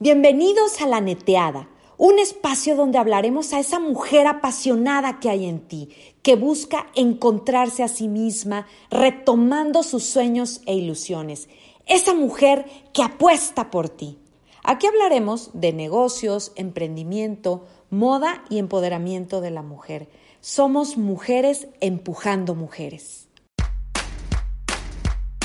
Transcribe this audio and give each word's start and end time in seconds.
Bienvenidos 0.00 0.80
a 0.80 0.86
La 0.86 1.00
Neteada, 1.00 1.68
un 1.96 2.20
espacio 2.20 2.76
donde 2.76 2.98
hablaremos 2.98 3.52
a 3.52 3.58
esa 3.58 3.80
mujer 3.80 4.28
apasionada 4.28 5.18
que 5.18 5.28
hay 5.28 5.46
en 5.46 5.58
ti, 5.66 5.88
que 6.22 6.36
busca 6.36 6.86
encontrarse 6.94 7.82
a 7.82 7.88
sí 7.88 8.06
misma, 8.06 8.68
retomando 8.92 9.82
sus 9.82 10.04
sueños 10.04 10.60
e 10.66 10.74
ilusiones. 10.74 11.48
Esa 11.86 12.14
mujer 12.14 12.64
que 12.92 13.02
apuesta 13.02 13.72
por 13.72 13.88
ti. 13.88 14.20
Aquí 14.62 14.86
hablaremos 14.86 15.50
de 15.52 15.72
negocios, 15.72 16.52
emprendimiento, 16.54 17.66
moda 17.90 18.44
y 18.48 18.58
empoderamiento 18.58 19.40
de 19.40 19.50
la 19.50 19.62
mujer. 19.62 20.08
Somos 20.40 20.96
mujeres 20.96 21.66
empujando 21.80 22.54
mujeres. 22.54 23.26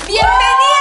bienvenidos 0.06 0.73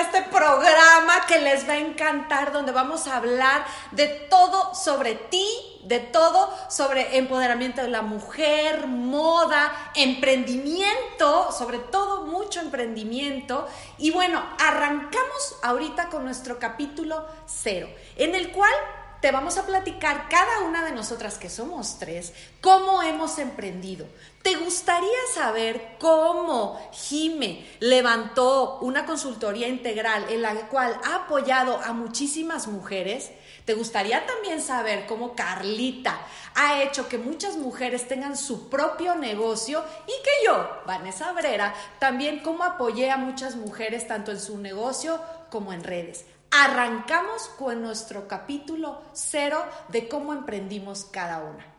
este 0.00 0.22
programa 0.22 1.26
que 1.26 1.38
les 1.38 1.68
va 1.68 1.74
a 1.74 1.78
encantar, 1.78 2.52
donde 2.52 2.72
vamos 2.72 3.06
a 3.06 3.16
hablar 3.16 3.64
de 3.92 4.06
todo 4.06 4.74
sobre 4.74 5.14
ti, 5.14 5.46
de 5.84 6.00
todo 6.00 6.52
sobre 6.68 7.16
empoderamiento 7.16 7.82
de 7.82 7.88
la 7.88 8.02
mujer, 8.02 8.86
moda, 8.86 9.72
emprendimiento, 9.94 11.52
sobre 11.52 11.78
todo 11.78 12.26
mucho 12.26 12.60
emprendimiento. 12.60 13.68
Y 13.98 14.10
bueno, 14.10 14.44
arrancamos 14.58 15.56
ahorita 15.62 16.08
con 16.08 16.24
nuestro 16.24 16.58
capítulo 16.58 17.26
cero, 17.46 17.88
en 18.16 18.34
el 18.34 18.52
cual 18.52 18.72
te 19.20 19.32
vamos 19.32 19.56
a 19.58 19.66
platicar 19.66 20.28
cada 20.28 20.60
una 20.60 20.84
de 20.84 20.92
nosotras 20.92 21.38
que 21.38 21.48
somos 21.48 21.98
tres, 21.98 22.32
cómo 22.60 23.02
hemos 23.02 23.38
emprendido. 23.38 24.06
¿Te 24.42 24.56
gustaría 24.56 25.18
saber 25.34 25.96
cómo 25.98 26.80
Jime 26.92 27.66
levantó 27.80 28.78
una 28.80 29.06
consultoría 29.06 29.68
integral 29.68 30.26
en 30.28 30.42
la 30.42 30.54
cual 30.68 31.00
ha 31.04 31.16
apoyado 31.16 31.80
a 31.82 31.92
muchísimas 31.92 32.68
mujeres? 32.68 33.30
¿Te 33.64 33.74
gustaría 33.74 34.24
también 34.26 34.62
saber 34.62 35.06
cómo 35.06 35.34
Carlita 35.34 36.20
ha 36.54 36.82
hecho 36.82 37.08
que 37.08 37.18
muchas 37.18 37.56
mujeres 37.56 38.06
tengan 38.06 38.36
su 38.36 38.68
propio 38.68 39.16
negocio 39.16 39.82
y 40.06 40.22
que 40.22 40.30
yo, 40.46 40.68
Vanessa 40.86 41.32
Brera, 41.32 41.74
también 41.98 42.40
cómo 42.40 42.62
apoyé 42.62 43.10
a 43.10 43.16
muchas 43.16 43.56
mujeres 43.56 44.06
tanto 44.06 44.30
en 44.30 44.40
su 44.40 44.58
negocio 44.58 45.20
como 45.50 45.72
en 45.72 45.82
redes? 45.82 46.24
Arrancamos 46.50 47.48
con 47.58 47.82
nuestro 47.82 48.28
capítulo 48.28 49.02
cero 49.12 49.64
de 49.88 50.08
cómo 50.08 50.32
emprendimos 50.32 51.04
cada 51.04 51.40
una. 51.40 51.76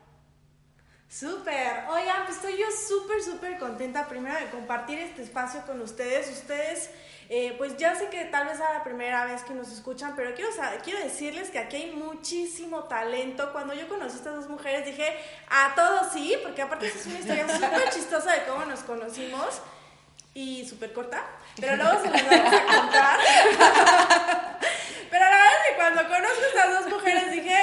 Súper. 1.08 1.84
Oigan, 1.90 2.26
pues 2.26 2.36
estoy 2.36 2.58
yo 2.58 2.66
súper, 2.86 3.22
súper 3.22 3.58
contenta 3.58 4.06
primero 4.08 4.38
de 4.38 4.50
compartir 4.50 4.98
este 4.98 5.22
espacio 5.22 5.62
con 5.66 5.80
ustedes. 5.80 6.28
Ustedes, 6.30 6.90
eh, 7.30 7.54
pues 7.56 7.78
ya 7.78 7.94
sé 7.94 8.08
que 8.10 8.26
tal 8.26 8.46
vez 8.46 8.58
sea 8.58 8.74
la 8.74 8.84
primera 8.84 9.24
vez 9.24 9.42
que 9.42 9.54
nos 9.54 9.72
escuchan, 9.72 10.12
pero 10.14 10.34
quiero, 10.34 10.50
quiero 10.84 11.00
decirles 11.00 11.48
que 11.48 11.58
aquí 11.58 11.76
hay 11.76 11.92
muchísimo 11.92 12.84
talento. 12.84 13.52
Cuando 13.52 13.72
yo 13.72 13.88
conocí 13.88 14.16
a 14.16 14.18
estas 14.18 14.34
dos 14.34 14.48
mujeres 14.50 14.84
dije, 14.84 15.16
a 15.48 15.74
todos 15.74 16.12
sí, 16.12 16.36
porque 16.42 16.60
aparte 16.60 16.88
es 16.88 17.06
una 17.06 17.20
historia 17.20 17.48
súper 17.54 17.90
chistosa 17.90 18.32
de 18.34 18.44
cómo 18.44 18.66
nos 18.66 18.80
conocimos 18.80 19.62
y 20.34 20.68
súper 20.68 20.92
corta, 20.92 21.24
pero 21.60 21.76
luego 21.76 22.02
se 22.02 22.10
las 22.10 22.26
vamos 22.26 22.52
a 22.52 22.76
contar. 22.76 23.18
pero 25.10 25.24
la 25.24 25.30
verdad 25.30 25.52
es 25.52 25.68
que 25.68 25.76
cuando 25.76 26.08
conozco 26.08 26.42
a 26.42 26.48
estas 26.48 26.84
dos 26.84 26.92
mujeres 26.92 27.32
dije, 27.32 27.56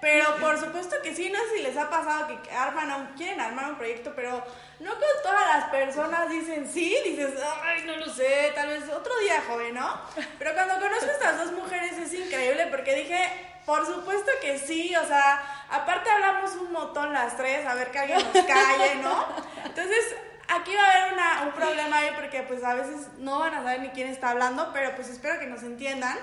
pero 0.00 0.36
por 0.38 0.58
supuesto 0.58 0.96
que 1.02 1.14
sí, 1.14 1.30
no 1.30 1.38
sé 1.38 1.56
si 1.56 1.62
les 1.62 1.76
ha 1.76 1.88
pasado 1.88 2.26
que 2.26 2.50
arman 2.50 3.14
quieren 3.16 3.40
armar 3.40 3.70
un 3.70 3.76
proyecto, 3.76 4.12
pero 4.16 4.44
no 4.80 4.90
con 4.90 5.22
todas 5.22 5.56
las 5.56 5.64
personas 5.70 6.28
dicen 6.28 6.68
sí, 6.68 6.96
dices, 7.04 7.34
ay, 7.62 7.84
no 7.86 7.96
lo 7.96 8.12
sé, 8.12 8.50
tal 8.54 8.68
vez 8.68 8.88
otro 8.88 9.16
día, 9.18 9.42
joven, 9.46 9.74
¿no? 9.74 10.00
Pero 10.38 10.54
cuando 10.54 10.74
conozco 10.80 11.06
a 11.06 11.12
estas 11.12 11.38
dos 11.38 11.52
mujeres 11.52 11.92
es 11.98 12.12
increíble 12.14 12.66
porque 12.66 12.96
dije, 12.96 13.52
por 13.64 13.86
supuesto 13.86 14.30
que 14.40 14.58
sí, 14.58 14.92
o 14.96 15.06
sea, 15.06 15.40
aparte 15.70 16.10
hablamos 16.10 16.50
un 16.56 16.72
montón 16.72 17.12
las 17.12 17.36
tres, 17.36 17.64
a 17.64 17.74
ver 17.74 17.92
que 17.92 17.98
alguien 18.00 18.18
nos 18.18 18.44
calle, 18.44 18.96
¿no? 18.96 19.26
Entonces, 19.64 20.16
aquí 20.54 20.74
va 20.74 20.82
a 20.82 21.04
haber 21.04 21.48
un 21.48 21.52
problema 21.52 21.98
ahí 21.98 22.10
porque 22.14 22.42
pues 22.42 22.62
a 22.64 22.74
veces 22.74 23.08
no 23.18 23.38
van 23.38 23.54
a 23.54 23.62
saber 23.62 23.80
ni 23.80 23.88
quién 23.90 24.08
está 24.08 24.30
hablando, 24.30 24.70
pero 24.72 24.94
pues 24.94 25.08
espero 25.08 25.38
que 25.38 25.46
nos 25.46 25.62
entiendan. 25.62 26.18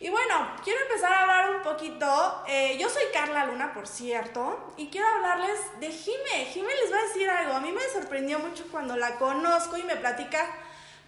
Y 0.00 0.10
bueno, 0.10 0.54
quiero 0.62 0.80
empezar 0.82 1.12
a 1.12 1.22
hablar 1.22 1.56
un 1.56 1.62
poquito. 1.62 2.42
Eh, 2.46 2.76
yo 2.78 2.88
soy 2.90 3.04
Carla 3.12 3.46
Luna, 3.46 3.72
por 3.72 3.86
cierto, 3.86 4.74
y 4.76 4.88
quiero 4.88 5.06
hablarles 5.06 5.58
de 5.80 5.90
Jime. 5.90 6.44
Jime 6.52 6.68
les 6.82 6.92
va 6.92 6.98
a 6.98 7.06
decir 7.06 7.30
algo. 7.30 7.54
A 7.54 7.60
mí 7.60 7.72
me 7.72 7.80
sorprendió 7.92 8.38
mucho 8.38 8.66
cuando 8.70 8.96
la 8.96 9.16
conozco 9.16 9.78
y 9.78 9.82
me 9.82 9.96
platica 9.96 10.46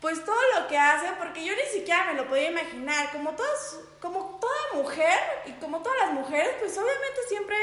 pues 0.00 0.24
todo 0.24 0.40
lo 0.54 0.68
que 0.68 0.78
hace, 0.78 1.08
porque 1.18 1.44
yo 1.44 1.52
ni 1.54 1.78
siquiera 1.78 2.04
me 2.04 2.14
lo 2.14 2.26
podía 2.28 2.50
imaginar. 2.50 3.12
Como, 3.12 3.32
todas, 3.34 3.80
como 4.00 4.38
toda 4.40 4.82
mujer 4.82 5.18
y 5.46 5.52
como 5.52 5.82
todas 5.82 5.98
las 5.98 6.12
mujeres, 6.12 6.54
pues 6.60 6.72
obviamente 6.78 7.20
siempre 7.28 7.56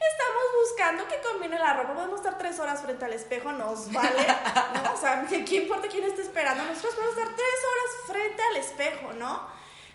estamos 0.00 0.44
buscando 0.62 1.08
que 1.08 1.20
combine 1.20 1.58
la 1.58 1.74
ropa. 1.74 1.94
Podemos 1.94 2.20
estar 2.20 2.38
tres 2.38 2.58
horas 2.58 2.82
frente 2.82 3.04
al 3.04 3.12
espejo, 3.12 3.52
nos 3.52 3.92
vale, 3.92 4.26
¿no? 4.74 4.94
O 4.94 4.96
sea, 4.96 5.26
¿qué 5.28 5.56
importa 5.56 5.88
quién 5.88 6.04
esté 6.04 6.22
esperando? 6.22 6.64
Nosotros 6.64 6.94
podemos 6.94 7.16
estar 7.16 7.34
tres 7.34 7.58
horas 7.70 8.06
frente 8.06 8.42
al 8.42 8.56
espejo, 8.56 9.12
¿no? 9.14 9.48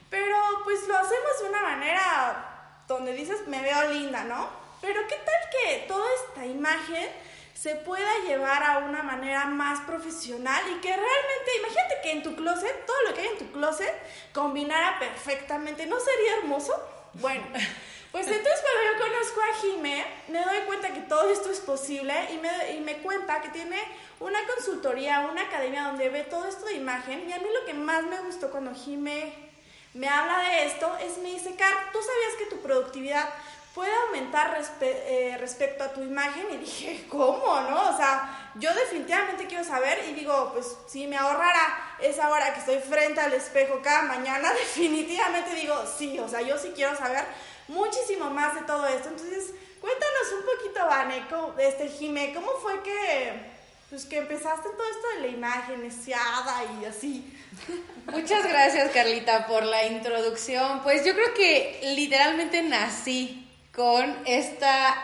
Pero 0.09 0.37
pues 0.63 0.87
lo 0.87 0.97
hacemos 0.97 1.39
de 1.41 1.49
una 1.49 1.61
manera 1.61 2.83
donde 2.87 3.13
dices, 3.13 3.47
me 3.47 3.61
veo 3.61 3.91
linda, 3.91 4.23
¿no? 4.23 4.49
Pero 4.81 5.01
¿qué 5.07 5.15
tal 5.15 5.49
que 5.51 5.85
toda 5.87 6.05
esta 6.27 6.45
imagen 6.45 7.09
se 7.53 7.75
pueda 7.75 8.09
llevar 8.25 8.63
a 8.63 8.79
una 8.79 9.03
manera 9.03 9.45
más 9.45 9.81
profesional 9.81 10.63
y 10.71 10.81
que 10.81 10.89
realmente, 10.89 11.57
imagínate 11.59 11.95
que 12.01 12.11
en 12.11 12.23
tu 12.23 12.35
closet, 12.35 12.85
todo 12.87 13.01
lo 13.07 13.13
que 13.13 13.21
hay 13.21 13.27
en 13.27 13.37
tu 13.37 13.51
closet, 13.51 13.93
combinara 14.33 14.97
perfectamente, 14.97 15.85
¿no 15.85 15.99
sería 15.99 16.37
hermoso? 16.39 16.73
Bueno, 17.13 17.45
pues 18.11 18.27
entonces 18.27 18.61
cuando 18.61 18.91
yo 18.91 19.11
conozco 19.11 19.41
a 19.41 19.61
Jime, 19.61 20.05
me 20.27 20.43
doy 20.43 20.59
cuenta 20.65 20.93
que 20.93 21.01
todo 21.01 21.29
esto 21.29 21.49
es 21.49 21.59
posible 21.59 22.13
y 22.33 22.37
me, 22.37 22.73
y 22.73 22.79
me 22.81 22.97
cuenta 22.97 23.41
que 23.41 23.49
tiene 23.49 23.77
una 24.19 24.39
consultoría, 24.53 25.27
una 25.31 25.43
academia 25.43 25.83
donde 25.83 26.09
ve 26.09 26.23
todo 26.23 26.47
esto 26.47 26.65
de 26.65 26.73
imagen 26.73 27.29
y 27.29 27.33
a 27.33 27.37
mí 27.37 27.45
lo 27.53 27.65
que 27.65 27.73
más 27.73 28.03
me 28.03 28.19
gustó 28.19 28.51
cuando 28.51 28.73
Jime 28.75 29.51
me 29.93 30.07
habla 30.07 30.39
de 30.39 30.65
esto, 30.65 30.89
es 31.01 31.17
me 31.17 31.31
dice, 31.31 31.55
Car, 31.55 31.73
¿tú 31.91 31.99
sabías 31.99 32.37
que 32.39 32.55
tu 32.55 32.61
productividad 32.61 33.27
puede 33.75 33.91
aumentar 34.07 34.61
eh, 34.81 35.37
respecto 35.39 35.83
a 35.83 35.91
tu 35.91 36.01
imagen? 36.01 36.45
Y 36.51 36.57
dije, 36.57 37.05
¿cómo, 37.09 37.59
no? 37.61 37.89
O 37.89 37.97
sea, 37.97 38.51
yo 38.55 38.73
definitivamente 38.73 39.47
quiero 39.47 39.63
saber 39.63 39.99
y 40.09 40.13
digo, 40.13 40.51
pues 40.53 40.77
si 40.87 41.07
me 41.07 41.17
ahorrara 41.17 41.95
esa 41.99 42.29
hora 42.29 42.53
que 42.53 42.59
estoy 42.59 42.79
frente 42.79 43.19
al 43.19 43.33
espejo 43.33 43.81
cada 43.83 44.03
mañana, 44.03 44.53
definitivamente 44.53 45.55
digo, 45.55 45.75
sí, 45.97 46.19
o 46.19 46.29
sea, 46.29 46.41
yo 46.41 46.57
sí 46.57 46.71
quiero 46.73 46.95
saber 46.95 47.25
muchísimo 47.71 48.29
más 48.29 48.55
de 48.55 48.61
todo 48.61 48.85
esto. 48.87 49.09
Entonces, 49.09 49.53
cuéntanos 49.79 50.33
un 50.37 50.45
poquito, 50.45 50.85
Vane, 50.85 51.25
este, 51.67 51.89
Jime, 51.89 52.33
¿cómo 52.33 52.51
fue 52.61 52.81
que 52.83 53.51
pues 53.91 54.05
que 54.05 54.19
empezaste 54.19 54.69
todo 54.69 54.89
esto 54.89 55.07
de 55.17 55.27
la 55.27 55.35
imagen 55.35 55.81
deseada 55.81 56.63
y 56.79 56.85
así. 56.85 57.29
Muchas 58.09 58.47
gracias 58.47 58.89
Carlita 58.91 59.47
por 59.47 59.65
la 59.65 59.85
introducción. 59.85 60.81
Pues 60.81 61.03
yo 61.05 61.13
creo 61.13 61.33
que 61.33 61.93
literalmente 61.93 62.63
nací 62.63 63.49
con 63.75 64.17
esta 64.25 64.95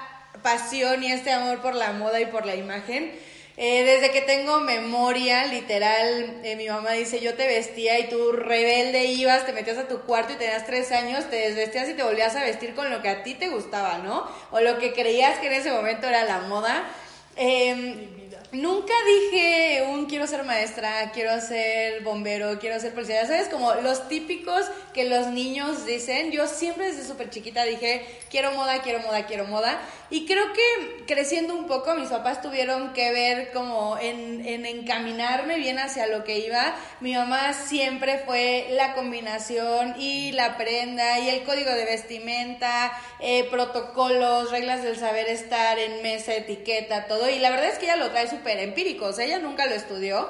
pasión 0.42 1.04
y 1.04 1.12
este 1.12 1.34
amor 1.34 1.60
por 1.60 1.76
la 1.76 1.92
moda 1.92 2.22
y 2.22 2.28
por 2.28 2.46
la 2.46 2.56
imagen. 2.56 3.12
Eh, 3.60 3.84
desde 3.84 4.12
que 4.12 4.22
tengo 4.22 4.60
memoria, 4.60 5.48
literal, 5.48 6.42
eh, 6.44 6.56
mi 6.56 6.70
mamá 6.70 6.92
dice, 6.92 7.20
yo 7.20 7.34
te 7.34 7.48
vestía 7.48 7.98
y 7.98 8.08
tú 8.08 8.32
rebelde 8.32 9.06
ibas, 9.06 9.48
te 9.48 9.54
metías 9.54 9.80
a 9.80 9.88
tu 9.88 10.02
cuarto 10.02 10.34
y 10.34 10.36
tenías 10.36 10.68
tres 10.68 10.92
años, 10.92 11.28
te 11.32 11.38
desvestías 11.38 11.90
y 11.90 11.96
te 11.96 12.04
volvías 12.04 12.36
a 12.36 12.44
vestir 12.44 12.76
con 12.76 12.92
lo 12.92 13.02
que 13.02 13.10
a 13.10 13.24
ti 13.24 13.34
te 13.34 13.50
gustaba, 13.50 13.98
¿no? 13.98 14.30
O 14.52 14.60
lo 14.60 14.78
que 14.78 14.94
creías 14.94 15.40
que 15.40 15.48
en 15.48 15.54
ese 15.54 15.72
momento 15.72 16.08
era 16.08 16.24
la 16.24 16.42
moda. 16.42 16.88
Eh, 17.36 18.27
Nunca 18.54 18.94
dije 19.06 19.84
un 19.90 20.06
quiero 20.06 20.26
ser 20.26 20.46
maestra, 20.46 21.12
quiero 21.14 21.42
ser 21.42 22.02
bombero, 22.04 22.60
quiero 22.60 22.80
ser 22.80 22.94
policía. 22.94 23.24
Ya 23.24 23.28
sabes, 23.28 23.50
como 23.50 23.74
los 23.76 24.08
típicos 24.08 24.66
que 24.94 25.04
los 25.04 25.28
niños 25.28 25.86
dicen. 25.86 26.32
Yo 26.32 26.48
siempre 26.48 26.88
desde 26.88 27.06
súper 27.06 27.30
chiquita 27.30 27.66
dije 27.66 28.06
quiero 28.30 28.52
moda, 28.54 28.82
quiero 28.82 29.00
moda, 29.00 29.26
quiero 29.26 29.46
moda. 29.46 29.80
Y 30.10 30.26
creo 30.26 30.46
que 30.54 31.04
creciendo 31.06 31.54
un 31.54 31.68
poco, 31.68 31.94
mis 31.96 32.08
papás 32.08 32.42
tuvieron 32.42 32.94
que 32.94 33.12
ver 33.12 33.52
como 33.52 33.98
en, 34.00 34.46
en 34.46 34.66
encaminarme 34.66 35.58
bien 35.58 35.78
hacia 35.80 36.08
lo 36.08 36.24
que 36.24 36.40
iba. 36.40 36.74
Mi 37.02 37.14
mamá 37.14 37.52
siempre 37.54 38.20
fue 38.20 38.68
la 38.72 38.94
combinación 38.94 39.96
y 40.00 40.32
la 40.32 40.58
prenda 40.58 41.20
y 41.20 41.30
el 41.30 41.44
código 41.44 41.72
de 41.72 41.84
vestimenta, 41.84 42.98
eh, 43.20 43.48
protocolos, 43.52 44.52
reglas 44.52 44.84
del 44.84 44.98
saber 44.98 45.28
estar 45.28 45.78
en 45.78 46.02
mesa, 46.02 46.34
etiqueta, 46.34 47.08
todo. 47.08 47.30
Y 47.30 47.40
la 47.40 47.50
verdad 47.50 47.68
es 47.68 47.78
que 47.78 47.86
ella 47.86 47.98
lo 47.98 48.10
trae 48.12 48.28
súper 48.38 48.60
empírico, 48.60 49.06
o 49.06 49.14
sea, 49.14 49.26
ella 49.26 49.40
nunca 49.40 49.66
lo 49.66 49.76
estudió. 49.76 50.30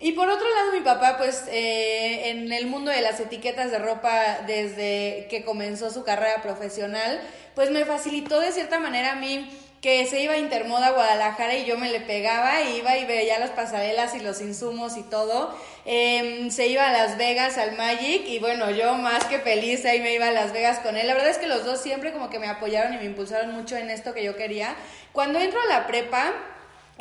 Y 0.00 0.12
por 0.12 0.28
otro 0.28 0.48
lado, 0.48 0.72
mi 0.72 0.80
papá, 0.80 1.16
pues 1.16 1.44
eh, 1.48 2.30
en 2.30 2.52
el 2.52 2.66
mundo 2.66 2.90
de 2.90 3.02
las 3.02 3.20
etiquetas 3.20 3.70
de 3.70 3.78
ropa, 3.78 4.38
desde 4.46 5.28
que 5.30 5.44
comenzó 5.44 5.90
su 5.90 6.02
carrera 6.02 6.42
profesional, 6.42 7.20
pues 7.54 7.70
me 7.70 7.84
facilitó 7.84 8.40
de 8.40 8.50
cierta 8.50 8.80
manera 8.80 9.12
a 9.12 9.14
mí 9.14 9.48
que 9.82 10.06
se 10.06 10.22
iba 10.22 10.34
a 10.34 10.38
Intermoda 10.38 10.88
a 10.88 10.90
Guadalajara 10.92 11.56
y 11.56 11.64
yo 11.64 11.76
me 11.76 11.90
le 11.90 12.00
pegaba, 12.00 12.62
iba 12.62 12.96
y 12.96 13.04
veía 13.04 13.40
las 13.40 13.50
pasarelas 13.50 14.14
y 14.14 14.20
los 14.20 14.40
insumos 14.40 14.96
y 14.96 15.02
todo. 15.02 15.52
Em, 15.84 16.50
se 16.50 16.68
iba 16.68 16.86
a 16.86 16.92
Las 16.92 17.18
Vegas 17.18 17.58
al 17.58 17.76
Magic 17.76 18.22
y 18.28 18.38
bueno, 18.38 18.70
yo 18.70 18.94
más 18.94 19.24
que 19.24 19.40
feliz 19.40 19.84
ahí 19.84 20.00
me 20.00 20.14
iba 20.14 20.28
a 20.28 20.30
Las 20.30 20.52
Vegas 20.52 20.78
con 20.78 20.96
él. 20.96 21.08
La 21.08 21.14
verdad 21.14 21.30
es 21.30 21.38
que 21.38 21.48
los 21.48 21.64
dos 21.64 21.80
siempre 21.80 22.12
como 22.12 22.30
que 22.30 22.38
me 22.38 22.46
apoyaron 22.46 22.94
y 22.94 22.98
me 22.98 23.04
impulsaron 23.04 23.52
mucho 23.52 23.76
en 23.76 23.90
esto 23.90 24.14
que 24.14 24.22
yo 24.22 24.36
quería. 24.36 24.76
Cuando 25.12 25.40
entro 25.40 25.60
a 25.60 25.66
la 25.66 25.88
prepa, 25.88 26.32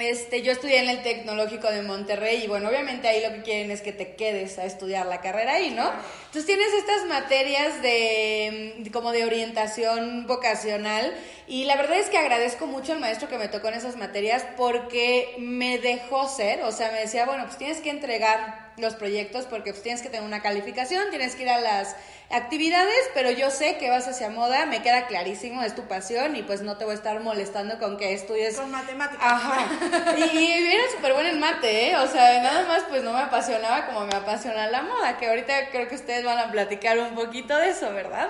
este, 0.01 0.41
yo 0.41 0.51
estudié 0.51 0.79
en 0.79 0.89
el 0.89 1.01
Tecnológico 1.03 1.69
de 1.71 1.81
Monterrey 1.81 2.43
y 2.43 2.47
bueno, 2.47 2.69
obviamente 2.69 3.07
ahí 3.07 3.21
lo 3.21 3.33
que 3.33 3.41
quieren 3.41 3.71
es 3.71 3.81
que 3.81 3.93
te 3.93 4.15
quedes 4.15 4.59
a 4.59 4.65
estudiar 4.65 5.05
la 5.05 5.21
carrera 5.21 5.53
ahí, 5.53 5.69
¿no? 5.69 5.89
Entonces 6.25 6.45
tienes 6.45 6.73
estas 6.73 7.05
materias 7.05 7.81
de 7.81 8.89
como 8.91 9.11
de 9.11 9.25
orientación 9.25 10.27
vocacional 10.27 11.13
y 11.47 11.63
la 11.65 11.75
verdad 11.75 11.99
es 11.99 12.09
que 12.09 12.17
agradezco 12.17 12.67
mucho 12.67 12.93
al 12.93 12.99
maestro 12.99 13.29
que 13.29 13.37
me 13.37 13.47
tocó 13.47 13.69
en 13.69 13.75
esas 13.75 13.95
materias 13.95 14.45
porque 14.57 15.35
me 15.37 15.77
dejó 15.77 16.27
ser, 16.27 16.63
o 16.63 16.71
sea, 16.71 16.91
me 16.91 16.99
decía, 16.99 17.25
bueno, 17.25 17.45
pues 17.45 17.57
tienes 17.57 17.79
que 17.79 17.89
entregar 17.89 18.60
los 18.77 18.95
proyectos 18.95 19.45
porque 19.45 19.71
pues, 19.71 19.83
tienes 19.83 20.01
que 20.01 20.09
tener 20.09 20.25
una 20.25 20.41
calificación, 20.41 21.09
tienes 21.09 21.35
que 21.35 21.43
ir 21.43 21.49
a 21.49 21.59
las 21.59 21.95
actividades, 22.29 23.09
pero 23.13 23.29
yo 23.31 23.49
sé 23.49 23.77
que 23.77 23.89
vas 23.89 24.07
hacia 24.07 24.29
moda, 24.29 24.65
me 24.65 24.81
queda 24.81 25.07
clarísimo, 25.07 25.61
es 25.63 25.75
tu 25.75 25.83
pasión 25.83 26.35
y 26.35 26.43
pues 26.43 26.61
no 26.61 26.77
te 26.77 26.85
voy 26.85 26.93
a 26.93 26.95
estar 26.95 27.19
molestando 27.19 27.77
con 27.77 27.97
que 27.97 28.13
estudies... 28.13 28.57
Con 28.57 28.71
matemáticas. 28.71 29.23
Ajá. 29.23 29.67
Y, 30.17 30.37
y 30.37 30.73
era 30.73 30.83
súper 30.95 31.13
buena 31.13 31.29
en 31.29 31.39
mate, 31.39 31.89
¿eh? 31.89 31.97
O 31.97 32.07
sea, 32.07 32.41
nada 32.41 32.67
más 32.67 32.83
pues 32.89 33.03
no 33.03 33.13
me 33.13 33.19
apasionaba 33.19 33.85
como 33.87 34.05
me 34.05 34.15
apasiona 34.15 34.67
la 34.67 34.81
moda, 34.81 35.17
que 35.17 35.27
ahorita 35.27 35.69
creo 35.71 35.87
que 35.87 35.95
ustedes 35.95 36.23
van 36.23 36.37
a 36.37 36.51
platicar 36.51 36.97
un 36.99 37.15
poquito 37.15 37.57
de 37.57 37.69
eso, 37.69 37.91
¿verdad? 37.93 38.29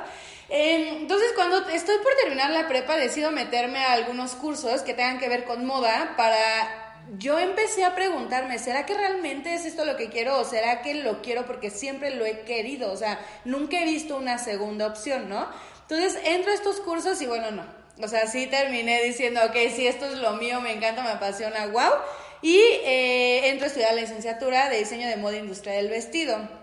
Em, 0.54 0.98
entonces, 0.98 1.32
cuando 1.34 1.66
estoy 1.70 1.98
por 2.00 2.14
terminar 2.22 2.50
la 2.50 2.68
prepa, 2.68 2.98
decido 2.98 3.32
meterme 3.32 3.80
a 3.80 3.94
algunos 3.94 4.34
cursos 4.34 4.82
que 4.82 4.94
tengan 4.94 5.18
que 5.18 5.30
ver 5.30 5.46
con 5.46 5.66
moda 5.66 6.14
para 6.18 6.81
yo 7.18 7.40
empecé 7.40 7.84
a 7.84 7.94
preguntarme, 7.94 8.58
¿será 8.58 8.86
que 8.86 8.94
realmente 8.94 9.54
es 9.54 9.66
esto 9.66 9.84
lo 9.84 9.98
que 9.98 10.10
quiero 10.10 10.40
o 10.40 10.46
será 10.46 10.82
que 10.82 10.94
lo 10.94 11.22
quiero 11.22 11.46
porque 11.46 11.70
siempre 11.70 12.16
lo 12.16 12.26
he 12.26 12.42
querido? 12.42 12.92
O 12.92 12.98
sea, 12.98 13.20
nunca 13.44 13.82
he 13.82 13.86
visto 13.86 14.16
una 14.16 14.38
segunda 14.38 14.88
opción, 14.88 15.28
¿no? 15.28 15.48
Entonces 15.82 16.18
entro 16.24 16.52
a 16.52 16.56
estos 16.56 16.80
cursos 16.80 17.22
y 17.22 17.26
bueno, 17.26 17.52
no. 17.52 17.66
O 18.02 18.08
sea, 18.08 18.28
sí 18.28 18.48
terminé 18.48 19.04
diciendo, 19.04 19.42
ok, 19.46 19.56
sí, 19.76 19.86
esto 19.86 20.06
es 20.06 20.20
lo 20.20 20.34
mío, 20.34 20.62
me 20.62 20.72
encanta, 20.72 21.04
me 21.04 21.10
apasiona, 21.10 21.68
wow. 21.68 21.92
Y 22.42 22.58
eh, 22.58 23.50
entro 23.50 23.66
a 23.66 23.68
estudiar 23.68 23.94
la 23.94 24.02
licenciatura 24.02 24.70
de 24.70 24.80
diseño 24.80 25.08
de 25.08 25.18
moda 25.18 25.38
industrial 25.38 25.76
del 25.78 25.90
vestido. 25.90 26.61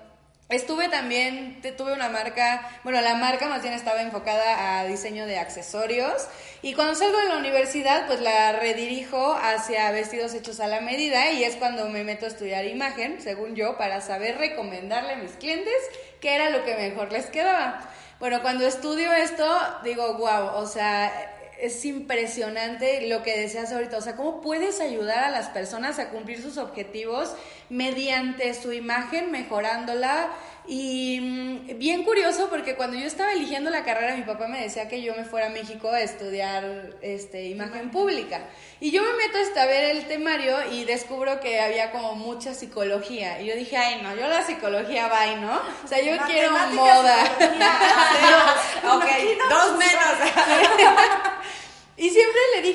Estuve 0.48 0.88
también, 0.88 1.60
tuve 1.76 1.92
una 1.92 2.08
marca, 2.08 2.66
bueno, 2.82 3.02
la 3.02 3.16
marca 3.16 3.48
más 3.48 3.60
bien 3.60 3.74
estaba 3.74 4.00
enfocada 4.00 4.80
a 4.80 4.86
diseño 4.86 5.26
de 5.26 5.38
accesorios 5.38 6.26
y 6.62 6.72
cuando 6.72 6.94
salgo 6.94 7.18
de 7.18 7.28
la 7.28 7.36
universidad 7.36 8.06
pues 8.06 8.22
la 8.22 8.52
redirijo 8.52 9.34
hacia 9.34 9.90
vestidos 9.90 10.32
hechos 10.32 10.60
a 10.60 10.66
la 10.66 10.80
medida 10.80 11.32
y 11.32 11.44
es 11.44 11.56
cuando 11.56 11.90
me 11.90 12.02
meto 12.02 12.24
a 12.24 12.28
estudiar 12.28 12.64
imagen, 12.64 13.20
según 13.20 13.56
yo, 13.56 13.76
para 13.76 14.00
saber 14.00 14.38
recomendarle 14.38 15.12
a 15.12 15.16
mis 15.16 15.32
clientes 15.32 15.76
qué 16.22 16.36
era 16.36 16.48
lo 16.48 16.64
que 16.64 16.76
mejor 16.76 17.12
les 17.12 17.26
quedaba. 17.26 17.86
Bueno, 18.18 18.40
cuando 18.40 18.66
estudio 18.66 19.12
esto 19.12 19.46
digo, 19.84 20.14
wow, 20.14 20.54
o 20.54 20.66
sea, 20.66 21.12
es 21.58 21.84
impresionante 21.84 23.06
lo 23.08 23.22
que 23.22 23.38
deseas 23.38 23.72
ahorita. 23.72 23.98
O 23.98 24.00
sea, 24.00 24.16
cómo 24.16 24.40
puedes 24.40 24.80
ayudar 24.80 25.24
a 25.24 25.30
las 25.30 25.48
personas 25.48 25.98
a 25.98 26.10
cumplir 26.10 26.40
sus 26.40 26.56
objetivos 26.56 27.34
mediante 27.70 28.54
su 28.54 28.72
imagen, 28.72 29.30
mejorándola. 29.30 30.30
Y 30.70 31.18
mm, 31.20 31.78
bien 31.78 32.04
curioso 32.04 32.48
porque 32.50 32.74
cuando 32.74 32.98
yo 32.98 33.06
estaba 33.06 33.32
eligiendo 33.32 33.70
la 33.70 33.84
carrera, 33.84 34.14
mi 34.16 34.22
papá 34.22 34.48
me 34.48 34.60
decía 34.60 34.86
que 34.86 35.00
yo 35.00 35.14
me 35.14 35.24
fuera 35.24 35.46
a 35.46 35.50
México 35.50 35.88
a 35.88 36.02
estudiar 36.02 36.94
este, 37.00 37.46
imagen 37.46 37.90
pública. 37.90 38.42
Y 38.78 38.90
yo 38.90 39.02
me 39.02 39.14
meto 39.14 39.38
hasta 39.38 39.64
ver 39.64 39.96
el 39.96 40.06
temario 40.06 40.56
y 40.70 40.84
descubro 40.84 41.40
que 41.40 41.58
había 41.60 41.90
como 41.90 42.16
mucha 42.16 42.52
psicología. 42.52 43.40
Y 43.40 43.46
yo 43.46 43.56
dije, 43.56 43.78
ay, 43.78 44.02
no, 44.02 44.14
yo 44.14 44.28
la 44.28 44.42
psicología 44.42 45.08
va, 45.08 45.26
¿no? 45.36 45.58
O 45.84 45.88
sea, 45.88 46.02
yo 46.02 46.12
quiero 46.26 46.52
moda. 46.52 47.16
ok, 48.94 49.06
dos 49.48 49.78
menos. 49.78 50.14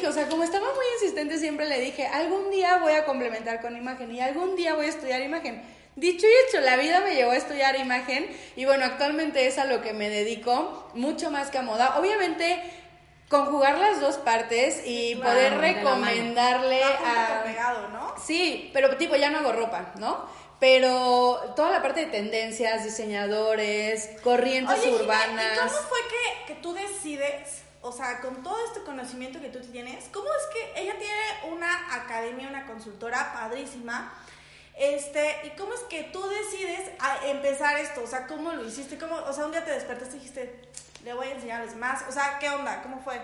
Dije, 0.03 0.11
o 0.11 0.15
sea, 0.15 0.27
como 0.27 0.44
estaba 0.44 0.65
muy 0.65 0.85
insistente, 0.95 1.38
siempre 1.38 1.65
le 1.65 1.79
dije, 1.79 2.05
algún 2.05 2.51
día 2.51 2.77
voy 2.79 2.91
a 2.91 3.05
complementar 3.05 3.61
con 3.61 3.77
imagen 3.77 4.13
y 4.13 4.19
algún 4.19 4.57
día 4.57 4.73
voy 4.73 4.88
a 4.88 4.89
estudiar 4.89 5.21
imagen. 5.21 5.63
Dicho 5.95 6.25
y 6.27 6.50
hecho, 6.50 6.59
la 6.59 6.75
vida 6.75 7.00
me 7.00 7.15
llevó 7.15 7.31
a 7.31 7.38
estudiar 7.38 7.77
imagen 7.77 8.27
y 8.57 8.65
bueno, 8.65 8.83
actualmente 8.83 9.47
es 9.47 9.57
a 9.59 9.63
lo 9.63 9.81
que 9.81 9.94
me 9.94 10.09
dedico, 10.09 10.91
mucho 10.94 11.31
más 11.31 11.51
que 11.51 11.59
a 11.59 11.61
moda. 11.61 11.97
Obviamente, 12.00 12.61
conjugar 13.29 13.77
las 13.77 14.01
dos 14.01 14.17
partes 14.17 14.81
y 14.85 15.15
poder 15.15 15.57
recomendarle 15.59 16.83
a... 16.83 17.44
Pegado, 17.45 17.88
¿no? 17.88 18.13
Sí, 18.21 18.71
pero 18.73 18.97
tipo, 18.97 19.15
ya 19.15 19.29
no 19.29 19.38
hago 19.38 19.53
ropa, 19.53 19.94
¿no? 20.00 20.27
Pero 20.59 21.53
toda 21.55 21.71
la 21.71 21.81
parte 21.81 22.01
de 22.01 22.11
tendencias, 22.11 22.83
diseñadores, 22.83 24.09
corrientes 24.21 24.85
urbanas. 24.85 25.55
¿y 25.55 25.59
¿Cómo 25.59 25.69
fue 25.69 26.00
que, 26.09 26.53
que 26.53 26.59
tú 26.59 26.73
decides 26.73 27.63
o 27.83 27.91
sea, 27.91 28.21
con 28.21 28.41
todo 28.41 28.57
este 28.65 28.81
conocimiento 28.81 29.39
que 29.39 29.50
tú 29.50 29.59
tienes, 29.59 30.06
¿cómo 30.12 30.27
es 30.27 30.45
que 30.53 30.81
ella 30.81 30.97
tiene 30.97 31.53
una 31.53 31.95
academia, 31.95 32.47
una 32.47 32.65
consultora 32.65 33.33
padrísima? 33.33 34.13
Este, 34.75 35.35
¿y 35.44 35.50
cómo 35.51 35.74
es 35.74 35.81
que 35.81 36.03
tú 36.06 36.21
decides 36.27 36.89
empezar 37.25 37.77
esto? 37.77 38.01
O 38.03 38.07
sea, 38.07 38.25
¿cómo 38.25 38.53
lo 38.53 38.65
hiciste? 38.65 38.97
¿Cómo, 38.97 39.15
o 39.18 39.33
sea, 39.33 39.45
un 39.45 39.51
día 39.51 39.63
te 39.63 39.71
despertaste 39.71 40.15
y 40.15 40.19
dijiste, 40.19 40.69
le 41.03 41.13
voy 41.13 41.27
a 41.27 41.31
enseñar 41.31 41.62
a 41.62 41.65
los 41.65 41.74
demás. 41.74 42.03
O 42.07 42.12
sea, 42.12 42.38
¿qué 42.39 42.50
onda? 42.50 42.81
¿Cómo 42.81 43.00
fue? 43.03 43.19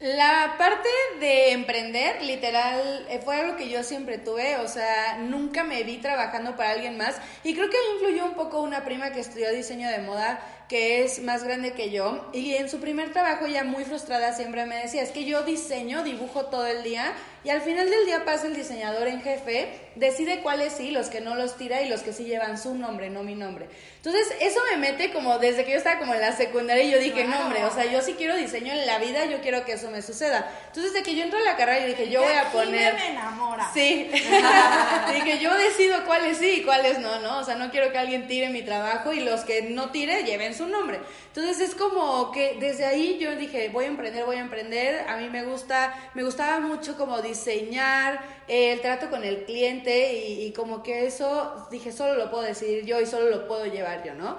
La 0.00 0.56
parte 0.58 0.88
de 1.20 1.52
emprender, 1.52 2.22
literal, 2.22 3.06
eh, 3.08 3.20
fue 3.24 3.36
algo 3.36 3.56
que 3.56 3.68
yo 3.68 3.84
siempre 3.84 4.18
tuve, 4.18 4.56
o 4.56 4.66
sea, 4.66 5.18
nunca 5.18 5.62
me 5.62 5.84
vi 5.84 5.98
trabajando 5.98 6.56
para 6.56 6.70
alguien 6.70 6.96
más 6.96 7.14
y 7.44 7.54
creo 7.54 7.70
que 7.70 7.76
influyó 7.94 8.24
un 8.24 8.34
poco 8.34 8.62
una 8.62 8.84
prima 8.84 9.12
que 9.12 9.20
estudió 9.20 9.52
diseño 9.52 9.88
de 9.88 9.98
moda 9.98 10.40
que 10.68 11.04
es 11.04 11.22
más 11.22 11.44
grande 11.44 11.72
que 11.72 11.90
yo, 11.90 12.30
y 12.32 12.54
en 12.54 12.68
su 12.68 12.80
primer 12.80 13.12
trabajo 13.12 13.46
ya 13.46 13.64
muy 13.64 13.84
frustrada 13.84 14.34
siempre 14.34 14.66
me 14.66 14.76
decía, 14.76 15.02
es 15.02 15.10
que 15.10 15.24
yo 15.24 15.42
diseño, 15.42 16.02
dibujo 16.02 16.46
todo 16.46 16.66
el 16.66 16.82
día, 16.82 17.12
y 17.44 17.50
al 17.50 17.60
final 17.60 17.90
del 17.90 18.06
día 18.06 18.24
pasa 18.24 18.46
el 18.46 18.54
diseñador 18.54 19.08
en 19.08 19.20
jefe, 19.20 19.68
decide 19.96 20.40
cuáles 20.40 20.74
sí, 20.74 20.92
los 20.92 21.08
que 21.08 21.20
no 21.20 21.34
los 21.34 21.56
tira 21.56 21.82
y 21.82 21.88
los 21.88 22.02
que 22.02 22.12
sí 22.12 22.24
llevan 22.24 22.56
su 22.56 22.74
nombre, 22.74 23.10
no 23.10 23.24
mi 23.24 23.34
nombre. 23.34 23.66
Entonces, 23.96 24.34
eso 24.40 24.60
me 24.70 24.78
mete 24.78 25.12
como 25.12 25.38
desde 25.38 25.64
que 25.64 25.72
yo 25.72 25.76
estaba 25.76 25.98
como 25.98 26.14
en 26.14 26.20
la 26.20 26.36
secundaria 26.36 26.84
y 26.84 26.90
yo 26.90 26.98
dije, 26.98 27.24
no, 27.24 27.40
hombre, 27.40 27.64
o 27.64 27.72
sea, 27.72 27.84
yo 27.84 28.00
sí 28.00 28.14
quiero 28.14 28.36
diseño 28.36 28.72
en 28.72 28.86
la 28.86 28.98
vida, 28.98 29.26
yo 29.26 29.40
quiero 29.40 29.64
que 29.64 29.72
eso 29.72 29.90
me 29.90 30.02
suceda. 30.02 30.50
Entonces, 30.68 30.92
desde 30.92 31.04
que 31.04 31.16
yo 31.16 31.24
entro 31.24 31.38
a 31.38 31.42
la 31.42 31.56
carrera 31.56 31.86
y 31.86 31.90
dije, 31.90 32.08
yo 32.10 32.22
voy 32.22 32.32
a 32.32 32.50
poner... 32.50 32.94
me 32.94 33.10
enamora. 33.10 33.70
Sí. 33.72 34.08
dije, 35.14 35.38
yo 35.40 35.54
decido 35.54 36.04
cuáles 36.04 36.38
sí 36.38 36.60
y 36.60 36.62
cuáles 36.62 36.98
no, 36.98 37.20
¿no? 37.20 37.38
O 37.38 37.44
sea, 37.44 37.56
no 37.56 37.70
quiero 37.70 37.92
que 37.92 37.98
alguien 37.98 38.26
tire 38.26 38.48
mi 38.50 38.62
trabajo 38.62 39.12
y 39.12 39.20
los 39.20 39.42
que 39.42 39.62
no 39.62 39.90
tire 39.90 40.24
lleven 40.24 40.54
su 40.54 40.66
nombre. 40.66 41.00
Entonces, 41.28 41.60
es 41.60 41.74
como 41.74 42.30
que 42.32 42.56
desde 42.60 42.84
ahí 42.84 43.18
yo 43.18 43.34
dije, 43.36 43.68
voy 43.68 43.84
a 43.84 43.88
emprender, 43.88 44.24
voy 44.24 44.36
a 44.36 44.40
emprender. 44.40 45.08
A 45.08 45.16
mí 45.16 45.28
me 45.28 45.44
gusta, 45.44 45.94
me 46.14 46.24
gustaba 46.24 46.60
mucho 46.60 46.96
como 46.96 47.22
diseñar, 47.32 48.20
el 48.48 48.80
trato 48.80 49.10
con 49.10 49.24
el 49.24 49.44
cliente 49.44 50.14
y, 50.14 50.52
como 50.52 50.82
que 50.82 51.06
eso 51.06 51.68
dije, 51.70 51.92
solo 51.92 52.14
lo 52.14 52.30
puedo 52.30 52.42
decidir 52.42 52.84
yo 52.84 53.00
y 53.00 53.06
solo 53.06 53.30
lo 53.30 53.46
puedo 53.46 53.66
llevar 53.66 54.04
yo, 54.04 54.14
¿no? 54.14 54.36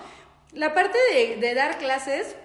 La 0.52 0.74
parte 0.74 0.98
de, 1.12 1.38
de 1.38 1.54
dar 1.54 1.78
clases, 1.78 2.36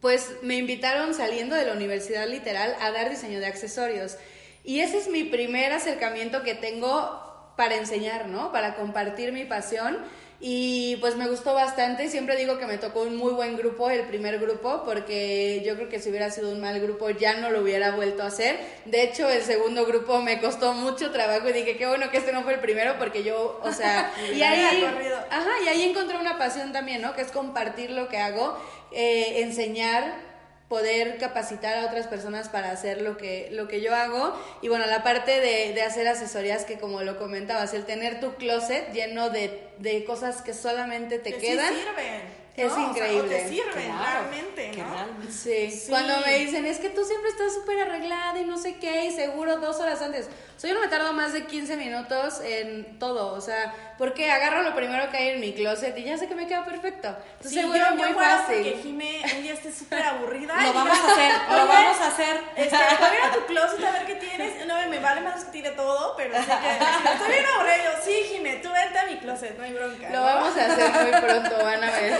pues 0.00 0.36
me 0.42 0.56
invitaron 0.56 1.14
saliendo 1.14 1.54
de 1.54 1.66
la 1.66 1.72
universidad 1.72 2.26
literal 2.26 2.74
a 2.80 2.90
dar 2.90 3.10
diseño 3.10 3.40
de 3.40 3.46
accesorios. 3.46 4.16
Y 4.64 4.80
ese 4.80 4.98
es 4.98 5.08
mi 5.08 5.24
primer 5.24 5.72
acercamiento 5.72 6.42
que 6.42 6.54
tengo 6.54 7.52
para 7.56 7.76
enseñar, 7.76 8.28
¿no? 8.28 8.52
Para 8.52 8.74
compartir 8.74 9.32
mi 9.32 9.44
pasión. 9.44 9.98
Y 10.40 10.94
pues 10.96 11.16
me 11.16 11.26
gustó 11.26 11.52
bastante, 11.52 12.08
siempre 12.08 12.36
digo 12.36 12.58
que 12.58 12.66
me 12.66 12.78
tocó 12.78 13.02
un 13.02 13.16
muy 13.16 13.32
buen 13.32 13.56
grupo, 13.56 13.90
el 13.90 14.06
primer 14.06 14.38
grupo, 14.38 14.84
porque 14.84 15.62
yo 15.66 15.74
creo 15.74 15.88
que 15.88 15.98
si 15.98 16.10
hubiera 16.10 16.30
sido 16.30 16.52
un 16.52 16.60
mal 16.60 16.80
grupo 16.80 17.10
ya 17.10 17.40
no 17.40 17.50
lo 17.50 17.62
hubiera 17.62 17.90
vuelto 17.96 18.22
a 18.22 18.26
hacer. 18.26 18.56
De 18.84 19.02
hecho, 19.02 19.28
el 19.28 19.42
segundo 19.42 19.84
grupo 19.84 20.20
me 20.20 20.40
costó 20.40 20.74
mucho 20.74 21.10
trabajo 21.10 21.48
y 21.48 21.52
dije, 21.52 21.76
qué 21.76 21.88
bueno 21.88 22.12
que 22.12 22.18
este 22.18 22.32
no 22.32 22.44
fue 22.44 22.54
el 22.54 22.60
primero, 22.60 22.94
porque 23.00 23.24
yo, 23.24 23.60
o 23.64 23.72
sea, 23.72 24.12
y 24.32 24.40
ahí, 24.42 24.84
ajá, 25.28 25.50
y 25.64 25.68
ahí 25.68 25.82
encontré 25.82 26.16
una 26.16 26.38
pasión 26.38 26.72
también, 26.72 27.02
¿no? 27.02 27.14
Que 27.16 27.22
es 27.22 27.32
compartir 27.32 27.90
lo 27.90 28.08
que 28.08 28.18
hago, 28.18 28.56
eh, 28.92 29.42
enseñar 29.42 30.27
poder 30.68 31.16
capacitar 31.18 31.78
a 31.78 31.86
otras 31.86 32.06
personas 32.06 32.48
para 32.48 32.70
hacer 32.70 33.00
lo 33.00 33.16
que, 33.16 33.48
lo 33.52 33.68
que 33.68 33.80
yo 33.80 33.94
hago. 33.94 34.38
Y 34.60 34.68
bueno, 34.68 34.86
la 34.86 35.02
parte 35.02 35.40
de, 35.40 35.72
de 35.72 35.82
hacer 35.82 36.06
asesorías 36.06 36.64
que 36.64 36.78
como 36.78 37.02
lo 37.02 37.18
comentabas, 37.18 37.72
el 37.74 37.84
tener 37.84 38.20
tu 38.20 38.34
closet 38.34 38.92
lleno 38.92 39.30
de, 39.30 39.62
de 39.78 40.04
cosas 40.04 40.42
que 40.42 40.52
solamente 40.52 41.18
te 41.18 41.34
quedan. 41.34 41.74
sirven. 41.74 42.47
Es 42.66 42.76
increíble. 42.76 43.36
te 43.36 43.48
sirven 43.48 43.92
realmente, 43.98 44.72
¿no? 44.76 45.30
Sí. 45.30 45.84
Cuando 45.88 46.14
me 46.26 46.38
dicen, 46.38 46.64
es 46.66 46.78
que 46.78 46.90
tú 46.90 47.04
siempre 47.04 47.30
estás 47.30 47.54
súper 47.54 47.80
arreglada 47.80 48.38
y 48.40 48.44
no 48.44 48.58
sé 48.58 48.76
qué, 48.76 49.04
y 49.06 49.12
seguro 49.12 49.56
dos 49.58 49.78
horas 49.80 50.00
antes. 50.02 50.26
O 50.56 50.60
sea, 50.60 50.70
yo 50.70 50.74
no 50.74 50.80
me 50.80 50.88
tardo 50.88 51.12
más 51.12 51.32
de 51.32 51.44
15 51.46 51.76
minutos 51.76 52.40
en 52.42 52.98
todo. 52.98 53.32
O 53.34 53.40
sea, 53.40 53.72
porque 53.96 54.28
agarro 54.30 54.62
lo 54.62 54.74
primero 54.74 55.08
que 55.10 55.16
hay 55.16 55.28
en 55.28 55.40
mi 55.40 55.52
closet 55.52 55.96
y 55.96 56.02
ya 56.02 56.18
sé 56.18 56.26
que 56.26 56.34
me 56.34 56.48
queda 56.48 56.64
perfecto. 56.64 57.08
Entonces, 57.08 57.50
sí, 57.52 57.60
seguro 57.60 57.78
yo, 57.78 57.94
muy 57.94 58.08
yo 58.08 58.14
fácil. 58.14 58.56
porque 58.56 58.78
Jime 58.82 59.22
un 59.36 59.42
día 59.44 59.52
esté 59.54 59.70
súper 59.72 60.02
aburrida. 60.02 60.56
Lo 60.62 60.72
vamos 60.72 60.98
a 60.98 61.12
hacer, 61.12 61.32
lo 61.50 61.62
"Oye, 61.62 61.72
vamos 61.72 62.00
a 62.00 62.06
hacer. 62.08 62.40
Este, 62.56 62.76
voy 62.76 63.16
a 63.24 63.32
tu 63.32 63.46
closet 63.46 63.84
a 63.84 63.90
ver 63.92 64.06
qué 64.06 64.14
tienes. 64.16 64.66
No, 64.66 64.74
me 64.88 64.98
vale 64.98 65.20
más 65.20 65.44
que 65.44 65.52
tire 65.52 65.70
todo, 65.72 66.14
pero 66.16 66.34
sé 66.34 66.44
que 66.46 67.10
estoy 67.12 67.28
bien 67.30 67.44
aburrida. 67.54 67.76
Yo, 67.84 67.90
sí, 68.04 68.22
Jime, 68.32 68.56
tú 68.56 68.70
vente 68.72 68.98
a 68.98 69.04
mi 69.06 69.16
closet, 69.18 69.56
no 69.56 69.62
hay 69.64 69.72
bronca. 69.72 70.10
Lo 70.10 70.18
¿no? 70.18 70.24
vamos 70.24 70.56
a 70.56 70.66
hacer 70.66 70.90
muy 70.90 71.20
pronto, 71.20 71.56
van 71.64 71.84
a 71.84 71.90
ver. 71.90 72.18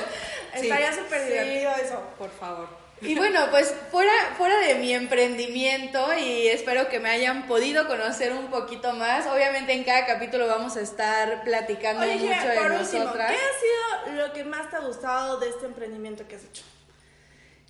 Estaría 0.54 0.92
súper 0.92 1.20
Sí. 1.22 1.32
divertido 1.32 1.72
eso. 1.82 2.02
Por 2.18 2.30
favor. 2.30 2.68
Y 3.00 3.14
bueno, 3.14 3.46
pues 3.52 3.72
fuera, 3.92 4.10
fuera 4.36 4.58
de 4.58 4.74
mi 4.74 4.92
emprendimiento 4.92 6.04
y 6.18 6.48
espero 6.48 6.88
que 6.88 6.98
me 6.98 7.08
hayan 7.10 7.46
podido 7.46 7.86
conocer 7.86 8.32
un 8.32 8.48
poquito 8.48 8.92
más. 8.92 9.24
Obviamente 9.28 9.72
en 9.72 9.84
cada 9.84 10.04
capítulo 10.04 10.48
vamos 10.48 10.76
a 10.76 10.80
estar 10.80 11.44
platicando 11.44 12.02
Oye, 12.02 12.16
mucho 12.16 12.48
de 12.48 12.56
por 12.56 12.72
último, 12.72 12.90
¿qué 12.90 12.98
nosotras. 12.98 13.32
ha 13.32 14.06
sido 14.10 14.16
lo 14.16 14.32
que 14.32 14.42
más 14.42 14.68
te 14.70 14.76
ha 14.76 14.80
gustado 14.80 15.38
de 15.38 15.48
este 15.50 15.66
emprendimiento 15.66 16.26
que 16.26 16.34
has 16.36 16.42
hecho? 16.44 16.64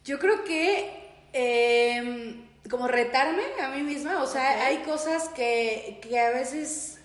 Yo 0.04 0.18
creo 0.18 0.44
que 0.44 1.10
eh, 1.34 2.34
como 2.70 2.88
retarme 2.88 3.42
a 3.62 3.68
mí 3.68 3.82
misma, 3.82 4.22
o 4.22 4.26
sea, 4.26 4.64
hay 4.66 4.78
cosas 4.78 5.28
que, 5.30 6.00
que 6.08 6.18
a 6.18 6.30
veces 6.30 6.97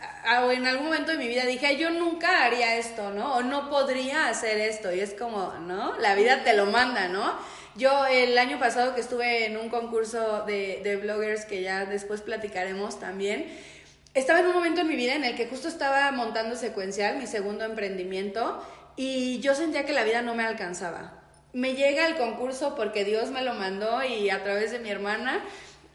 o 0.44 0.52
en 0.52 0.66
algún 0.66 0.86
momento 0.88 1.12
de 1.12 1.18
mi 1.18 1.28
vida 1.28 1.46
dije, 1.46 1.68
"Ay, 1.68 1.78
yo 1.78 1.90
nunca 1.90 2.44
haría 2.46 2.78
esto, 2.78 3.12
¿no? 3.12 3.36
O 3.36 3.42
no 3.42 3.70
podría 3.70 4.28
hacer 4.28 4.60
esto. 4.60 4.94
Y 4.94 5.00
es 5.00 5.14
como, 5.14 5.54
¿no? 5.62 5.98
La 6.00 6.16
vida 6.16 6.44
te 6.44 6.54
lo 6.54 6.66
manda, 6.66 7.08
¿no? 7.08 7.34
Yo 7.76 8.06
el 8.06 8.38
año 8.38 8.60
pasado 8.60 8.94
que 8.94 9.02
estuve 9.02 9.46
en 9.46 9.58
un 9.58 9.70
concurso 9.70 10.44
de, 10.46 10.82
de 10.84 10.98
bloggers 10.98 11.46
que 11.46 11.62
ya 11.62 11.86
después 11.86 12.22
platicaremos 12.22 13.00
también, 13.00 13.48
estaba 14.14 14.42
en 14.42 14.46
un 14.46 14.54
momento 14.54 14.82
en 14.82 14.88
mi 14.88 14.96
vida 14.96 15.16
en 15.16 15.24
el 15.24 15.36
que 15.36 15.48
justo 15.48 15.68
estaba 15.68 16.12
montando 16.12 16.56
secuencial, 16.56 17.18
mi 17.18 17.26
segundo 17.26 17.66
emprendimiento, 17.66 18.64
y 18.96 19.40
yo 19.40 19.56
sentía 19.56 19.86
que 19.86 19.94
la 19.94 20.04
vida 20.04 20.22
no 20.22 20.36
me 20.36 20.44
alcanzaba. 20.44 21.20
Me 21.52 21.74
llega 21.74 22.06
el 22.06 22.16
concurso 22.16 22.76
porque 22.76 23.06
Dios 23.06 23.32
me 23.32 23.42
lo 23.42 23.56
mandó 23.56 24.04
y 24.04 24.30
a 24.30 24.44
través 24.44 24.72
de 24.72 24.80
mi 24.80 24.90
hermana. 24.92 25.44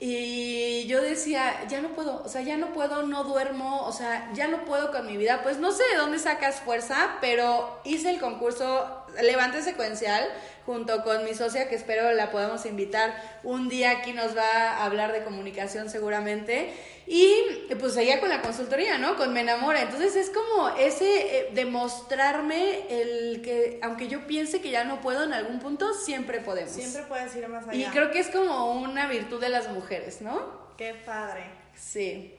Y 0.01 0.87
yo 0.87 1.03
decía, 1.03 1.67
ya 1.69 1.81
no 1.81 1.89
puedo, 1.89 2.23
o 2.25 2.29
sea, 2.29 2.43
ya 2.43 2.57
no 2.57 2.73
puedo, 2.73 3.03
no 3.03 3.25
duermo, 3.25 3.85
o 3.85 3.93
sea, 3.93 4.31
ya 4.33 4.47
no 4.47 4.65
puedo 4.65 4.93
con 4.93 5.07
mi 5.07 5.17
vida. 5.17 5.43
Pues 5.43 5.59
no 5.59 5.73
sé 5.73 5.83
de 5.93 5.99
dónde 5.99 6.21
sacas 6.21 6.61
fuerza, 6.61 7.17
pero 7.21 7.81
hice 7.85 8.11
el 8.11 8.21
concurso 8.21 9.03
Levante 9.23 9.63
Secuencial 9.63 10.27
junto 10.69 11.03
con 11.03 11.25
mi 11.25 11.35
socia, 11.35 11.67
que 11.69 11.75
espero 11.75 12.13
la 12.13 12.31
podamos 12.31 12.67
invitar 12.67 13.15
un 13.43 13.71
día 13.71 13.91
aquí, 13.91 14.13
nos 14.13 14.37
va 14.37 14.73
a 14.73 14.85
hablar 14.85 15.13
de 15.13 15.25
comunicación 15.25 15.89
seguramente. 15.89 16.75
Y 17.07 17.73
pues 17.81 17.95
seguía 17.95 18.21
con 18.21 18.29
la 18.29 18.43
consultoría, 18.43 18.99
¿no? 18.99 19.17
Con 19.17 19.33
Me 19.33 19.41
Enamora. 19.41 19.81
Entonces 19.81 20.15
es 20.15 20.29
como 20.29 20.69
ese 20.77 21.39
eh, 21.39 21.49
demostrarme 21.55 22.81
el 22.91 23.41
que, 23.41 23.81
aunque 23.83 24.09
yo 24.09 24.27
piense 24.27 24.61
que 24.61 24.71
ya 24.71 24.85
no 24.85 25.01
puedo 25.01 25.25
en 25.25 25.33
algún 25.33 25.59
punto, 25.59 25.95
siempre 25.95 26.41
podemos. 26.41 26.71
Siempre 26.73 27.05
puedes 27.05 27.35
ir 27.35 27.49
más 27.49 27.67
allá. 27.67 27.75
Y 27.75 27.85
creo 27.87 28.11
que 28.11 28.19
es 28.19 28.29
como 28.29 28.73
una 28.73 29.09
virtud 29.09 29.41
de 29.41 29.49
las 29.49 29.71
mujeres, 29.71 30.21
¿no? 30.21 30.69
Qué 30.77 30.93
padre. 30.93 31.45
Sí. 31.75 32.35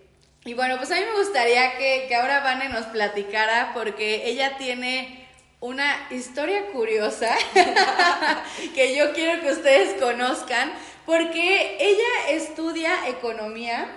Y 0.46 0.54
bueno, 0.54 0.78
pues 0.78 0.92
a 0.92 0.96
mí 0.96 1.02
me 1.02 1.20
gustaría 1.20 1.78
que, 1.80 2.06
que 2.08 2.16
ahora 2.16 2.42
Vane 2.42 2.70
nos 2.70 2.86
platicara 2.86 3.72
porque 3.74 4.30
ella 4.30 4.58
tiene 4.60 5.19
una 5.62 6.08
historia 6.12 6.68
curiosa 6.72 7.36
que 8.76 8.96
yo 8.96 9.14
quiero 9.14 9.42
que 9.42 9.52
ustedes 9.52 10.02
conozcan 10.02 10.72
porque 11.06 11.78
ella 11.80 12.30
estudia 12.30 13.08
economía, 13.08 13.88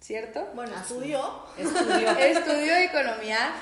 ¿cierto? 0.00 0.48
Bueno. 0.54 0.74
Estudió. 0.76 1.44
Estudió 1.56 2.76
economía 2.76 3.52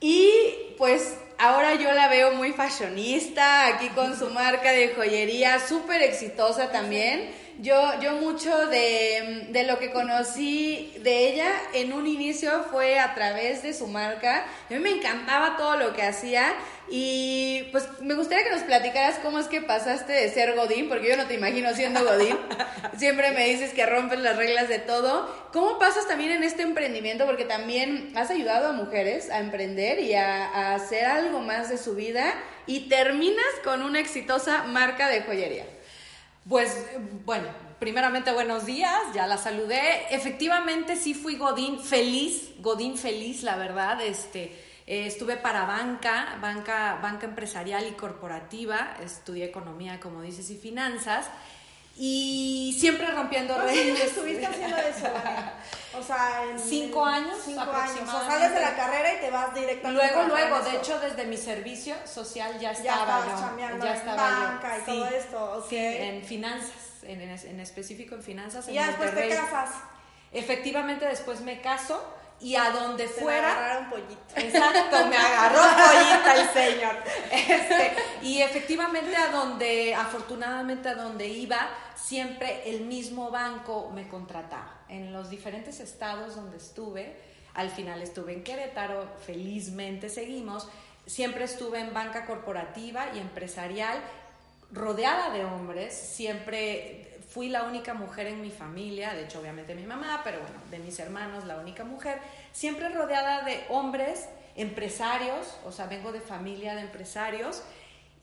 y 0.00 0.74
pues 0.76 1.16
ahora 1.38 1.74
yo 1.76 1.92
la 1.92 2.08
veo 2.08 2.32
muy 2.32 2.52
fashionista, 2.52 3.66
aquí 3.68 3.88
con 3.90 4.18
su 4.18 4.30
marca 4.30 4.72
de 4.72 4.94
joyería, 4.94 5.60
súper 5.66 6.02
exitosa 6.02 6.70
también. 6.70 7.41
Yo, 7.60 8.00
yo 8.00 8.14
mucho 8.14 8.66
de, 8.68 9.46
de 9.50 9.64
lo 9.64 9.78
que 9.78 9.90
conocí 9.92 10.94
de 11.00 11.28
ella 11.28 11.52
en 11.74 11.92
un 11.92 12.06
inicio 12.06 12.64
fue 12.70 12.98
a 12.98 13.14
través 13.14 13.62
de 13.62 13.74
su 13.74 13.86
marca. 13.86 14.44
A 14.70 14.72
mí 14.72 14.80
me 14.80 14.90
encantaba 14.90 15.56
todo 15.56 15.76
lo 15.76 15.92
que 15.92 16.02
hacía 16.02 16.54
y 16.88 17.68
pues 17.72 17.88
me 18.00 18.14
gustaría 18.14 18.44
que 18.44 18.50
nos 18.50 18.62
platicaras 18.64 19.18
cómo 19.20 19.38
es 19.38 19.46
que 19.46 19.60
pasaste 19.60 20.12
de 20.12 20.28
ser 20.30 20.54
Godín, 20.54 20.88
porque 20.88 21.08
yo 21.08 21.16
no 21.16 21.26
te 21.26 21.34
imagino 21.34 21.72
siendo 21.74 22.04
Godín. 22.04 22.36
Siempre 22.98 23.30
me 23.30 23.46
dices 23.46 23.72
que 23.72 23.86
rompes 23.86 24.18
las 24.20 24.36
reglas 24.36 24.68
de 24.68 24.78
todo. 24.78 25.48
¿Cómo 25.52 25.78
pasas 25.78 26.08
también 26.08 26.32
en 26.32 26.42
este 26.42 26.62
emprendimiento? 26.62 27.26
Porque 27.26 27.44
también 27.44 28.12
has 28.16 28.30
ayudado 28.30 28.68
a 28.68 28.72
mujeres 28.72 29.30
a 29.30 29.40
emprender 29.40 30.00
y 30.00 30.14
a, 30.14 30.46
a 30.46 30.74
hacer 30.74 31.04
algo 31.04 31.40
más 31.40 31.68
de 31.68 31.78
su 31.78 31.94
vida 31.94 32.34
y 32.66 32.88
terminas 32.88 33.46
con 33.64 33.82
una 33.82 34.00
exitosa 34.00 34.64
marca 34.64 35.08
de 35.08 35.22
joyería. 35.22 35.64
Pues 36.48 36.76
bueno, 37.24 37.46
primeramente 37.78 38.32
buenos 38.32 38.66
días, 38.66 39.00
ya 39.14 39.28
la 39.28 39.38
saludé. 39.38 40.12
Efectivamente 40.12 40.96
sí 40.96 41.14
fui 41.14 41.36
Godín 41.36 41.78
feliz, 41.78 42.50
Godín 42.58 42.98
feliz, 42.98 43.44
la 43.44 43.54
verdad. 43.54 44.00
Este, 44.00 44.46
eh, 44.88 45.06
estuve 45.06 45.36
para 45.36 45.66
banca, 45.66 46.38
banca, 46.42 46.98
banca 47.00 47.26
empresarial 47.26 47.86
y 47.86 47.92
corporativa, 47.92 48.96
estudié 49.04 49.44
economía, 49.44 50.00
como 50.00 50.20
dices, 50.20 50.50
y 50.50 50.56
finanzas. 50.56 51.30
Y 51.96 52.76
siempre 52.80 53.06
rompiendo 53.10 53.54
¿Cuántos 53.54 53.72
años 53.76 53.86
reglas. 53.86 54.06
estuviste 54.08 54.46
haciendo 54.46 54.76
eso? 54.78 55.06
O 55.98 56.02
sea, 56.02 56.44
en 56.50 56.58
Cinco 56.58 57.06
en- 57.08 57.14
años, 57.14 57.38
Cinco 57.44 57.60
años. 57.70 58.08
O 58.08 58.10
sea, 58.10 58.26
sales 58.30 58.54
de 58.54 58.60
la 58.60 58.74
carrera 58.74 59.14
y 59.14 59.20
te 59.20 59.30
vas 59.30 59.54
directo 59.54 59.88
a 59.88 59.90
Luego, 59.90 60.22
en 60.22 60.28
luego, 60.28 60.60
de 60.60 60.76
hecho, 60.76 60.98
desde 61.00 61.26
mi 61.26 61.36
servicio 61.36 61.94
social 62.06 62.52
ya 62.54 62.72
ya 62.72 62.94
estaba 62.94 63.18
estabas 63.20 63.50
yo. 63.50 63.58
Ya 63.58 63.70
en 63.90 63.96
estaba 63.98 64.30
banca 64.30 64.76
yo. 64.78 64.82
y 64.82 64.96
todo 64.96 65.06
esto, 65.08 65.52
ok. 65.58 65.66
Sí, 65.68 65.76
en 65.76 66.24
finanzas, 66.24 66.70
en, 67.02 67.20
en, 67.20 67.30
en 67.30 67.60
específico 67.60 68.14
en 68.14 68.22
finanzas. 68.22 68.66
Y 68.68 68.70
en 68.70 68.74
ya 68.76 68.86
después 68.86 69.14
te 69.14 69.28
casas. 69.28 69.70
Efectivamente, 70.32 71.04
después 71.04 71.42
me 71.42 71.60
caso 71.60 72.02
y 72.42 72.56
a 72.56 72.70
donde 72.70 73.06
fuera. 73.06 73.52
agarraron 73.52 73.90
pollito. 73.90 74.20
Exacto, 74.34 75.06
me 75.06 75.16
agarró 75.16 75.60
pollita 75.60 76.34
el 76.34 76.48
señor. 76.50 76.96
Este, 77.30 77.94
y 78.22 78.42
efectivamente 78.42 79.16
a 79.16 79.28
donde, 79.28 79.94
afortunadamente 79.94 80.88
a 80.88 80.94
donde 80.94 81.28
iba, 81.28 81.70
siempre 81.94 82.68
el 82.68 82.82
mismo 82.82 83.30
banco 83.30 83.90
me 83.94 84.08
contrataba. 84.08 84.80
En 84.88 85.12
los 85.12 85.30
diferentes 85.30 85.80
estados 85.80 86.34
donde 86.34 86.56
estuve, 86.56 87.16
al 87.54 87.70
final 87.70 88.02
estuve 88.02 88.32
en 88.32 88.42
Querétaro, 88.42 89.06
felizmente 89.24 90.08
seguimos, 90.08 90.68
siempre 91.06 91.44
estuve 91.44 91.80
en 91.80 91.94
banca 91.94 92.26
corporativa 92.26 93.06
y 93.14 93.18
empresarial, 93.18 93.98
rodeada 94.72 95.30
de 95.30 95.44
hombres, 95.44 95.94
siempre 95.94 97.11
fui 97.32 97.48
la 97.48 97.62
única 97.64 97.94
mujer 97.94 98.26
en 98.26 98.40
mi 98.42 98.50
familia, 98.50 99.14
de 99.14 99.24
hecho 99.24 99.40
obviamente 99.40 99.74
mi 99.74 99.84
mamá, 99.84 100.20
pero 100.24 100.38
bueno, 100.40 100.56
de 100.70 100.78
mis 100.78 100.98
hermanos 100.98 101.44
la 101.44 101.56
única 101.56 101.84
mujer, 101.84 102.18
siempre 102.52 102.88
rodeada 102.90 103.42
de 103.44 103.64
hombres, 103.68 104.28
empresarios, 104.56 105.56
o 105.64 105.72
sea, 105.72 105.86
vengo 105.86 106.12
de 106.12 106.20
familia 106.20 106.74
de 106.74 106.82
empresarios. 106.82 107.62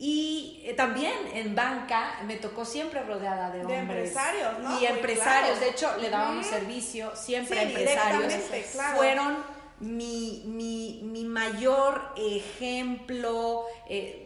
Y 0.01 0.61
eh, 0.63 0.75
también 0.75 1.11
en 1.33 1.55
banca 1.55 2.19
me 2.25 2.37
tocó 2.37 2.63
siempre 2.63 3.03
rodeada 3.03 3.49
de 3.51 3.57
De 3.59 3.63
hombres. 3.65 3.81
empresarios, 4.07 4.59
¿no? 4.59 4.79
Y 4.79 4.85
empresarios, 4.85 5.57
claro. 5.57 5.59
de 5.59 5.69
hecho, 5.69 5.97
le 5.97 6.09
dábamos 6.09 6.45
servicio 6.45 7.13
siempre 7.17 7.57
Sí, 7.59 7.65
a 7.65 7.67
empresarios. 7.67 8.33
claro. 8.71 8.95
Fueron 8.97 9.37
mi, 9.81 10.43
mi, 10.45 11.01
mi 11.03 11.25
mayor 11.25 12.13
ejemplo. 12.15 13.65
eh, 13.89 14.25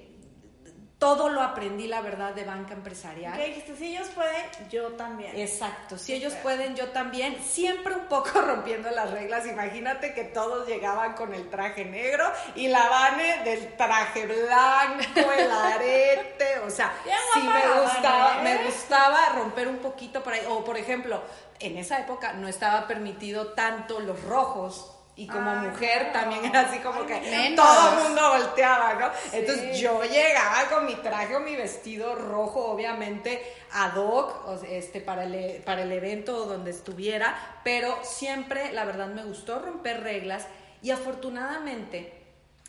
todo 1.03 1.27
lo 1.27 1.41
aprendí, 1.41 1.87
la 1.87 1.99
verdad, 1.99 2.33
de 2.33 2.45
banca 2.45 2.73
empresarial. 2.73 3.37
¿Qué 3.37 3.47
dijiste? 3.47 3.75
Si 3.75 3.87
ellos 3.87 4.07
pueden, 4.15 4.69
yo 4.69 4.93
también. 4.93 5.37
Exacto, 5.37 5.97
si 5.97 6.13
ellos 6.13 6.31
pueden, 6.35 6.77
yo 6.77 6.91
también, 6.91 7.37
siempre 7.43 7.93
un 7.93 8.05
poco 8.05 8.39
rompiendo 8.41 8.89
las 8.89 9.11
reglas. 9.11 9.45
Imagínate 9.45 10.13
que 10.13 10.23
todos 10.23 10.65
llegaban 10.65 11.11
con 11.15 11.33
el 11.33 11.49
traje 11.49 11.83
negro 11.83 12.23
y 12.55 12.69
la 12.69 12.87
Vane 12.87 13.43
del 13.43 13.75
traje 13.75 14.27
blanco, 14.27 15.29
el 15.37 15.51
arete, 15.73 16.59
o 16.59 16.69
sea, 16.69 16.93
sí 17.33 17.41
me 17.41 17.81
gustaba, 17.81 18.35
Vane, 18.35 18.51
¿eh? 18.53 18.59
me 18.59 18.65
gustaba 18.65 19.29
romper 19.35 19.67
un 19.67 19.79
poquito 19.79 20.23
por 20.23 20.31
ahí. 20.31 20.45
O 20.47 20.63
por 20.63 20.77
ejemplo, 20.77 21.21
en 21.59 21.77
esa 21.77 21.99
época 21.99 22.31
no 22.31 22.47
estaba 22.47 22.87
permitido 22.87 23.47
tanto 23.51 23.99
los 23.99 24.23
rojos. 24.23 24.92
Y 25.15 25.27
como 25.27 25.51
Ah, 25.51 25.55
mujer 25.69 26.11
también 26.11 26.43
era 26.45 26.61
así 26.61 26.79
como 26.79 27.05
que 27.05 27.19
menos. 27.21 27.63
todo 27.63 27.89
el 27.99 28.03
mundo 28.03 28.29
volteaba, 28.29 28.95
¿no? 28.95 29.11
Entonces 29.31 29.79
yo 29.79 30.03
llegaba 30.03 30.63
con 30.69 30.87
mi 30.87 30.95
traje 30.95 31.35
o 31.35 31.39
mi 31.39 31.55
vestido 31.55 32.15
rojo, 32.15 32.65
obviamente 32.65 33.43
ad 33.73 33.95
hoc, 33.95 34.63
este, 34.67 35.01
para, 35.01 35.25
el, 35.25 35.35
e- 35.35 35.61
para 35.63 35.83
el 35.83 35.91
evento 35.91 36.45
donde 36.47 36.71
estuviera, 36.71 37.35
pero 37.63 37.95
siempre, 38.03 38.71
la 38.71 38.85
verdad, 38.85 39.07
me 39.07 39.23
gustó 39.23 39.59
romper 39.59 40.01
reglas 40.01 40.47
y 40.81 40.89
afortunadamente 40.91 42.11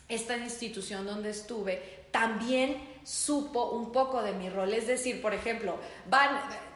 esta 0.07 0.37
institución 0.37 1.05
donde 1.05 1.31
estuve 1.31 2.05
también 2.11 2.95
supo 3.03 3.69
un 3.71 3.91
poco 3.91 4.21
de 4.21 4.33
mi 4.33 4.49
rol. 4.49 4.71
Es 4.73 4.87
decir, 4.87 5.21
por 5.21 5.33
ejemplo, 5.33 5.77
van, 6.07 6.29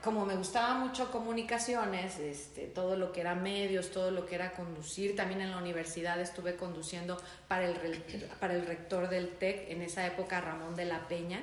como 0.04 0.26
me 0.26 0.36
gustaba 0.36 0.76
mucho 0.76 1.12
comunicaciones, 1.12 2.20
este, 2.20 2.68
todo 2.68 2.96
lo 2.96 3.12
que 3.12 3.22
era 3.22 3.36
medios, 3.36 3.92
todo 3.92 4.12
lo 4.12 4.26
que 4.26 4.36
era 4.36 4.52
conducir, 4.52 5.16
también 5.16 5.42
en 5.42 5.52
la 5.52 5.58
universidad 5.58 6.20
estuve 6.20 6.56
conduciendo 6.56 7.22
para 7.48 7.66
el, 7.66 8.02
para 8.40 8.54
el 8.54 8.66
rector 8.66 9.10
del 9.10 9.30
TEC, 9.30 9.70
en 9.70 9.82
esa 9.82 10.06
época 10.06 10.42
Ramón 10.42 10.76
de 10.76 10.86
la 10.86 11.08
Peña, 11.08 11.42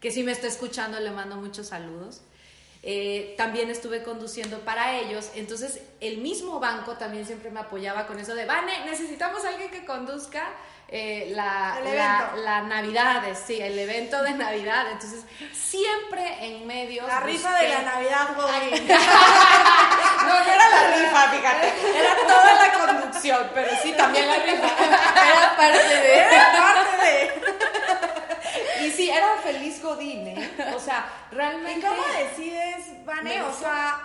que 0.00 0.10
si 0.10 0.22
me 0.22 0.32
está 0.32 0.46
escuchando 0.46 1.00
le 1.00 1.10
mando 1.10 1.36
muchos 1.36 1.68
saludos. 1.68 2.22
Eh, 2.88 3.34
también 3.36 3.68
estuve 3.68 4.04
conduciendo 4.04 4.60
para 4.60 5.00
ellos, 5.00 5.30
entonces 5.34 5.80
el 6.00 6.18
mismo 6.18 6.60
banco 6.60 6.92
también 6.92 7.26
siempre 7.26 7.50
me 7.50 7.58
apoyaba 7.58 8.06
con 8.06 8.20
eso 8.20 8.34
de, 8.36 8.44
Vane, 8.44 8.84
necesitamos 8.84 9.44
alguien 9.44 9.72
que 9.72 9.84
conduzca 9.84 10.46
eh, 10.88 11.28
la, 11.34 11.78
la, 11.82 11.90
evento. 11.90 12.36
la 12.44 12.60
Navidad, 12.62 13.22
sí, 13.46 13.60
el 13.60 13.78
evento 13.78 14.22
de 14.22 14.32
Navidad, 14.32 14.90
entonces 14.92 15.24
siempre 15.52 16.46
en 16.46 16.66
medios... 16.66 17.06
La 17.08 17.20
rifa 17.20 17.50
busqué- 17.50 17.60
de 17.62 17.68
la 17.70 17.82
Navidad, 17.82 18.28
Godín. 18.36 18.88
No, 20.26 20.32
no 20.40 20.52
era 20.52 20.68
la 20.68 20.96
rifa, 20.96 21.28
fíjate, 21.30 21.72
era 21.98 22.16
toda 22.26 22.54
la 22.54 22.72
conducción, 22.72 23.50
pero 23.54 23.70
sí, 23.82 23.92
también 23.92 24.26
la 24.26 24.36
rifa. 24.36 24.66
Era 24.66 25.56
parte 25.56 26.00
de. 26.00 26.24
Aparte 26.36 27.04
de. 27.04 27.56
Y 28.86 28.90
sí, 28.90 29.10
era 29.10 29.28
feliz 29.42 29.82
Godín, 29.82 30.26
¿eh? 30.28 30.72
O 30.74 30.78
sea, 30.80 31.06
realmente... 31.30 31.78
¿Y 31.78 31.82
cómo 31.82 32.02
decides, 32.18 33.04
Vane? 33.04 33.42
O 33.42 33.52
sea, 33.52 34.00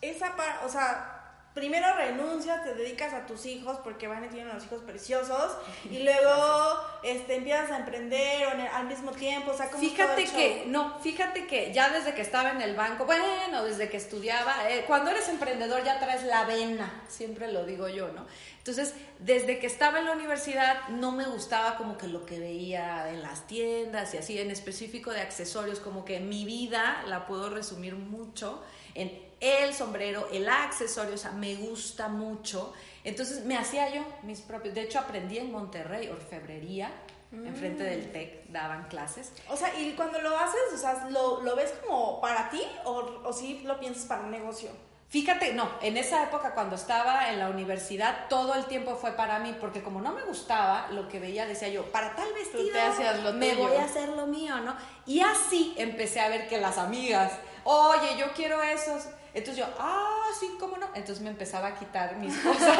esa 0.00 0.34
par- 0.36 0.60
o 0.64 0.68
sea, 0.68 1.17
primero 1.58 1.86
renuncias, 1.96 2.64
te 2.64 2.74
dedicas 2.74 3.12
a 3.12 3.26
tus 3.26 3.44
hijos, 3.46 3.78
porque 3.84 4.06
Vane 4.08 4.28
tiene 4.28 4.50
unos 4.50 4.64
hijos 4.64 4.80
preciosos, 4.82 5.52
y 5.90 5.98
luego 6.00 6.80
este, 7.02 7.36
empiezas 7.36 7.70
a 7.70 7.78
emprender 7.78 8.46
o 8.46 8.52
en 8.52 8.60
el- 8.60 8.68
al 8.68 8.86
mismo 8.86 9.12
tiempo, 9.12 9.50
o 9.50 9.56
sea, 9.56 9.70
como 9.70 9.82
Fíjate 9.82 10.24
que, 10.24 10.64
no, 10.66 10.98
fíjate 11.00 11.46
que 11.46 11.72
ya 11.72 11.88
desde 11.90 12.14
que 12.14 12.22
estaba 12.22 12.50
en 12.50 12.62
el 12.62 12.74
banco, 12.76 13.04
bueno, 13.04 13.64
desde 13.64 13.88
que 13.88 13.96
estudiaba, 13.96 14.70
eh, 14.70 14.84
cuando 14.86 15.10
eres 15.10 15.28
emprendedor 15.28 15.84
ya 15.84 15.98
traes 15.98 16.24
la 16.24 16.44
vena, 16.44 17.02
siempre 17.08 17.50
lo 17.52 17.64
digo 17.64 17.88
yo, 17.88 18.08
¿no? 18.08 18.26
Entonces, 18.58 18.94
desde 19.18 19.58
que 19.58 19.66
estaba 19.66 19.98
en 19.98 20.04
la 20.04 20.12
universidad 20.12 20.88
no 20.88 21.10
me 21.12 21.24
gustaba 21.24 21.76
como 21.76 21.96
que 21.96 22.06
lo 22.06 22.26
que 22.26 22.38
veía 22.38 23.08
en 23.10 23.22
las 23.22 23.46
tiendas 23.46 24.12
y 24.12 24.18
así, 24.18 24.38
en 24.38 24.50
específico 24.50 25.10
de 25.10 25.20
accesorios, 25.22 25.80
como 25.80 26.04
que 26.04 26.20
mi 26.20 26.44
vida 26.44 27.02
la 27.06 27.26
puedo 27.26 27.48
resumir 27.48 27.94
mucho 27.94 28.62
en 28.94 29.26
el 29.40 29.74
sombrero, 29.74 30.28
el 30.32 30.48
accesorio, 30.48 31.14
o 31.14 31.18
sea, 31.18 31.32
me 31.32 31.54
gusta 31.56 32.08
mucho. 32.08 32.72
Entonces 33.04 33.44
me 33.44 33.56
hacía 33.56 33.88
yo 33.94 34.02
mis 34.22 34.40
propios, 34.40 34.74
de 34.74 34.82
hecho 34.82 34.98
aprendí 34.98 35.38
en 35.38 35.52
Monterrey, 35.52 36.08
orfebrería, 36.08 36.90
enfrente 37.32 37.84
del 37.84 38.10
TEC, 38.10 38.48
daban 38.48 38.88
clases. 38.88 39.32
O 39.48 39.56
sea, 39.56 39.78
y 39.78 39.92
cuando 39.92 40.20
lo 40.20 40.36
haces, 40.38 40.60
o 40.74 40.78
sea, 40.78 41.08
¿lo, 41.10 41.42
lo 41.42 41.56
ves 41.56 41.72
como 41.86 42.20
para 42.20 42.50
ti 42.50 42.62
o, 42.84 43.20
o 43.24 43.32
sí 43.32 43.60
lo 43.64 43.78
piensas 43.78 44.04
para 44.04 44.22
un 44.22 44.30
negocio? 44.30 44.70
Fíjate, 45.10 45.54
no, 45.54 45.70
en 45.80 45.96
esa 45.96 46.22
época 46.24 46.52
cuando 46.52 46.76
estaba 46.76 47.30
en 47.30 47.38
la 47.38 47.48
universidad, 47.48 48.28
todo 48.28 48.54
el 48.54 48.66
tiempo 48.66 48.94
fue 48.94 49.12
para 49.12 49.38
mí, 49.38 49.56
porque 49.58 49.82
como 49.82 50.02
no 50.02 50.12
me 50.12 50.22
gustaba 50.24 50.88
lo 50.90 51.08
que 51.08 51.18
veía, 51.18 51.46
decía 51.46 51.68
yo, 51.68 51.90
para 51.90 52.14
tal 52.14 52.30
vestido 52.34 52.72
te 52.72 52.80
hacías 52.80 53.22
lo 53.22 53.32
me 53.32 53.52
tuyo. 53.52 53.68
voy 53.68 53.76
a 53.78 53.84
hacer 53.84 54.10
lo 54.10 54.26
mío, 54.26 54.56
¿no? 54.60 54.76
Y 55.06 55.20
así 55.20 55.74
empecé 55.78 56.20
a 56.20 56.28
ver 56.28 56.46
que 56.46 56.58
las 56.58 56.76
amigas, 56.76 57.32
oye, 57.64 58.18
yo 58.18 58.32
quiero 58.34 58.62
esos. 58.62 59.04
Entonces 59.34 59.64
yo, 59.64 59.72
ah, 59.78 60.26
sí, 60.38 60.56
¿cómo 60.58 60.76
no? 60.76 60.86
Entonces 60.94 61.20
me 61.20 61.30
empezaba 61.30 61.68
a 61.68 61.74
quitar 61.74 62.16
mis 62.16 62.36
cosas 62.38 62.76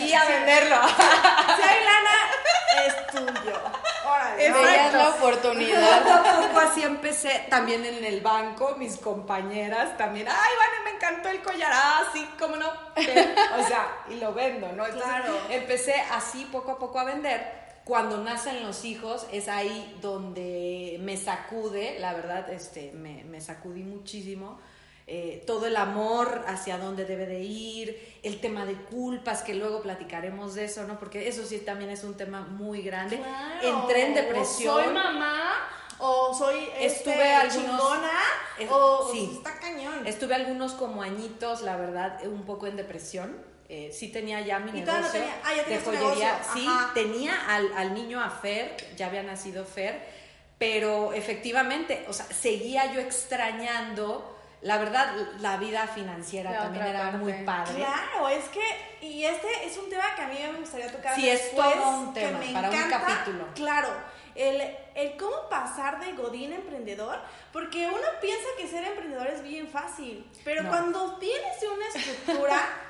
y 0.00 0.12
a 0.12 0.24
venderlo. 0.24 0.76
Si 0.88 1.62
hay 1.62 1.84
lana, 1.84 2.86
es 2.86 3.06
tuyo. 3.08 3.60
Órale. 4.06 4.46
Exacto. 4.46 4.66
Veías 4.68 4.92
la 4.92 5.08
oportunidad. 5.10 6.02
Poco 6.02 6.58
así 6.60 6.82
empecé, 6.82 7.46
también 7.48 7.84
en 7.86 8.04
el 8.04 8.20
banco, 8.20 8.74
mis 8.76 8.96
compañeras 8.98 9.96
también, 9.96 10.28
ay, 10.28 10.34
Vane, 10.58 10.84
me 10.84 10.96
encantó 10.96 11.28
el 11.30 11.40
collar, 11.42 11.70
ah, 11.72 12.02
sí, 12.12 12.28
cómo 12.38 12.56
no, 12.56 12.68
o 12.68 13.66
sea, 13.66 13.86
y 14.10 14.16
lo 14.16 14.34
vendo, 14.34 14.70
¿no? 14.72 14.84
Entonces, 14.84 15.08
Claro. 15.08 15.38
empecé 15.48 15.94
así 16.12 16.46
poco 16.50 16.72
a 16.72 16.78
poco 16.78 16.98
a 16.98 17.04
vender. 17.04 17.64
Cuando 17.84 18.18
nacen 18.18 18.62
los 18.62 18.84
hijos 18.84 19.26
es 19.30 19.46
ahí 19.48 19.98
donde 20.00 20.96
me 21.00 21.16
sacude, 21.16 21.98
la 22.00 22.14
verdad, 22.14 22.48
este, 22.50 22.92
me, 22.92 23.24
me 23.24 23.40
sacudí 23.40 23.82
muchísimo. 23.82 24.58
Eh, 25.06 25.42
todo 25.46 25.66
el 25.66 25.76
amor 25.76 26.44
hacia 26.46 26.78
dónde 26.78 27.04
debe 27.04 27.26
de 27.26 27.40
ir, 27.40 28.18
el 28.22 28.40
tema 28.40 28.64
de 28.64 28.74
culpas, 28.74 29.42
que 29.42 29.54
luego 29.54 29.82
platicaremos 29.82 30.54
de 30.54 30.64
eso, 30.64 30.84
¿no? 30.84 30.98
Porque 30.98 31.28
eso 31.28 31.44
sí 31.44 31.58
también 31.58 31.90
es 31.90 32.04
un 32.04 32.16
tema 32.16 32.40
muy 32.40 32.80
grande. 32.82 33.18
Claro. 33.18 33.80
Entré 33.82 34.06
en 34.06 34.14
depresión. 34.14 34.82
Soy 34.82 34.92
mamá, 34.94 35.52
o 35.98 36.34
soy 36.34 36.68
Estuve 36.80 37.14
este, 37.14 37.32
algunos- 37.34 37.66
chingona, 37.80 38.10
es- 38.58 38.70
o 38.70 39.10
sí. 39.12 39.30
está 39.36 39.58
cañón. 39.60 40.06
Estuve 40.06 40.34
algunos 40.34 40.72
como 40.72 41.02
añitos, 41.02 41.60
la 41.62 41.76
verdad, 41.76 42.18
un 42.26 42.44
poco 42.46 42.66
en 42.66 42.76
depresión. 42.76 43.36
Eh, 43.68 43.90
sí 43.92 44.08
tenía 44.08 44.40
ya 44.40 44.58
mi 44.58 44.78
Y 44.78 44.82
todavía 44.84 45.06
no 45.06 45.12
negocio 45.12 45.20
tenía- 45.20 45.40
ah, 45.44 45.54
ya 45.56 45.62
de 45.64 45.78
joyería. 45.80 46.32
negocio, 46.32 46.52
Sí, 46.54 46.68
tenía 46.94 47.34
al, 47.48 47.72
al 47.76 47.94
niño 47.94 48.22
a 48.22 48.30
Fer, 48.30 48.76
ya 48.96 49.06
había 49.06 49.22
nacido 49.22 49.64
Fer, 49.64 50.00
pero 50.58 51.12
efectivamente, 51.14 52.04
o 52.08 52.12
sea, 52.12 52.26
seguía 52.26 52.92
yo 52.92 53.00
extrañando, 53.00 54.33
la 54.64 54.78
verdad, 54.78 55.14
la 55.40 55.56
vida 55.58 55.86
financiera 55.86 56.50
La 56.50 56.58
también 56.60 56.86
era 56.86 57.02
parte. 57.02 57.18
muy 57.18 57.32
padre. 57.44 57.74
Claro, 57.76 58.28
es 58.28 58.44
que, 58.48 58.62
y 59.00 59.24
este 59.24 59.66
es 59.66 59.76
un 59.78 59.88
tema 59.88 60.04
que 60.16 60.22
a 60.22 60.26
mí 60.26 60.38
me 60.52 60.58
gustaría 60.58 60.90
tocar. 60.90 61.14
Sí, 61.14 61.28
es 61.28 61.54
todo 61.54 61.88
un 62.00 62.12
que 62.12 62.20
tema 62.20 62.38
me 62.40 62.52
para 62.52 62.68
un 62.70 62.74
encanta. 62.74 63.00
capítulo. 63.06 63.46
Claro, 63.54 63.88
el, 64.34 64.60
el 64.94 65.16
cómo 65.16 65.48
pasar 65.48 66.00
de 66.00 66.12
Godín 66.14 66.52
a 66.52 66.56
emprendedor, 66.56 67.20
porque 67.52 67.86
uno 67.88 68.06
piensa 68.20 68.46
que 68.58 68.66
ser 68.66 68.84
emprendedor 68.84 69.28
es 69.28 69.42
bien 69.42 69.68
fácil, 69.68 70.28
pero 70.44 70.62
No. 70.64 70.70
cuando 70.70 71.18
vienes 71.18 71.60
de 71.60 71.68
una 71.68 71.86
estructura, 71.88 72.56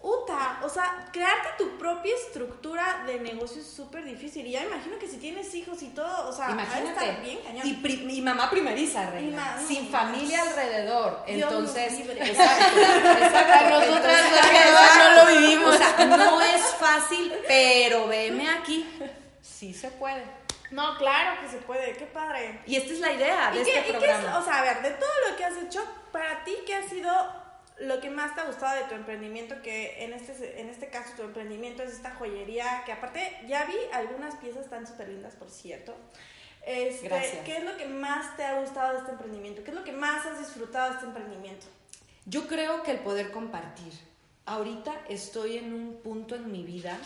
uta, 0.00 0.60
o 0.62 0.68
sea, 0.68 1.08
crearte 1.12 1.48
tu 1.58 1.76
propia 1.76 2.14
estructura 2.14 3.02
de 3.06 3.18
negocio 3.20 3.60
es 3.60 3.66
súper 3.68 4.04
difícil. 4.04 4.46
Y 4.46 4.52
ya 4.52 4.60
me 4.60 4.66
imagino 4.68 4.98
que 4.98 5.08
si 5.08 5.16
tienes 5.16 5.52
hijos 5.54 5.82
y 5.82 5.88
todo, 5.88 6.28
o 6.28 6.32
sea, 6.32 6.50
Imagínate. 6.50 7.16
bien 7.22 7.38
cañón. 7.42 7.66
Y 7.66 7.74
pri- 7.74 8.04
mi 8.04 8.20
mamá 8.22 8.48
primeriza, 8.48 9.10
Reina, 9.10 9.56
Y 9.58 9.60
ma- 9.60 9.66
sin 9.66 9.90
no, 9.90 9.98
familia 9.98 10.38
no. 10.44 10.50
alrededor. 10.50 11.24
Dios 11.26 11.50
Entonces, 11.50 11.92
exacto, 12.10 12.80
exacto. 12.80 13.80
Nosotras 13.80 14.22
no, 14.98 15.04
no 15.04 15.24
lo 15.24 15.38
vivimos. 15.40 15.74
O 15.74 15.78
sea, 15.78 16.06
no 16.06 16.40
es 16.42 16.62
fácil, 16.78 17.32
pero 17.48 18.06
veme 18.06 18.48
aquí. 18.50 18.88
Sí 19.42 19.74
se 19.74 19.90
puede. 19.90 20.22
No, 20.70 20.96
claro 20.98 21.40
que 21.40 21.48
se 21.48 21.56
puede, 21.58 21.94
qué 21.96 22.04
padre. 22.06 22.60
Y 22.66 22.76
esta 22.76 22.92
es 22.92 23.00
la 23.00 23.12
idea 23.12 23.50
de 23.50 23.62
¿Y 23.62 23.64
qué, 23.64 23.78
este 23.78 23.80
y 23.80 23.84
qué 23.84 23.90
es, 24.06 24.12
programa. 24.16 24.38
o 24.38 24.44
sea, 24.44 24.58
a 24.58 24.62
ver, 24.62 24.82
de 24.82 24.90
todo 24.90 25.08
lo 25.30 25.34
que 25.36 25.44
has 25.44 25.56
hecho, 25.56 25.82
para 26.12 26.44
ti, 26.44 26.54
¿qué 26.66 26.74
ha 26.74 26.82
sido 26.86 27.10
lo 27.80 28.00
que 28.00 28.10
más 28.10 28.34
te 28.34 28.40
ha 28.40 28.44
gustado 28.44 28.76
de 28.76 28.88
tu 28.88 28.94
emprendimiento? 28.94 29.60
Que 29.62 30.04
en 30.04 30.12
este, 30.12 30.60
en 30.60 30.68
este 30.68 30.88
caso 30.88 31.12
tu 31.16 31.22
emprendimiento 31.22 31.82
es 31.82 31.92
esta 31.92 32.14
joyería, 32.14 32.82
que 32.84 32.92
aparte 32.92 33.38
ya 33.46 33.64
vi 33.64 33.76
algunas 33.92 34.36
piezas 34.36 34.68
tan 34.68 34.86
súper 34.86 35.08
lindas, 35.08 35.34
por 35.34 35.50
cierto. 35.50 35.94
Este, 36.66 37.08
Gracias. 37.08 37.44
¿Qué 37.44 37.56
es 37.56 37.64
lo 37.64 37.76
que 37.76 37.86
más 37.86 38.36
te 38.36 38.44
ha 38.44 38.60
gustado 38.60 38.92
de 38.92 38.98
este 38.98 39.12
emprendimiento? 39.12 39.64
¿Qué 39.64 39.70
es 39.70 39.76
lo 39.76 39.84
que 39.84 39.92
más 39.92 40.26
has 40.26 40.38
disfrutado 40.38 40.90
de 40.90 40.94
este 40.94 41.06
emprendimiento? 41.06 41.66
Yo 42.26 42.46
creo 42.46 42.82
que 42.82 42.90
el 42.90 42.98
poder 42.98 43.30
compartir. 43.30 43.92
Ahorita 44.44 44.94
estoy 45.08 45.58
en 45.58 45.72
un 45.72 46.00
punto 46.02 46.34
en 46.34 46.50
mi 46.50 46.62
vida 46.62 46.98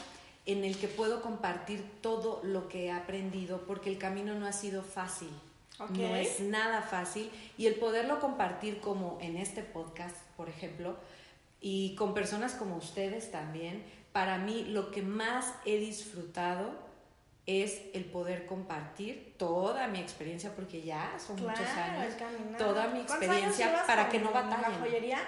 en 0.47 0.65
el 0.65 0.77
que 0.79 0.89
puedo 0.89 1.23
compartir 1.23 1.85
todo 2.01 2.41
lo 2.43 2.69
que 2.69 2.87
he 2.87 2.93
aprendido 2.93 3.61
porque 3.67 3.91
el 3.91 3.99
camino 3.99 4.35
no 4.35 4.47
ha 4.47 4.53
sido 4.53 4.83
fácil. 4.83 5.31
No 5.79 6.15
es 6.17 6.41
nada 6.41 6.83
fácil 6.83 7.31
y 7.59 7.67
el 7.67 7.75
poderlo 7.77 8.21
compartir 8.21 8.81
como 8.81 9.19
en 9.21 9.37
este 9.37 9.63
podcast, 9.63 10.17
por 10.37 10.49
ejemplo, 10.49 10.97
y 11.61 11.95
con 11.97 12.15
personas 12.15 12.55
como 12.55 12.77
ustedes 12.77 13.31
también, 13.31 13.85
para 14.13 14.39
mí 14.39 14.65
lo 14.65 14.91
que 14.91 15.03
más 15.03 15.55
he 15.65 15.79
disfrutado 15.79 16.71
es 17.47 17.83
el 17.95 18.05
poder 18.05 18.47
compartir 18.47 19.35
toda 19.37 19.89
mi 19.89 19.99
experiencia, 19.99 20.55
porque 20.55 20.83
ya 20.83 21.17
son 21.19 21.41
muchos 21.43 21.67
años, 21.67 22.15
toda 22.57 22.87
mi 22.89 23.03
¿Cuántos 23.03 23.29
años 23.29 23.47
experiencia 23.47 23.85
para 23.87 24.09
que 24.09 24.21
no 24.21 24.31
La 24.31 24.43
batallen. 24.43 24.81
joyería. 24.81 25.19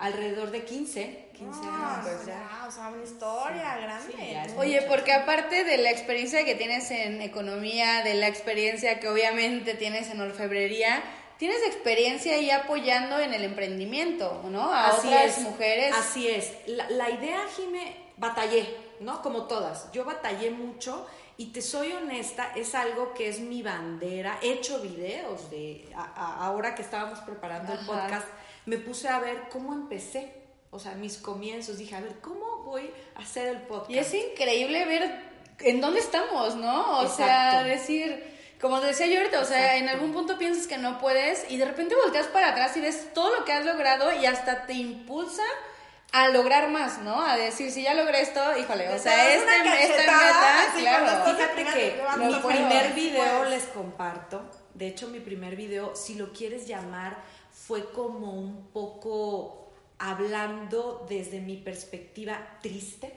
Alrededor 0.00 0.50
de 0.50 0.64
15, 0.64 1.28
15 1.36 1.60
Ah, 1.64 1.94
años. 2.00 2.08
pues 2.16 2.26
ya, 2.26 2.64
o 2.66 2.70
sea, 2.70 2.88
una 2.88 3.04
historia 3.04 3.76
grande. 3.76 4.12
sí, 4.16 4.30
ya 4.32 4.44
es 4.44 4.54
Oye, 4.56 4.82
porque 4.88 5.12
aparte 5.12 5.62
de 5.64 5.76
la 5.78 5.90
experiencia 5.90 6.44
que 6.44 6.54
tienes 6.54 6.90
en 6.90 7.20
economía, 7.22 8.02
de 8.02 8.14
la 8.14 8.26
experiencia 8.26 8.98
que 8.98 9.08
obviamente 9.08 9.74
tienes 9.74 10.08
en 10.10 10.20
orfebrería, 10.20 11.02
tienes 11.38 11.58
experiencia 11.66 12.34
ahí 12.34 12.50
apoyando 12.50 13.18
en 13.18 13.34
el 13.34 13.44
emprendimiento, 13.44 14.42
¿no? 14.50 14.72
A 14.72 14.94
otras 14.94 15.38
mujeres. 15.40 15.94
Así 15.96 16.28
es. 16.28 16.52
La, 16.66 16.88
la 16.90 17.10
idea, 17.10 17.40
Jime, 17.56 17.94
batallé, 18.16 18.74
¿no? 19.00 19.22
Como 19.22 19.44
todas. 19.44 19.90
Yo 19.92 20.04
batallé 20.04 20.50
mucho 20.50 21.06
y 21.36 21.46
te 21.52 21.62
soy 21.62 21.92
honesta, 21.92 22.52
es 22.56 22.74
algo 22.74 23.14
que 23.14 23.28
es 23.28 23.40
mi 23.40 23.62
bandera. 23.62 24.38
He 24.42 24.52
hecho 24.52 24.80
videos 24.80 25.50
de, 25.50 25.88
a- 25.96 26.02
a- 26.14 26.46
ahora 26.46 26.74
que 26.74 26.82
estábamos 26.82 27.18
preparando 27.20 27.72
el 27.72 27.78
podcast, 27.86 28.26
me 28.70 28.78
puse 28.78 29.08
a 29.08 29.18
ver 29.18 29.48
cómo 29.50 29.74
empecé. 29.74 30.32
O 30.70 30.78
sea, 30.78 30.92
mis 30.94 31.16
comienzos. 31.18 31.76
Dije, 31.76 31.96
a 31.96 32.00
ver, 32.00 32.20
¿cómo 32.20 32.62
voy 32.62 32.88
a 33.16 33.18
hacer 33.18 33.48
el 33.48 33.62
podcast? 33.62 33.90
Y 33.90 33.98
es 33.98 34.14
increíble 34.14 34.84
ver 34.84 35.22
en 35.58 35.80
dónde 35.80 35.98
estamos, 35.98 36.54
¿no? 36.54 37.00
O 37.00 37.08
sea, 37.08 37.64
decir, 37.64 38.24
como 38.60 38.78
te 38.78 38.86
decía 38.86 39.06
yo 39.06 39.18
ahorita, 39.18 39.40
o 39.40 39.44
sea, 39.44 39.76
en 39.76 39.88
algún 39.88 40.12
punto 40.12 40.38
piensas 40.38 40.68
que 40.68 40.78
no 40.78 40.98
puedes 40.98 41.50
y 41.50 41.56
de 41.56 41.64
repente 41.64 41.96
volteas 41.96 42.28
para 42.28 42.50
atrás 42.50 42.76
y 42.76 42.80
ves 42.80 43.12
todo 43.12 43.34
lo 43.36 43.44
que 43.44 43.52
has 43.52 43.64
logrado 43.64 44.12
y 44.12 44.24
hasta 44.24 44.66
te 44.66 44.74
impulsa 44.74 45.42
a 46.12 46.28
lograr 46.28 46.70
más, 46.70 46.98
¿no? 46.98 47.20
A 47.20 47.36
decir, 47.36 47.72
si 47.72 47.82
ya 47.82 47.94
logré 47.94 48.20
esto, 48.20 48.40
híjole, 48.56 48.88
o 48.94 48.98
sea, 48.98 49.34
este, 49.34 49.52
esta 49.82 50.12
meta, 50.12 50.72
claro. 50.78 51.36
Fíjate 51.36 51.64
que 51.64 52.02
mi 52.18 52.34
primer 52.34 52.92
video 52.94 53.44
les 53.46 53.64
comparto. 53.64 54.48
De 54.80 54.88
hecho, 54.88 55.08
mi 55.08 55.20
primer 55.20 55.56
video, 55.56 55.94
si 55.94 56.14
lo 56.14 56.32
quieres 56.32 56.66
llamar, 56.66 57.22
fue 57.52 57.92
como 57.92 58.32
un 58.32 58.68
poco 58.68 59.70
hablando 59.98 61.04
desde 61.06 61.42
mi 61.42 61.58
perspectiva 61.58 62.58
triste. 62.62 63.12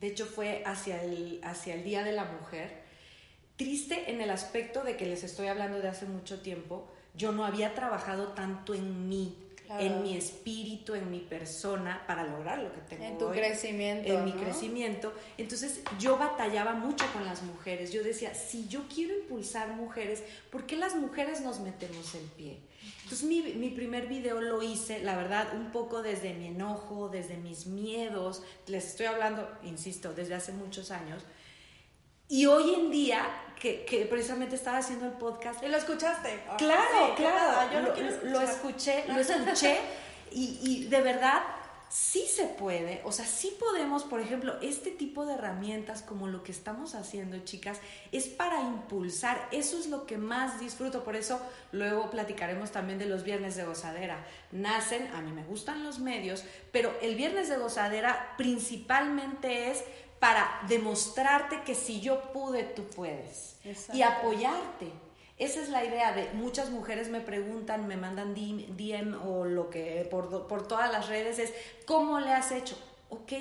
De 0.00 0.06
hecho, 0.06 0.24
fue 0.24 0.62
hacia 0.64 1.02
el, 1.02 1.38
hacia 1.44 1.74
el 1.74 1.84
Día 1.84 2.02
de 2.02 2.12
la 2.12 2.24
Mujer. 2.24 2.82
Triste 3.56 4.10
en 4.10 4.22
el 4.22 4.30
aspecto 4.30 4.84
de 4.84 4.96
que 4.96 5.04
les 5.04 5.22
estoy 5.22 5.48
hablando 5.48 5.80
de 5.80 5.88
hace 5.88 6.06
mucho 6.06 6.40
tiempo. 6.40 6.88
Yo 7.14 7.30
no 7.32 7.44
había 7.44 7.74
trabajado 7.74 8.28
tanto 8.28 8.72
en 8.72 9.06
mí, 9.06 9.36
Claro. 9.68 9.84
en 9.84 10.02
mi 10.02 10.16
espíritu, 10.16 10.94
en 10.94 11.10
mi 11.10 11.18
persona, 11.18 12.02
para 12.06 12.24
lograr 12.24 12.62
lo 12.62 12.72
que 12.72 12.80
tengo 12.80 13.04
En 13.04 13.18
tu 13.18 13.26
hoy, 13.26 13.36
crecimiento, 13.36 14.10
En 14.10 14.24
mi 14.24 14.32
crecimiento. 14.32 15.12
Entonces 15.36 15.82
yo 15.98 16.16
batallaba 16.16 16.72
mucho 16.72 17.04
con 17.12 17.26
las 17.26 17.42
mujeres. 17.42 17.92
Yo 17.92 18.02
decía, 18.02 18.34
si 18.34 18.66
yo 18.66 18.88
quiero 18.88 19.14
impulsar 19.14 19.68
mujeres, 19.74 20.22
¿por 20.50 20.64
qué 20.64 20.76
las 20.76 20.96
mujeres 20.96 21.42
nos 21.42 21.60
metemos 21.60 22.14
el 22.14 22.24
pie? 22.24 22.60
Entonces 23.02 23.24
mi, 23.24 23.42
mi 23.42 23.68
primer 23.68 24.06
video 24.06 24.40
lo 24.40 24.62
hice, 24.62 25.00
la 25.00 25.16
verdad, 25.18 25.54
un 25.54 25.70
poco 25.70 26.00
desde 26.00 26.32
mi 26.32 26.46
enojo, 26.46 27.10
desde 27.10 27.36
mis 27.36 27.66
miedos. 27.66 28.42
Les 28.68 28.86
estoy 28.86 29.04
hablando, 29.04 29.50
insisto, 29.64 30.14
desde 30.14 30.34
hace 30.34 30.52
muchos 30.52 30.90
años. 30.90 31.22
Y 32.28 32.46
hoy 32.46 32.74
en 32.74 32.90
día, 32.90 33.26
que, 33.58 33.84
que 33.84 34.04
precisamente 34.06 34.54
estaba 34.54 34.78
haciendo 34.78 35.06
el 35.06 35.12
podcast, 35.12 35.62
¿Y 35.62 35.68
lo 35.68 35.76
escuchaste? 35.78 36.40
Ah, 36.48 36.56
Claro, 36.56 36.82
sí, 37.08 37.12
claro. 37.16 37.36
nada, 37.36 37.72
Yo 37.72 37.80
lo, 37.80 38.30
lo 38.30 38.40
escuchar. 38.40 38.44
escuché, 38.44 39.04
lo 39.08 39.18
escuché 39.20 39.78
y, 40.30 40.58
y 40.62 40.84
de 40.88 41.00
verdad 41.00 41.42
sí 41.90 42.26
se 42.26 42.44
puede, 42.44 43.00
o 43.06 43.12
sea, 43.12 43.24
sí 43.24 43.56
podemos, 43.58 44.04
por 44.04 44.20
ejemplo, 44.20 44.56
este 44.60 44.90
tipo 44.90 45.24
de 45.24 45.32
herramientas 45.32 46.02
como 46.02 46.26
lo 46.26 46.42
que 46.42 46.52
estamos 46.52 46.94
haciendo, 46.94 47.38
chicas, 47.44 47.78
es 48.12 48.26
para 48.26 48.60
impulsar, 48.60 49.48
eso 49.52 49.78
es 49.78 49.86
lo 49.86 50.04
que 50.04 50.18
más 50.18 50.60
disfruto, 50.60 51.02
por 51.02 51.16
eso 51.16 51.40
luego 51.72 52.10
platicaremos 52.10 52.72
también 52.72 52.98
de 52.98 53.06
los 53.06 53.24
viernes 53.24 53.56
de 53.56 53.64
gozadera. 53.64 54.22
Nacen, 54.52 55.08
a 55.14 55.22
mí 55.22 55.32
me 55.32 55.44
gustan 55.44 55.82
los 55.82 55.98
medios, 55.98 56.44
pero 56.72 56.92
el 57.00 57.14
viernes 57.14 57.48
de 57.48 57.56
gozadera 57.56 58.34
principalmente 58.36 59.70
es 59.70 59.82
para 60.18 60.60
demostrarte 60.68 61.62
que 61.62 61.74
si 61.74 62.00
yo 62.00 62.32
pude, 62.32 62.64
tú 62.64 62.84
puedes. 62.84 63.56
Y 63.92 64.02
apoyarte. 64.02 64.90
Esa 65.38 65.60
es 65.62 65.68
la 65.68 65.84
idea 65.84 66.12
de 66.12 66.30
muchas 66.34 66.70
mujeres 66.70 67.08
me 67.08 67.20
preguntan, 67.20 67.86
me 67.86 67.96
mandan 67.96 68.34
DM, 68.34 68.76
DM 68.76 69.14
o 69.24 69.44
lo 69.44 69.70
que 69.70 70.06
por, 70.10 70.48
por 70.48 70.66
todas 70.66 70.90
las 70.90 71.08
redes 71.08 71.38
es, 71.38 71.54
¿cómo 71.86 72.18
le 72.18 72.32
has 72.32 72.50
hecho? 72.50 72.76
Ok, 73.08 73.32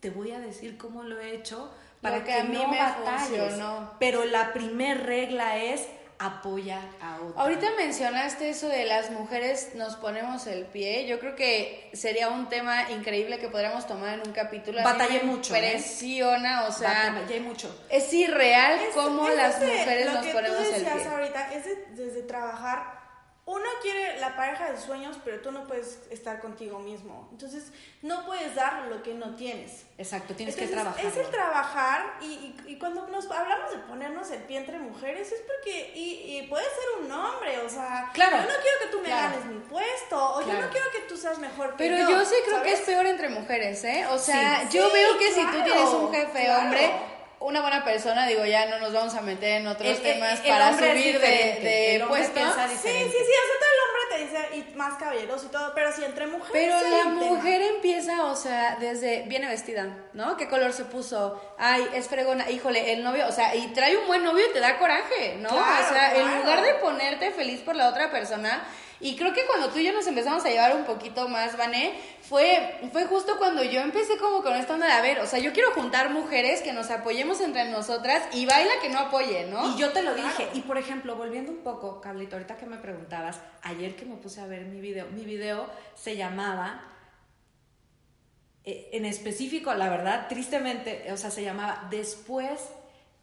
te 0.00 0.10
voy 0.10 0.32
a 0.32 0.40
decir 0.40 0.76
cómo 0.76 1.02
lo 1.04 1.18
he 1.18 1.34
hecho 1.34 1.70
para 2.02 2.18
Lo 2.18 2.24
que, 2.24 2.32
que 2.32 2.38
a 2.38 2.44
mí 2.44 2.58
no 2.58 2.68
me 2.68 2.78
batalles. 2.78 3.40
funcionó. 3.40 3.92
Pero 3.98 4.24
la 4.26 4.52
primer 4.52 5.06
regla 5.06 5.56
es 5.56 5.88
apoya 6.18 6.80
a 7.00 7.16
otro. 7.20 7.38
Ahorita 7.40 7.66
mencionaste 7.76 8.50
eso 8.50 8.68
de 8.68 8.84
las 8.86 9.10
mujeres 9.10 9.70
nos 9.74 9.96
ponemos 9.96 10.46
el 10.48 10.64
pie. 10.66 11.06
Yo 11.06 11.20
creo 11.20 11.36
que 11.36 11.88
sería 11.92 12.28
un 12.28 12.48
tema 12.48 12.90
increíble 12.90 13.38
que 13.38 13.48
podríamos 13.48 13.86
tomar 13.86 14.14
en 14.14 14.26
un 14.26 14.32
capítulo. 14.32 14.82
Batallé 14.82 15.22
mucho, 15.22 15.54
¿eh? 15.54 15.58
Impresiona, 15.58 16.64
o 16.66 16.72
sea, 16.72 17.12
Batallé 17.14 17.40
mucho. 17.40 17.84
es 17.88 18.12
irreal 18.12 18.80
Es- 18.80 18.94
cómo 18.94 19.28
es 19.28 19.36
las 19.36 19.60
desde 19.60 19.78
mujeres 19.78 20.06
lo 20.06 20.12
nos 20.14 20.26
que 20.26 20.32
ponemos 20.32 20.58
tú 20.58 20.64
el 20.64 20.72
decías 20.74 20.94
pie. 20.94 21.06
ahorita 21.08 21.54
es 21.54 21.64
de- 21.64 21.86
desde 22.04 22.22
trabajar. 22.22 22.97
Uno 23.50 23.64
quiere 23.80 24.20
la 24.20 24.36
pareja 24.36 24.70
de 24.70 24.78
sueños, 24.78 25.16
pero 25.24 25.40
tú 25.40 25.50
no 25.50 25.66
puedes 25.66 26.00
estar 26.10 26.38
contigo 26.38 26.80
mismo. 26.80 27.26
Entonces, 27.32 27.72
no 28.02 28.26
puedes 28.26 28.54
dar 28.54 28.84
lo 28.90 29.02
que 29.02 29.14
no 29.14 29.36
tienes. 29.36 29.86
Exacto, 29.96 30.34
tienes 30.34 30.54
Entonces, 30.54 30.76
que 30.76 30.82
trabajar. 30.82 31.06
Es 31.06 31.16
el 31.16 31.30
trabajar 31.30 32.14
y, 32.20 32.26
y- 32.26 32.56
y 32.66 32.78
cuando 32.78 33.06
nos 33.08 33.30
hablamos 33.30 33.70
de 33.72 33.78
ponernos 33.78 34.30
el 34.32 34.42
pie 34.42 34.58
entre 34.58 34.78
mujeres 34.78 35.32
es 35.32 35.40
porque, 35.40 35.92
y, 35.94 36.36
y 36.40 36.46
puede 36.46 36.64
ser 36.66 37.02
un 37.06 37.10
hombre, 37.10 37.58
o 37.60 37.70
sea, 37.70 38.10
Claro. 38.12 38.36
yo 38.36 38.42
no 38.42 38.60
quiero 38.60 38.78
que 38.82 38.86
tú 38.90 38.98
me 39.00 39.06
Claro. 39.08 39.30
ganes 39.38 39.44
mi 39.46 39.58
puesto, 39.60 40.34
o 40.34 40.40
yo 40.42 40.52
no 40.60 40.68
quiero 40.68 40.90
que 40.92 41.00
tú 41.08 41.16
seas 41.16 41.38
mejor 41.38 41.70
que 41.70 41.76
Pero 41.78 41.96
yo. 41.96 42.10
yo 42.10 42.24
sí 42.26 42.34
creo 42.44 42.62
que 42.62 42.74
es 42.74 42.80
peor 42.82 43.06
entre 43.06 43.30
mujeres, 43.30 43.82
¿eh? 43.84 44.04
O 44.10 44.18
sea, 44.18 44.66
Sí. 44.70 44.76
yo 44.76 44.88
Sí, 44.88 44.92
veo 44.92 45.16
que 45.18 45.32
si 45.32 45.46
tú 45.46 45.62
tienes 45.64 45.88
un 45.88 46.12
jefe 46.12 46.50
hombre, 46.52 46.90
una 47.40 47.60
buena 47.60 47.84
persona, 47.84 48.26
digo, 48.26 48.44
ya 48.44 48.66
no 48.66 48.78
nos 48.80 48.92
vamos 48.92 49.14
a 49.14 49.20
meter 49.20 49.60
en 49.60 49.66
otros 49.68 49.88
El- 49.98 50.02
temas 50.02 50.40
el- 50.40 50.46
el 50.46 50.50
para 50.52 50.76
subir 50.76 51.20
de, 51.20 51.26
de 51.28 51.96
el 51.96 52.02
puesto. 52.04 52.40
Sí, 52.40 52.76
sí, 52.76 52.88
sí, 52.88 52.90
o 52.90 53.10
sea, 53.10 53.58
todo 53.60 53.70
el 53.72 53.80
hombre 53.86 54.02
te 54.10 54.18
dice, 54.24 54.56
y 54.72 54.74
más 54.76 54.98
caballeroso 54.98 55.46
y 55.46 55.48
todo, 55.50 55.72
pero 55.74 55.92
si 55.92 56.04
entre 56.04 56.26
mujeres 56.26 56.50
Pero 56.52 56.80
la 56.90 56.96
tema. 57.02 57.10
mujer 57.14 57.62
empieza, 57.62 58.24
o 58.24 58.34
sea, 58.36 58.76
desde 58.80 59.22
viene 59.26 59.46
vestida, 59.46 59.86
¿no? 60.14 60.36
¿Qué 60.36 60.48
color 60.48 60.72
se 60.72 60.84
puso? 60.84 61.40
Ay, 61.58 61.86
es 61.94 62.08
fregona, 62.08 62.50
híjole, 62.50 62.92
el 62.92 63.04
novio, 63.04 63.26
o 63.28 63.32
sea, 63.32 63.54
y 63.54 63.68
trae 63.68 63.96
un 63.96 64.06
buen 64.08 64.24
novio 64.24 64.44
y 64.48 64.52
te 64.52 64.60
da 64.60 64.76
coraje, 64.78 65.36
¿no? 65.38 65.48
Claro, 65.50 65.86
o 65.86 65.92
sea, 65.92 66.16
en 66.16 66.38
lugar 66.40 66.62
de 66.62 66.74
ponerte 66.74 67.30
feliz 67.30 67.60
por 67.60 67.76
la 67.76 67.88
otra 67.88 68.10
persona, 68.10 68.64
y 69.00 69.14
creo 69.16 69.32
que 69.32 69.46
cuando 69.46 69.68
tú 69.68 69.78
y 69.78 69.84
yo 69.84 69.92
nos 69.92 70.06
empezamos 70.06 70.44
a 70.44 70.48
llevar 70.48 70.74
un 70.74 70.84
poquito 70.84 71.28
más, 71.28 71.56
Vané, 71.56 71.94
fue, 72.22 72.80
fue 72.92 73.06
justo 73.06 73.38
cuando 73.38 73.62
yo 73.62 73.80
empecé 73.80 74.18
como 74.18 74.42
con 74.42 74.54
esta 74.54 74.74
onda 74.74 74.86
de, 74.86 74.92
a 74.92 75.00
ver, 75.00 75.20
o 75.20 75.26
sea, 75.26 75.38
yo 75.38 75.52
quiero 75.52 75.70
juntar 75.72 76.10
mujeres 76.10 76.62
que 76.62 76.72
nos 76.72 76.90
apoyemos 76.90 77.40
entre 77.40 77.70
nosotras 77.70 78.22
y 78.32 78.46
baila 78.46 78.72
que 78.82 78.88
no 78.88 78.98
apoye, 78.98 79.46
¿no? 79.46 79.74
Y 79.74 79.78
yo 79.78 79.92
te 79.92 80.02
lo 80.02 80.14
dije. 80.14 80.48
Y 80.52 80.60
por 80.62 80.78
ejemplo, 80.78 81.14
volviendo 81.14 81.52
un 81.52 81.58
poco, 81.58 82.00
Cablito, 82.00 82.34
ahorita 82.34 82.56
que 82.56 82.66
me 82.66 82.78
preguntabas, 82.78 83.40
ayer 83.62 83.94
que 83.94 84.04
me 84.04 84.16
puse 84.16 84.40
a 84.40 84.46
ver 84.46 84.64
mi 84.64 84.80
video, 84.80 85.06
mi 85.06 85.24
video 85.24 85.70
se 85.94 86.16
llamaba, 86.16 86.82
eh, 88.64 88.90
en 88.92 89.04
específico, 89.04 89.72
la 89.74 89.88
verdad, 89.88 90.26
tristemente, 90.28 91.12
o 91.12 91.16
sea, 91.16 91.30
se 91.30 91.44
llamaba 91.44 91.86
Después 91.88 92.60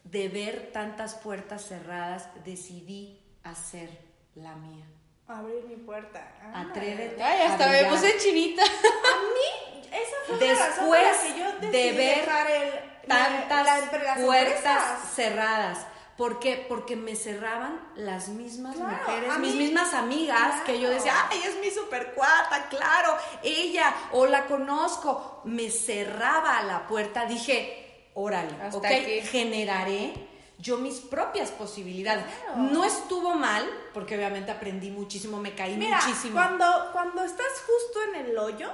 de 0.06 0.30
ver 0.30 0.70
tantas 0.72 1.16
puertas 1.16 1.68
cerradas, 1.68 2.30
decidí 2.46 3.20
hacer 3.44 3.90
la 4.36 4.56
mía. 4.56 4.86
Abrir 5.28 5.64
mi 5.66 5.76
puerta. 5.76 6.22
Ah, 6.44 6.62
Atrévete. 6.62 7.22
Ay, 7.22 7.48
hasta 7.48 7.68
me 7.68 7.86
puse 7.86 8.18
chinita. 8.18 8.62
A 8.64 8.68
mí, 8.68 9.88
esa 9.92 10.16
fue 10.28 10.48
la 10.48 10.54
razón 10.54 10.86
por 10.88 10.98
la 10.98 11.04
Después 11.04 11.34
que 11.34 11.40
yo 11.40 11.70
de 11.72 11.92
ver 11.94 12.18
dejar 12.20 12.52
el, 12.52 12.72
tantas 13.08 13.66
la- 13.66 14.04
las 14.04 14.20
puertas 14.20 14.56
empresas. 14.56 15.12
cerradas. 15.16 15.88
¿Por 16.16 16.40
qué? 16.40 16.66
Porque 16.70 16.96
me 16.96 17.16
cerraban 17.16 17.82
las 17.96 18.30
mismas 18.30 18.76
Claro, 18.76 18.96
mujeres, 18.98 19.30
a 19.32 19.38
mis 19.40 19.54
mí- 19.54 19.64
mismas 19.66 19.94
amigas, 19.94 20.62
que 20.62 20.80
yo 20.80 20.90
decía, 20.90 21.14
ay, 21.30 21.42
es 21.44 21.60
mi 21.60 21.70
super 21.72 22.14
cuata, 22.14 22.68
claro, 22.70 23.18
ella, 23.44 23.94
o 24.14 24.26
la 24.28 24.46
conozco. 24.46 25.42
Me 25.44 25.70
cerraba 25.72 26.62
la 26.64 26.88
puerta, 26.88 27.26
dije, 27.26 28.10
órale, 28.14 28.56
Hasta 28.62 28.78
ok, 28.78 28.86
aquí. 28.86 29.22
generaré 29.24 30.14
yo 30.58 30.78
mis 30.78 31.00
propias 31.00 31.52
posibilidades. 31.52 32.26
Claro. 32.26 32.62
No 32.72 32.86
estuvo 32.86 33.36
mal, 33.36 33.63
porque 33.94 34.15
obviamente 34.15 34.52
aprendí 34.52 34.91
muchísimo, 34.91 35.39
me 35.39 35.54
caí 35.54 35.78
Mira, 35.78 36.00
muchísimo. 36.04 36.34
Cuando, 36.34 36.65
cuando 36.91 37.24
estás 37.24 37.63
justo 37.65 38.00
en 38.10 38.26
el 38.26 38.38
hoyo, 38.38 38.72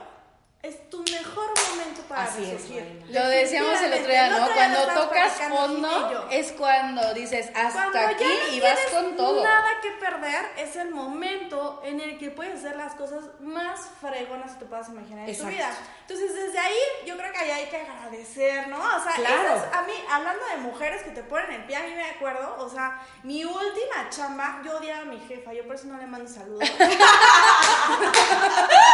es 0.64 0.90
tu 0.92 1.00
mejor 1.04 1.48
momento 1.70 2.02
para 2.08 2.24
Así 2.26 2.46
resurgir. 2.46 3.04
Lo 3.10 3.28
decíamos 3.30 3.82
el 3.82 3.94
otro 3.94 4.08
día. 4.08 4.30
¿no? 4.30 4.44
otro 4.44 4.54
día 4.54 4.70
Cuando 4.74 5.02
tocas 5.02 5.34
fondo 5.50 6.28
es 6.30 6.52
cuando 6.52 7.14
dices 7.16 7.48
hasta 7.56 7.90
Cuando 7.90 8.00
aquí 8.00 8.24
no 8.24 8.54
y 8.54 8.60
vas 8.60 8.80
con 8.92 9.16
todo. 9.18 9.44
Nada 9.44 9.70
que 9.82 9.90
perder 9.92 10.46
es 10.58 10.76
el 10.76 10.92
momento 10.92 11.82
en 11.84 12.00
el 12.00 12.20
que 12.20 12.30
puedes 12.30 12.60
hacer 12.60 12.76
las 12.76 12.94
cosas 12.94 13.24
más 13.40 13.80
fregonas 14.00 14.52
que 14.52 14.60
te 14.60 14.66
puedas 14.66 14.88
imaginar 14.90 15.24
en 15.24 15.30
Exacto. 15.30 15.50
tu 15.50 15.56
vida. 15.56 15.70
Entonces, 16.02 16.36
desde 16.36 16.60
ahí, 16.60 16.78
yo 17.08 17.18
creo 17.18 17.32
que 17.32 17.38
ahí 17.40 17.52
hay 17.52 17.66
que 17.68 17.78
agradecer, 17.78 18.68
¿no? 18.68 18.78
O 18.78 19.04
sea, 19.04 19.14
Claro. 19.16 19.56
esas- 19.56 19.74
a 19.74 19.82
mí, 19.84 19.94
hablando 20.12 20.46
de 20.48 20.58
mujeres 20.58 21.02
que 21.02 21.10
te 21.12 21.24
ponen 21.24 21.52
el 21.54 21.64
pie, 21.66 21.78
a 21.78 21.84
mí 21.84 21.94
me 21.96 22.08
acuerdo, 22.12 22.56
o 22.60 22.70
sea, 22.70 23.02
mi 23.24 23.44
última 23.46 24.10
chamba, 24.10 24.62
yo 24.64 24.78
odiaba 24.78 25.02
a 25.02 25.06
mi 25.06 25.20
jefa, 25.22 25.54
yo 25.54 25.66
por 25.66 25.76
eso 25.76 25.88
no 25.88 25.98
le 25.98 26.06
mando 26.06 26.30
saludos. 26.32 26.70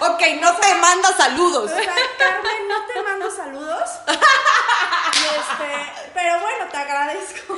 Ok, 0.00 0.22
no 0.40 0.54
te 0.56 0.74
manda 0.76 1.12
saludos. 1.16 1.70
O 1.70 1.74
sea, 1.74 1.92
Carmen, 2.18 2.68
no 2.68 2.86
te 2.86 3.02
mando 3.02 3.30
saludos. 3.30 3.90
Y 5.18 5.20
este, 5.20 6.10
pero 6.14 6.38
bueno, 6.38 6.66
te 6.70 6.76
agradezco. 6.76 7.56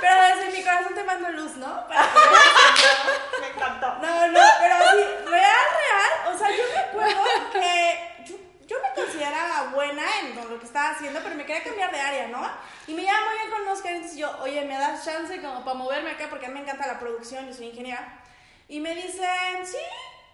Pero 0.00 0.22
desde 0.22 0.56
mi 0.56 0.64
corazón 0.64 0.94
te 0.94 1.04
mando 1.04 1.28
luz, 1.30 1.56
¿no? 1.56 1.86
Para 1.86 2.08
que 2.08 2.18
veas 2.18 3.40
me 3.40 3.46
encantó. 3.48 3.86
No, 3.96 4.28
no, 4.28 4.40
pero 4.58 4.76
sí, 4.92 5.04
real, 5.26 5.66
real. 5.76 6.34
O 6.34 6.38
sea, 6.38 6.50
yo 6.50 6.64
me 6.72 6.78
acuerdo 6.78 7.50
que 7.52 8.24
yo, 8.24 8.36
yo 8.66 8.76
me 8.80 9.02
consideraba 9.02 9.70
buena 9.74 10.02
en 10.20 10.34
lo 10.50 10.58
que 10.58 10.64
estaba 10.64 10.90
haciendo, 10.90 11.20
pero 11.22 11.34
me 11.34 11.44
quería 11.44 11.62
cambiar 11.62 11.92
de 11.92 12.00
área, 12.00 12.28
¿no? 12.28 12.50
Y 12.86 12.94
me 12.94 13.02
llama 13.02 13.20
muy 13.28 13.38
bien 13.38 13.50
con 13.66 13.82
gerentes 13.82 14.14
y 14.14 14.18
yo, 14.20 14.38
oye, 14.40 14.64
¿me 14.64 14.78
das 14.78 15.04
chance 15.04 15.40
como 15.42 15.62
para 15.64 15.76
moverme 15.76 16.12
acá? 16.12 16.28
Porque 16.30 16.46
a 16.46 16.48
mí 16.48 16.54
me 16.54 16.60
encanta 16.60 16.86
la 16.86 16.98
producción, 16.98 17.46
yo 17.46 17.52
soy 17.52 17.66
ingeniera. 17.66 18.22
Y 18.68 18.80
me 18.80 18.94
dicen, 18.94 19.66
sí. 19.66 19.76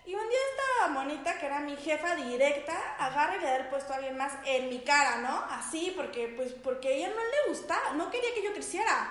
Y 0.07 0.15
un 0.15 0.29
día 0.29 0.39
esta 0.51 0.89
monita, 0.93 1.37
que 1.39 1.47
era 1.47 1.59
mi 1.61 1.77
jefa 1.77 2.15
directa, 2.15 2.75
agarra 2.99 3.37
y 3.37 3.41
le 3.41 3.47
da 3.47 3.57
el 3.57 3.67
puesto 3.67 3.93
a 3.93 3.97
alguien 3.97 4.17
más 4.17 4.33
en 4.45 4.69
mi 4.69 4.79
cara, 4.81 5.17
¿no? 5.17 5.45
Así, 5.51 5.93
porque, 5.97 6.29
pues, 6.37 6.53
porque 6.53 6.89
a 6.89 6.91
ella 6.93 7.09
no 7.09 7.17
le 7.17 7.49
gustaba, 7.51 7.91
no 7.95 8.09
quería 8.09 8.33
que 8.33 8.43
yo 8.45 8.53
creciera. 8.53 9.11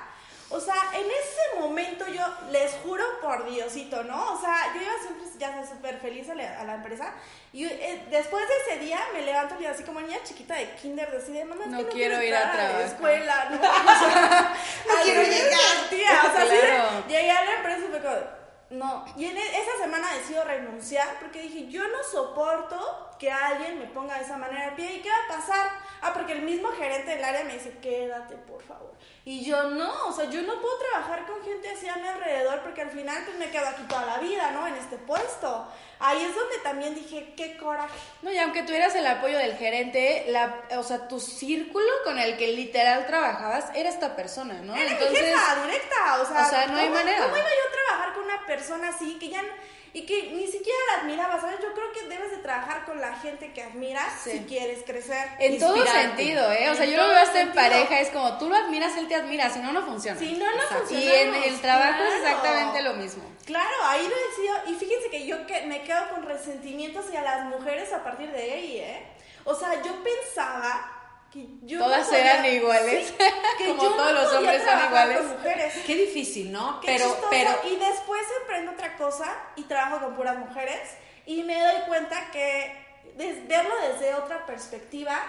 O 0.50 0.60
sea, 0.62 0.76
en 0.94 1.06
ese 1.06 1.60
momento 1.60 2.08
yo 2.08 2.24
les 2.52 2.72
juro 2.84 3.04
por 3.20 3.46
Diosito, 3.50 4.04
¿no? 4.04 4.36
O 4.36 4.40
sea, 4.40 4.74
yo 4.76 4.82
iba 4.84 4.94
siempre, 5.02 5.26
ya 5.38 5.52
sabes, 5.52 5.70
súper 5.70 6.00
feliz 6.00 6.30
a 6.30 6.36
la, 6.36 6.62
a 6.62 6.64
la 6.64 6.76
empresa. 6.76 7.14
Y 7.52 7.66
eh, 7.66 8.06
después 8.12 8.46
de 8.48 8.54
ese 8.74 8.86
día 8.86 9.00
me 9.12 9.24
levanto 9.24 9.56
y 9.60 9.66
así 9.66 9.84
como 9.84 10.00
niña 10.00 10.20
chiquita 10.24 10.54
de 10.56 10.70
kinder, 10.76 11.12
de 11.12 11.18
así 11.18 11.34
de, 11.34 11.44
mamá, 11.44 11.66
es 11.66 11.72
No 11.72 11.78
que 11.80 11.84
no 11.84 11.90
quiero 11.90 12.22
ir 12.24 12.34
a 12.36 12.44
entrar 12.44 12.56
la 12.58 12.70
trabajar". 12.70 12.86
escuela, 12.94 13.46
¿no? 13.50 13.58
O 13.58 14.12
sea, 14.12 14.56
No 14.88 14.94
quiero 15.04 15.22
llegar. 15.24 15.90
Tía, 15.90 16.22
o 16.26 16.32
sea, 16.32 16.42
así 16.44 16.56
de- 16.56 16.60
Claro. 16.62 17.04
llegué 17.10 17.32
a 17.32 17.44
la 17.44 17.54
empresa 17.56 17.80
y 17.86 17.90
fue 17.90 18.02
como, 18.02 18.45
no. 18.78 19.06
Y 19.18 19.26
en 19.26 19.38
e- 19.38 19.60
esa 19.62 19.84
semana 19.84 20.14
decido 20.14 20.44
renunciar 20.44 21.18
porque 21.20 21.42
dije, 21.42 21.68
yo 21.68 21.88
no 21.88 22.04
soporto 22.12 23.05
que 23.20 23.32
alguien 23.32 23.80
me 23.80 23.86
ponga 23.86 24.18
de 24.18 24.24
esa 24.26 24.38
manera 24.38 24.66
al 24.66 24.76
pie. 24.76 24.94
¿Y 24.96 25.02
qué 25.02 25.10
va 25.10 25.16
a 25.36 25.38
pasar? 25.40 25.70
Ah, 26.02 26.14
porque 26.14 26.34
el 26.34 26.42
mismo 26.42 26.70
gerente 26.74 27.12
del 27.16 27.24
área 27.24 27.44
me 27.44 27.54
dice, 27.54 27.78
quédate, 27.82 28.36
por 28.36 28.62
favor. 28.64 28.94
Y 29.24 29.44
yo 29.44 29.64
no, 29.72 30.08
o 30.08 30.12
sea, 30.12 30.26
yo 30.26 30.42
no 30.44 30.62
puedo 30.62 30.78
trabajar 30.78 31.26
con 31.26 31.42
gente 31.44 31.70
así 31.72 31.88
a 31.88 31.96
mi 31.96 32.08
alrededor 32.08 32.62
porque 32.62 32.82
al 32.84 32.92
final 32.92 33.24
pues 33.26 33.38
me 33.38 33.50
quedo 33.50 33.68
aquí 33.68 33.82
toda 33.84 34.06
la 34.06 34.18
vida, 34.20 34.52
¿no? 34.52 34.68
En 34.68 34.76
este 34.76 34.98
puesto. 34.98 35.68
Ahí 36.00 36.22
es 36.24 36.36
donde 36.36 36.58
también 36.60 36.94
dije, 36.94 37.34
qué 37.36 37.58
coraje. 37.58 37.98
No, 38.22 38.32
y 38.32 38.38
aunque 38.38 38.62
tuvieras 38.64 38.94
el 38.96 39.08
apoyo 39.08 39.38
del 39.40 39.58
gerente, 39.58 40.26
la, 40.28 40.62
o 40.78 40.84
sea, 40.84 41.08
tu 41.08 41.20
círculo 41.20 41.90
con 42.04 42.20
el 42.20 42.38
que 42.38 42.48
literal 42.50 43.08
trabajabas 43.08 43.66
era 43.74 43.90
esta 43.90 44.16
persona, 44.16 44.56
¿no? 44.62 44.76
Era 44.76 44.92
mi 44.92 44.98
jefa 45.16 45.56
directa, 45.66 46.22
o 46.22 46.26
sea, 46.26 46.46
o 46.46 46.50
sea, 46.50 46.68
no 46.68 46.78
hay 46.78 46.88
¿cómo- 46.90 47.00
manera. 47.00 47.24
¿Cómo 47.24 47.38
iba 47.38 47.46
yo 47.46 47.70
a 47.70 47.86
trabajar 47.88 48.14
con 48.14 48.24
una 48.26 48.46
persona 48.46 48.90
así 48.90 49.18
que 49.18 49.30
ya 49.30 49.40
n- 49.40 49.50
y 49.96 50.06
que 50.06 50.24
ni 50.34 50.46
siquiera 50.46 50.78
la 50.92 51.02
admiraba, 51.04 51.40
¿sabes? 51.40 51.56
Yo 51.62 51.74
creo 51.74 51.90
que 51.94 52.02
debes 52.10 52.30
de 52.30 52.38
trabajar 52.40 52.84
con 52.84 53.00
la 53.00 53.16
gente 53.16 53.54
que 53.54 53.64
admiras 53.64 54.12
Sí. 54.22 54.32
si 54.32 54.40
quieres 54.40 54.84
crecer. 54.86 55.26
En 55.40 55.58
todo 55.58 55.86
sentido, 55.86 56.52
¿eh? 56.52 56.70
O 56.70 56.76
sea, 56.76 56.84
yo 56.86 56.98
lo 56.98 57.08
veo 57.08 57.18
hasta 57.18 57.40
en 57.40 57.54
pareja, 57.54 58.02
es 58.02 58.10
como 58.10 58.38
tú 58.38 58.50
lo 58.50 58.58
admiras, 58.58 58.98
él 58.98 59.08
te 59.08 59.16
admira, 59.16 59.50
si 59.50 59.60
no, 59.60 59.72
no 59.72 59.86
funciona. 59.86 60.20
Si 60.20 60.34
no, 60.34 60.46
no 60.54 60.62
Exacto. 60.64 60.94
Y 60.94 61.08
en 61.08 61.34
el 61.34 61.62
trabajo 61.62 62.04
es 62.04 62.16
exactamente 62.16 62.82
lo 62.82 62.96
mismo. 62.96 63.24
Claro, 63.46 63.74
ahí 63.86 64.04
lo 64.06 64.16
decido. 64.16 64.56
Y 64.68 64.78
fíjense 64.78 65.10
que 65.10 65.26
yo 65.26 65.48
que 65.48 65.62
me 65.62 65.82
quedo 65.84 66.10
con 66.10 66.24
resentimientos 66.26 67.06
hacia 67.06 67.22
las 67.22 67.46
mujeres 67.46 67.94
a 67.94 68.04
partir 68.04 68.30
de 68.34 68.52
ahí, 68.52 68.78
¿eh? 68.80 69.08
O 69.46 69.56
sea, 69.56 69.82
yo 69.82 70.04
pensaba 70.04 70.95
que 71.36 71.48
yo. 71.68 71.80
no 71.80 71.86
Todas 71.86 72.08
podía- 72.08 72.34
eran 72.34 72.46
iguales. 72.46 73.08
Sí, 73.08 73.16
que 73.58 73.66
Como 73.68 73.84
yo 73.84 73.90
no 73.92 73.96
todos 73.98 74.12
los 74.14 74.24
podía 74.26 74.40
hombres 74.40 74.64
son 74.64 74.86
iguales. 74.88 75.18
con 75.18 75.28
mujeres. 75.32 75.74
Qué 75.86 75.96
difícil, 75.96 76.52
¿no? 76.52 76.80
Qué 76.82 76.88
pero, 76.88 77.06
chistoso. 77.06 77.28
pero, 77.30 77.52
Y 77.66 77.76
después 77.76 78.22
emprendo 78.42 78.72
otra 78.72 78.96
cosa 78.98 79.32
y 79.56 79.64
trabajo 79.64 80.00
con 80.06 80.16
puras 80.16 80.38
mujeres 80.38 80.80
y 81.26 81.44
me 81.44 81.60
doy 81.62 81.82
cuenta 81.88 82.32
que 82.32 82.86
des- 83.18 83.48
verlo 83.48 83.74
desde 83.92 84.16
otra 84.16 84.46
perspectiva 84.46 85.22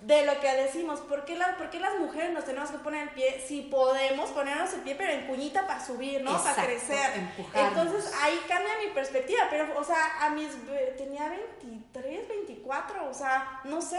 de 0.00 0.24
lo 0.24 0.40
que 0.40 0.50
decimos, 0.54 1.00
¿por 1.00 1.26
qué, 1.26 1.36
la- 1.36 1.56
por 1.58 1.68
qué 1.68 1.78
las 1.78 1.98
mujeres 1.98 2.30
nos 2.30 2.46
tenemos 2.46 2.70
que 2.70 2.78
poner 2.78 3.02
el 3.02 3.10
pie 3.10 3.44
si 3.46 3.60
podemos 3.62 4.30
ponernos 4.30 4.72
el 4.72 4.80
pie 4.80 4.94
pero 4.94 5.12
en 5.12 5.26
cuñita 5.26 5.66
para 5.66 5.84
subir, 5.84 6.22
¿no? 6.22 6.30
Exacto, 6.36 6.56
para 6.56 6.66
crecer. 6.68 7.10
empujarnos. 7.16 7.84
Entonces 7.86 8.12
ahí 8.22 8.40
cambia 8.48 8.72
mi 8.82 8.90
perspectiva, 8.92 9.42
pero 9.50 9.78
o 9.78 9.84
sea, 9.84 10.22
a 10.22 10.30
mis 10.30 10.48
tenía 10.96 11.28
23, 11.28 12.28
24, 12.28 13.10
o 13.10 13.12
sea, 13.14 13.60
no 13.64 13.82
sé. 13.82 13.98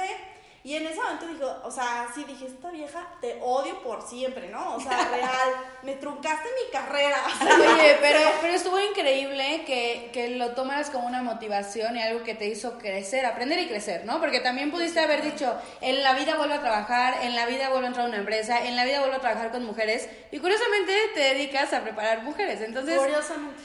Y 0.64 0.76
en 0.76 0.86
ese 0.86 1.02
momento 1.02 1.26
dijo, 1.28 1.62
o 1.64 1.72
sea, 1.72 2.08
sí 2.14 2.24
dije, 2.24 2.46
esta 2.46 2.70
vieja 2.70 3.08
te 3.20 3.40
odio 3.42 3.82
por 3.82 4.08
siempre, 4.08 4.50
¿no? 4.50 4.76
O 4.76 4.80
sea, 4.80 5.06
real, 5.12 5.50
me 5.82 5.96
truncaste 5.96 6.50
mi 6.50 6.72
carrera. 6.72 7.18
Oye, 7.42 7.98
pero, 8.00 8.20
pero 8.42 8.54
estuvo 8.54 8.80
increíble 8.80 9.64
que, 9.66 10.12
que 10.14 10.30
lo 10.30 10.52
tomaras 10.52 10.92
como 10.92 11.08
una 11.08 11.24
motivación 11.24 11.98
y 11.98 12.02
algo 12.04 12.24
que 12.24 12.36
te 12.36 12.48
hizo 12.48 12.78
crecer, 12.78 13.26
aprender 13.26 13.58
y 13.58 13.68
crecer, 13.68 14.06
¿no? 14.06 14.20
Porque 14.20 14.40
también 14.40 14.70
pudiste 14.70 15.00
haber 15.00 15.24
dicho, 15.24 15.56
en 15.82 16.04
la 16.04 16.14
vida 16.14 16.36
vuelvo 16.38 16.54
a 16.54 16.62
trabajar, 16.62 17.24
en 17.24 17.36
la 17.36 17.48
vida 17.48 17.70
vuelvo 17.70 17.86
a 17.86 17.88
entrar 17.88 18.06
a 18.06 18.10
una 18.10 18.18
empresa, 18.20 18.64
en 18.64 18.76
la 18.76 18.86
vida 18.86 19.00
vuelvo 19.00 19.16
a 19.16 19.22
trabajar 19.22 19.52
con 19.52 19.66
mujeres 19.66 20.08
y 20.32 20.38
curiosamente 20.38 20.94
te 21.16 21.22
dedicas 21.22 21.74
a 21.74 21.82
preparar 21.82 22.22
mujeres. 22.22 22.62
Entonces, 22.62 23.00
Curiosamente. 23.00 23.62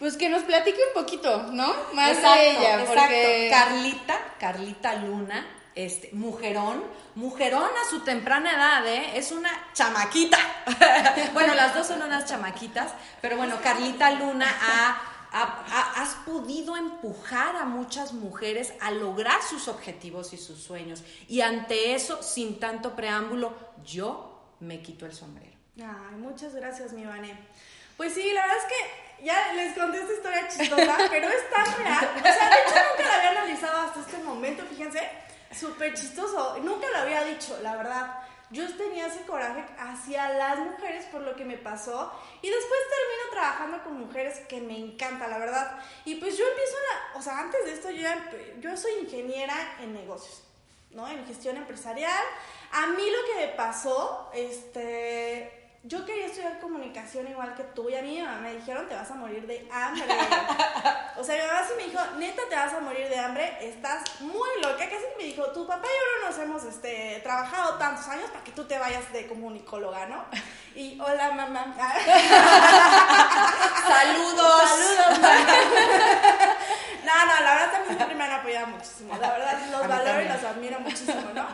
pues 0.00 0.16
que 0.16 0.28
nos 0.28 0.42
platique 0.42 0.80
un 0.88 1.02
poquito, 1.02 1.44
¿no? 1.52 1.72
Más 1.92 2.16
Exacto, 2.16 2.40
de 2.40 2.50
ella, 2.50 2.80
exacto. 2.80 3.00
porque... 3.00 3.48
Carlita, 3.48 4.18
Carlita 4.40 4.94
Luna, 4.96 5.46
este, 5.74 6.10
mujerón, 6.12 6.82
mujerón 7.14 7.64
a 7.84 7.88
su 7.90 8.00
temprana 8.00 8.52
edad, 8.52 8.86
¿eh? 8.86 9.12
Es 9.18 9.32
una 9.32 9.50
chamaquita. 9.72 10.38
bueno, 11.32 11.54
las 11.54 11.74
dos 11.74 11.86
son 11.86 12.02
unas 12.02 12.26
chamaquitas, 12.26 12.92
pero 13.20 13.36
bueno, 13.36 13.56
Carlita 13.62 14.10
Luna 14.12 14.46
ha, 14.48 15.02
ha- 15.32 15.64
ha- 15.70 16.02
has 16.02 16.10
podido 16.26 16.76
empujar 16.76 17.56
a 17.56 17.64
muchas 17.64 18.12
mujeres 18.12 18.74
a 18.80 18.90
lograr 18.90 19.42
sus 19.42 19.68
objetivos 19.68 20.32
y 20.32 20.38
sus 20.38 20.62
sueños. 20.62 21.02
Y 21.28 21.40
ante 21.40 21.94
eso, 21.94 22.22
sin 22.22 22.60
tanto 22.60 22.94
preámbulo, 22.94 23.54
yo 23.84 24.40
me 24.60 24.80
quito 24.82 25.06
el 25.06 25.12
sombrero. 25.14 25.52
Ay, 25.78 26.16
muchas 26.18 26.54
gracias, 26.54 26.92
mi 26.92 27.04
Vané. 27.06 27.34
Pues 27.96 28.12
sí, 28.14 28.30
la 28.32 28.42
verdad 28.42 28.58
es 28.58 28.64
que 28.64 29.24
ya 29.24 29.52
les 29.54 29.74
conté 29.78 29.98
esta 30.00 30.12
historia 30.12 30.48
chistosa, 30.48 30.96
pero 31.10 31.28
es 31.28 31.50
tan 31.50 31.76
real. 31.78 32.10
O 32.18 32.22
sea, 32.22 32.48
de 32.50 32.56
hecho 32.56 32.74
nunca 32.90 33.08
la 33.08 33.16
había 33.16 33.30
analizado 33.30 33.80
hasta 33.88 34.00
este 34.00 34.18
momento, 34.18 34.64
fíjense. 34.68 35.00
Súper 35.58 35.94
chistoso. 35.94 36.58
Nunca 36.62 36.88
lo 36.90 36.98
había 36.98 37.24
dicho, 37.24 37.58
la 37.62 37.76
verdad. 37.76 38.22
Yo 38.50 38.70
tenía 38.76 39.06
ese 39.06 39.22
coraje 39.22 39.64
hacia 39.78 40.28
las 40.34 40.58
mujeres 40.58 41.06
por 41.06 41.22
lo 41.22 41.34
que 41.34 41.44
me 41.44 41.56
pasó. 41.56 42.12
Y 42.42 42.48
después 42.48 42.80
termino 42.90 43.30
trabajando 43.30 43.82
con 43.84 44.00
mujeres 44.00 44.40
que 44.48 44.60
me 44.60 44.78
encanta, 44.78 45.26
la 45.28 45.38
verdad. 45.38 45.78
Y 46.04 46.16
pues 46.16 46.36
yo 46.36 46.44
empiezo 46.46 46.74
la... 46.74 47.18
O 47.18 47.22
sea, 47.22 47.38
antes 47.38 47.64
de 47.64 47.72
esto 47.72 47.90
yo, 47.90 48.02
ya 48.02 48.30
yo 48.60 48.76
soy 48.76 48.92
ingeniera 49.00 49.76
en 49.80 49.94
negocios. 49.94 50.42
¿no? 50.90 51.08
En 51.08 51.26
gestión 51.26 51.56
empresarial. 51.56 52.24
A 52.72 52.86
mí 52.88 53.02
lo 53.02 53.32
que 53.32 53.46
me 53.46 53.52
pasó, 53.54 54.30
este, 54.34 55.61
yo 55.84 56.04
quería 56.06 56.26
estudiar 56.26 56.60
comunicación 56.60 57.26
igual 57.26 57.56
que 57.56 57.64
tú 57.64 57.90
y 57.90 57.96
a 57.96 58.02
mí 58.02 58.14
mi 58.16 58.22
mamá 58.22 58.38
me 58.38 58.54
dijeron 58.54 58.88
te 58.88 58.94
vas 58.94 59.10
a 59.10 59.14
morir 59.14 59.44
de 59.48 59.68
hambre. 59.72 60.04
o 61.16 61.24
sea, 61.24 61.34
mi 61.34 61.42
mamá 61.48 61.66
sí 61.66 61.72
me 61.76 61.84
dijo, 61.84 61.98
neta 62.18 62.42
te 62.48 62.54
vas 62.54 62.72
a 62.72 62.80
morir 62.80 63.08
de 63.08 63.18
hambre, 63.18 63.58
estás 63.60 64.20
muy 64.20 64.48
loca. 64.60 64.78
Casi 64.78 65.02
me 65.18 65.24
dijo, 65.24 65.44
tu 65.50 65.66
papá 65.66 65.84
y 65.84 65.90
yo 65.90 66.20
no 66.20 66.30
nos 66.30 66.38
hemos 66.38 66.62
este, 66.64 67.18
trabajado 67.24 67.78
tantos 67.78 68.06
años 68.06 68.30
para 68.30 68.44
que 68.44 68.52
tú 68.52 68.64
te 68.64 68.78
vayas 68.78 69.12
de 69.12 69.26
comunicóloga, 69.26 70.06
¿no? 70.06 70.24
Y 70.76 71.00
hola 71.00 71.32
mamá. 71.32 71.74
¡Saludos! 73.88 74.62
Saludos, 74.68 75.18
mamá. 75.18 75.46
No, 77.02 77.26
no, 77.26 77.40
la 77.42 77.54
verdad 77.54 77.72
también 77.72 77.96
siempre 77.96 78.16
me 78.16 78.24
han 78.24 78.30
apoyado 78.30 78.68
muchísimo. 78.68 79.18
La 79.18 79.32
verdad 79.32 79.58
los 79.72 79.88
valoro 79.88 80.22
y 80.22 80.28
los 80.28 80.44
admiro 80.44 80.78
muchísimo, 80.78 81.30
¿no? 81.34 81.46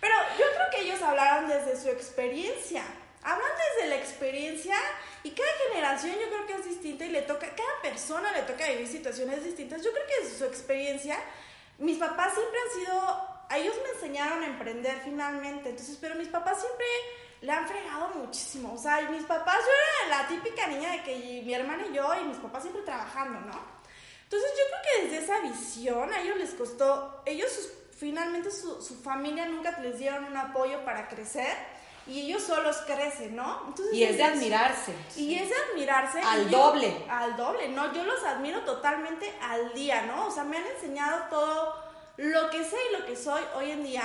Pero 0.00 0.14
yo 0.38 0.44
creo 0.54 0.70
que 0.72 0.80
ellos 0.80 1.02
hablaron 1.02 1.48
desde 1.48 1.78
su 1.78 1.90
experiencia. 1.90 2.82
Hablan 3.26 3.50
desde 3.74 3.88
la 3.88 3.96
experiencia 3.96 4.76
y 5.24 5.32
cada 5.32 5.48
generación 5.68 6.14
yo 6.14 6.28
creo 6.28 6.46
que 6.46 6.52
es 6.54 6.64
distinta 6.64 7.04
y 7.04 7.08
le 7.08 7.22
toca, 7.22 7.48
cada 7.56 7.82
persona 7.82 8.30
le 8.30 8.42
toca 8.42 8.68
vivir 8.68 8.86
situaciones 8.86 9.42
distintas. 9.42 9.82
Yo 9.82 9.90
creo 9.90 10.06
que 10.06 10.22
desde 10.22 10.38
su 10.38 10.44
experiencia, 10.44 11.18
mis 11.78 11.98
papás 11.98 12.34
siempre 12.34 12.56
han 12.60 12.80
sido, 12.80 13.28
a 13.48 13.58
ellos 13.58 13.74
me 13.82 13.90
enseñaron 13.96 14.44
a 14.44 14.46
emprender 14.46 15.00
finalmente, 15.02 15.70
entonces, 15.70 15.98
pero 16.00 16.14
mis 16.14 16.28
papás 16.28 16.60
siempre 16.60 16.86
le 17.40 17.50
han 17.50 17.66
fregado 17.66 18.10
muchísimo. 18.10 18.74
O 18.74 18.78
sea, 18.78 19.00
mis 19.10 19.24
papás, 19.24 19.58
yo 19.58 20.06
era 20.06 20.18
la 20.22 20.28
típica 20.28 20.68
niña 20.68 20.92
de 20.92 21.02
que 21.02 21.42
mi 21.44 21.52
hermana 21.52 21.84
y 21.90 21.94
yo 21.94 22.08
y 22.22 22.26
mis 22.26 22.38
papás 22.38 22.62
siempre 22.62 22.82
trabajando, 22.82 23.40
¿no? 23.40 23.60
Entonces 24.22 24.50
yo 24.56 24.64
creo 24.68 24.82
que 24.82 25.08
desde 25.08 25.24
esa 25.24 25.40
visión 25.40 26.12
a 26.12 26.20
ellos 26.20 26.36
les 26.36 26.54
costó, 26.54 27.22
ellos 27.26 27.72
finalmente 27.98 28.52
su, 28.52 28.80
su 28.80 28.94
familia 29.02 29.46
nunca 29.46 29.76
les 29.80 29.98
dieron 29.98 30.26
un 30.26 30.36
apoyo 30.36 30.84
para 30.84 31.08
crecer 31.08 31.74
y 32.06 32.20
ellos 32.22 32.42
solos 32.42 32.76
crecen, 32.86 33.34
¿no? 33.34 33.62
Entonces, 33.66 33.94
y 33.94 34.04
es 34.04 34.16
de 34.16 34.22
admirarse. 34.22 34.94
Y 35.16 35.34
es 35.34 35.48
de 35.48 35.54
admirarse. 35.70 36.20
Al 36.20 36.50
doble. 36.50 37.04
Al 37.08 37.36
doble, 37.36 37.68
¿no? 37.68 37.92
Yo 37.92 38.04
los 38.04 38.22
admiro 38.24 38.60
totalmente 38.60 39.32
al 39.40 39.74
día, 39.74 40.02
¿no? 40.02 40.26
O 40.26 40.30
sea, 40.30 40.44
me 40.44 40.56
han 40.56 40.66
enseñado 40.66 41.24
todo 41.28 41.74
lo 42.16 42.50
que 42.50 42.64
sé 42.64 42.76
y 42.90 42.98
lo 42.98 43.06
que 43.06 43.16
soy 43.16 43.42
hoy 43.56 43.72
en 43.72 43.84
día, 43.84 44.04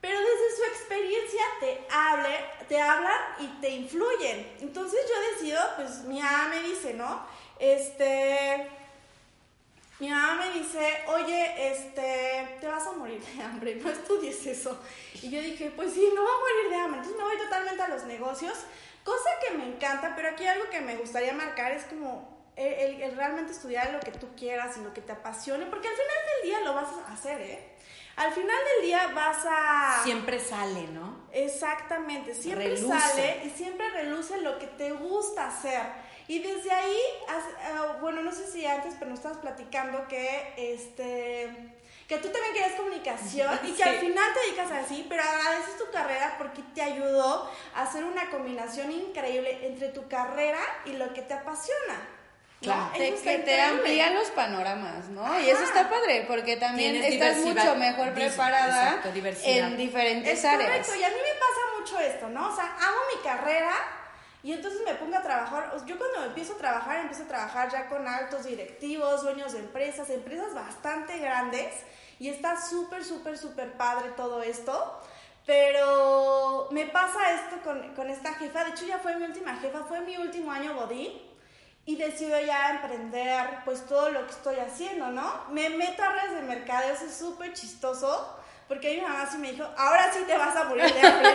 pero 0.00 0.18
desde 0.18 0.56
su 0.56 0.64
experiencia 0.64 1.42
te, 1.60 1.86
hable, 1.90 2.38
te 2.68 2.80
hablan 2.80 3.20
y 3.40 3.46
te 3.60 3.70
influyen. 3.70 4.56
Entonces 4.60 5.00
yo 5.08 5.32
decido, 5.32 5.60
pues 5.76 6.02
mi 6.04 6.20
mamá 6.20 6.48
me 6.50 6.62
dice, 6.62 6.94
¿no? 6.94 7.26
Este 7.58 8.70
mi 10.00 10.10
mamá 10.10 10.44
me 10.44 10.58
dice, 10.58 11.04
oye, 11.06 11.70
este, 11.70 12.58
te 12.60 12.66
vas 12.66 12.86
a 12.86 12.92
morir 12.92 13.22
de 13.24 13.42
hambre, 13.42 13.76
no 13.76 13.90
estudies 13.90 14.44
eso. 14.46 14.80
Y 15.22 15.30
yo 15.30 15.40
dije, 15.40 15.72
pues 15.74 15.92
sí, 15.92 16.10
no 16.14 16.22
voy 16.22 16.30
a 16.30 16.40
morir 16.40 16.70
de 16.70 16.76
hambre. 16.76 17.00
Entonces 17.00 17.18
me 17.18 17.24
voy 17.24 17.38
totalmente 17.38 17.82
a 17.82 17.88
los 17.88 18.04
negocios, 18.04 18.54
cosa 19.04 19.30
que 19.46 19.56
me 19.56 19.66
encanta, 19.66 20.14
pero 20.16 20.30
aquí 20.30 20.46
algo 20.46 20.68
que 20.68 20.80
me 20.80 20.96
gustaría 20.96 21.32
marcar 21.32 21.72
es 21.72 21.84
como 21.84 22.34
el, 22.56 23.16
realmente 23.16 23.52
estudiar 23.52 23.92
lo 23.92 24.00
que 24.00 24.12
tú 24.12 24.28
quieras 24.36 24.76
y 24.76 24.80
lo 24.80 24.92
que 24.92 25.00
te 25.00 25.12
apasione, 25.12 25.66
porque 25.66 25.88
al 25.88 25.94
final 25.94 26.16
del 26.32 26.50
día 26.50 26.60
lo 26.60 26.74
vas 26.74 26.88
a 27.08 27.12
hacer, 27.12 27.40
¿eh? 27.40 27.70
Al 28.16 28.32
final 28.32 28.56
del 28.76 28.86
día 28.86 29.08
vas 29.08 29.44
a... 29.44 30.00
Siempre 30.04 30.38
sale, 30.38 30.86
¿no? 30.88 31.26
Exactamente, 31.32 32.34
siempre 32.34 32.76
sale 32.76 33.42
y 33.44 33.50
siempre 33.50 33.88
reluce 33.90 34.40
lo 34.40 34.58
que 34.58 34.68
te 34.68 34.92
gusta 34.92 35.48
hacer. 35.48 35.82
Y 36.26 36.38
desde 36.38 36.70
ahí, 36.70 37.00
ah, 37.28 37.96
bueno, 38.00 38.22
no 38.22 38.32
sé 38.32 38.46
si 38.46 38.64
antes, 38.64 38.94
pero 38.98 39.10
nos 39.10 39.18
estabas 39.18 39.38
platicando 39.38 40.08
que 40.08 40.54
este 40.56 41.74
que 42.08 42.18
tú 42.18 42.28
también 42.28 42.52
querías 42.52 42.72
comunicación 42.72 43.58
y 43.64 43.72
que 43.72 43.82
al 43.82 43.96
final 43.96 44.24
te 44.34 44.40
dedicas 44.40 44.70
así, 44.72 45.06
pero 45.08 45.22
agradeces 45.22 45.78
tu 45.78 45.90
carrera 45.90 46.34
porque 46.36 46.62
te 46.74 46.82
ayudó 46.82 47.50
a 47.74 47.82
hacer 47.82 48.04
una 48.04 48.28
combinación 48.28 48.92
increíble 48.92 49.66
entre 49.66 49.88
tu 49.88 50.06
carrera 50.06 50.60
y 50.84 50.92
lo 50.92 51.14
que 51.14 51.22
te 51.22 51.32
apasiona. 51.32 52.08
Claro, 52.60 52.90
te, 52.96 53.14
que 53.14 53.38
te 53.38 53.60
amplía 53.60 54.10
los 54.10 54.30
panoramas, 54.30 55.08
¿no? 55.08 55.38
Y 55.40 55.50
eso 55.50 55.64
está 55.64 55.88
padre, 55.90 56.24
porque 56.26 56.56
también 56.56 56.96
estás 56.96 57.38
mucho 57.38 57.74
mejor 57.76 58.14
preparada 58.14 59.02
en 59.44 59.76
diferentes 59.76 60.38
es 60.38 60.44
áreas. 60.44 60.70
Correcto, 60.70 60.94
y 60.94 61.04
a 61.04 61.08
mí 61.08 61.16
me 61.16 61.38
pasa 61.38 61.78
mucho 61.78 62.00
esto, 62.00 62.28
¿no? 62.28 62.48
O 62.48 62.56
sea, 62.56 62.64
hago 62.64 62.98
mi 63.14 63.22
carrera 63.22 63.74
y 64.44 64.52
entonces 64.52 64.82
me 64.84 64.94
pongo 64.94 65.16
a 65.16 65.22
trabajar, 65.22 65.74
yo 65.86 65.96
cuando 65.96 66.24
empiezo 66.24 66.52
a 66.52 66.58
trabajar, 66.58 66.98
empiezo 66.98 67.22
a 67.22 67.28
trabajar 67.28 67.72
ya 67.72 67.88
con 67.88 68.06
altos 68.06 68.44
directivos, 68.44 69.22
dueños 69.22 69.54
de 69.54 69.60
empresas, 69.60 70.10
empresas 70.10 70.52
bastante 70.52 71.18
grandes, 71.18 71.74
y 72.18 72.28
está 72.28 72.60
súper, 72.60 73.02
súper, 73.04 73.38
súper 73.38 73.72
padre 73.72 74.10
todo 74.10 74.42
esto. 74.42 75.00
Pero 75.46 76.68
me 76.72 76.86
pasa 76.86 77.34
esto 77.34 77.56
con, 77.64 77.94
con, 77.94 78.10
esta 78.10 78.34
jefa, 78.34 78.64
de 78.64 78.70
hecho 78.70 78.86
ya 78.86 78.98
fue 78.98 79.16
mi 79.16 79.24
última 79.24 79.56
jefa, 79.56 79.84
fue 79.84 80.02
mi 80.02 80.16
último 80.18 80.52
año 80.52 80.74
bodín 80.74 81.12
y 81.86 81.96
decido 81.96 82.38
ya 82.40 82.70
emprender 82.70 83.60
pues 83.64 83.86
todo 83.86 84.10
lo 84.10 84.26
que 84.26 84.32
estoy 84.32 84.56
haciendo, 84.56 85.10
¿no? 85.10 85.44
Me 85.50 85.70
meto 85.70 86.02
a 86.02 86.12
redes 86.12 86.34
de 86.34 86.42
mercadeo, 86.42 86.94
es 86.94 87.14
súper 87.14 87.54
chistoso 87.54 88.38
porque 88.68 88.94
mi 88.94 89.00
mamá 89.02 89.28
sí 89.30 89.38
me 89.38 89.52
dijo, 89.52 89.64
ahora 89.76 90.10
sí 90.12 90.20
te 90.26 90.36
vas 90.36 90.56
a 90.56 90.64
morir 90.64 90.92
de 90.92 91.06
hambre. 91.06 91.28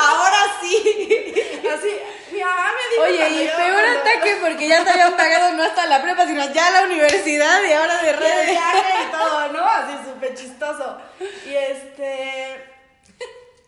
ahora 0.00 0.38
sí. 0.60 1.34
Así, 1.74 1.96
mi 2.32 2.40
mamá 2.40 2.70
me 2.72 2.90
dijo. 2.90 3.02
Oye, 3.02 3.44
y 3.44 3.48
peor 3.48 3.84
ataque 3.84 4.36
porque 4.42 4.68
ya 4.68 4.84
te 4.84 4.90
habían 4.90 5.16
pagado 5.16 5.52
no 5.52 5.62
hasta 5.62 5.86
la 5.86 6.02
prepa, 6.02 6.26
sino 6.26 6.44
ya 6.52 6.70
la 6.70 6.82
universidad 6.82 7.62
y 7.62 7.72
ahora 7.72 8.02
de 8.02 8.12
redes. 8.12 8.58
Y 8.58 9.10
todo, 9.10 9.48
¿no? 9.52 9.64
Así 9.64 9.92
súper 10.04 10.34
chistoso. 10.34 10.98
Y 11.46 11.54
este 11.54 12.74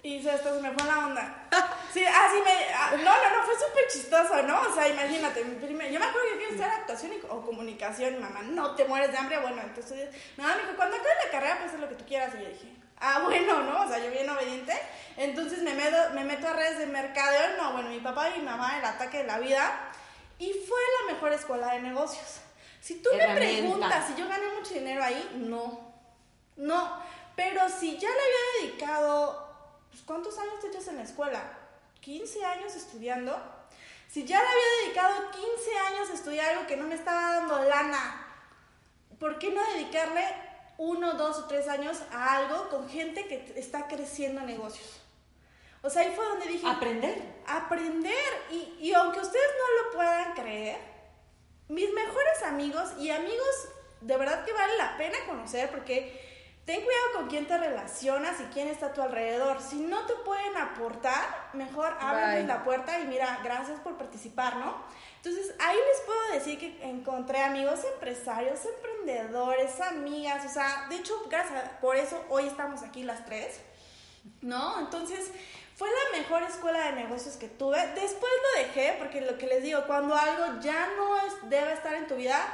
y 0.07 0.19
esto 0.19 0.55
se 0.55 0.61
me 0.61 0.71
fue 0.71 0.87
la 0.87 0.99
onda. 1.07 1.46
Sí, 1.93 2.05
así 2.05 2.37
me. 2.45 2.75
Ah, 2.75 2.91
no, 2.93 3.05
no, 3.05 3.37
no, 3.37 3.43
fue 3.45 3.55
súper 3.55 3.87
chistoso, 3.89 4.43
¿no? 4.43 4.61
O 4.61 4.75
sea, 4.75 4.87
imagínate, 4.87 5.41
yo 5.41 5.99
me 5.99 6.05
acuerdo 6.05 6.29
que 6.29 6.33
quería 6.33 6.49
estudiar 6.49 6.71
actuación 6.73 7.13
o 7.31 7.41
comunicación, 7.41 8.17
y 8.17 8.19
mamá, 8.19 8.43
no 8.43 8.75
te 8.75 8.85
mueres 8.85 9.13
de 9.13 9.17
hambre. 9.17 9.39
Bueno, 9.39 9.63
entonces, 9.63 10.11
nada, 10.37 10.57
me 10.57 10.63
dijo, 10.63 10.77
cuando 10.77 10.97
acabes 10.97 11.17
la 11.25 11.31
carrera, 11.31 11.59
pues 11.59 11.73
haz 11.73 11.81
lo 11.81 11.89
que 11.89 11.95
tú 11.95 12.05
quieras. 12.05 12.35
Y 12.35 12.43
yo 12.43 12.51
dije, 12.51 12.77
ah, 13.01 13.21
bueno, 13.25 13.63
¿no? 13.63 13.85
O 13.85 13.89
sea, 13.89 13.99
yo 13.99 14.11
bien 14.11 14.29
obediente. 14.29 14.75
Entonces 15.17 15.63
me 15.63 15.73
meto, 15.73 15.97
me 16.13 16.25
meto 16.25 16.49
a 16.49 16.53
redes 16.53 16.79
de 16.79 16.87
mercadeo. 16.87 17.57
No, 17.57 17.73
bueno, 17.73 17.89
mi 17.89 18.01
papá 18.01 18.29
y 18.29 18.41
mi 18.41 18.45
mamá, 18.45 18.79
el 18.79 18.85
ataque 18.85 19.19
de 19.19 19.25
la 19.25 19.39
vida. 19.39 19.91
Y 20.39 20.53
fue 20.53 20.79
la 21.01 21.15
mejor 21.15 21.33
escuela 21.33 21.73
de 21.73 21.81
negocios. 21.81 22.41
Si 22.81 22.97
tú 22.97 23.09
me 23.17 23.35
preguntas 23.35 24.07
si 24.07 24.21
yo 24.21 24.29
gané 24.29 24.49
mucho 24.49 24.75
dinero 24.75 25.03
ahí, 25.03 25.31
no. 25.35 25.95
No. 26.57 27.03
Pero 27.35 27.69
si 27.69 27.99
ya 27.99 28.09
le 28.09 28.15
había 28.15 28.71
dedicado 28.71 29.46
pues, 29.97 30.05
¿cuántos 30.05 30.39
años 30.39 30.61
te 30.61 30.67
echas 30.69 30.89
en 30.89 30.97
la 30.97 31.05
escuela? 31.05 31.43
15 32.01 32.45
años 32.45 32.77
estudiando. 32.77 33.35
Si 34.09 34.25
ya 34.25 34.39
le 34.39 34.47
había 34.47 34.85
dedicado 34.85 35.31
15 35.31 35.79
años 35.79 36.11
a 36.11 36.13
estudiar 36.13 36.51
algo 36.51 36.67
que 36.67 36.77
no 36.77 36.87
me 36.87 36.95
estaba 36.95 37.41
dando 37.41 37.63
lana, 37.65 38.27
¿por 39.19 39.39
qué 39.39 39.51
no 39.51 39.63
dedicarle 39.73 40.23
uno, 40.77 41.15
dos 41.15 41.39
o 41.39 41.45
tres 41.47 41.67
años 41.67 42.03
a 42.13 42.37
algo 42.37 42.69
con 42.69 42.91
gente 42.91 43.27
que 43.27 43.55
está 43.57 43.89
creciendo 43.89 44.43
negocios? 44.43 45.01
O 45.83 45.89
sea, 45.89 46.03
ahí 46.03 46.13
fue 46.15 46.27
donde 46.27 46.47
dije... 46.47 46.69
Aprender. 46.69 47.43
Aprender. 47.47 48.45
Y, 48.51 48.77
y 48.79 48.93
aunque 48.93 49.21
ustedes 49.21 49.49
no 49.59 49.83
lo 49.85 49.97
puedan 49.97 50.35
creer, 50.35 50.79
mis 51.69 51.91
mejores 51.95 52.43
amigos 52.43 52.91
y 52.99 53.11
amigos 53.11 53.69
de 54.03 54.17
verdad 54.19 54.45
que 54.45 54.53
vale 54.53 54.77
la 54.77 54.99
pena 54.99 55.17
conocer 55.27 55.71
porque 55.71 56.26
Ten 56.67 56.81
cuidado 56.83 57.13
con 57.15 57.29
quién 57.29 57.47
te 57.47 57.57
relacionas 57.57 58.41
y 58.41 58.45
quién 58.53 58.67
está 58.67 58.87
a 58.87 58.93
tu 58.93 59.01
alrededor. 59.01 59.63
Si 59.63 59.77
no 59.77 60.05
te 60.05 60.15
pueden 60.15 60.57
aportar, 60.57 61.49
mejor 61.53 61.97
ábreles 62.01 62.45
la 62.49 62.65
puerta 62.65 62.99
y 62.99 63.07
mira, 63.07 63.39
gracias 63.45 63.79
por 63.79 63.97
participar, 63.97 64.57
¿no? 64.57 64.75
Entonces, 65.19 65.55
ahí 65.61 65.77
les 65.77 66.01
puedo 66.05 66.33
decir 66.33 66.59
que 66.59 66.85
encontré 66.85 67.41
amigos 67.41 67.85
empresarios, 67.95 68.59
emprendedores, 68.65 69.81
amigas, 69.81 70.45
o 70.45 70.49
sea, 70.49 70.87
de 70.89 70.97
hecho, 70.97 71.15
gracias 71.31 71.71
por 71.81 71.95
eso 71.95 72.21
hoy 72.31 72.49
estamos 72.49 72.83
aquí 72.83 73.05
las 73.05 73.25
tres, 73.25 73.61
¿no? 74.41 74.81
Entonces, 74.81 75.31
fue 75.77 75.89
la 75.89 76.19
mejor 76.19 76.43
escuela 76.43 76.87
de 76.87 76.93
negocios 77.03 77.37
que 77.37 77.49
tuve. 77.49 77.79
Después 77.95 78.33
lo 78.43 78.63
dejé 78.63 78.97
porque 78.99 79.21
lo 79.21 79.39
que 79.39 79.47
les 79.47 79.63
digo, 79.63 79.87
cuando 79.87 80.17
algo 80.17 80.61
ya 80.61 80.89
no 80.97 81.17
es, 81.19 81.49
debe 81.49 81.75
estar 81.75 81.95
en 81.95 82.09
tu 82.09 82.17
vida, 82.17 82.45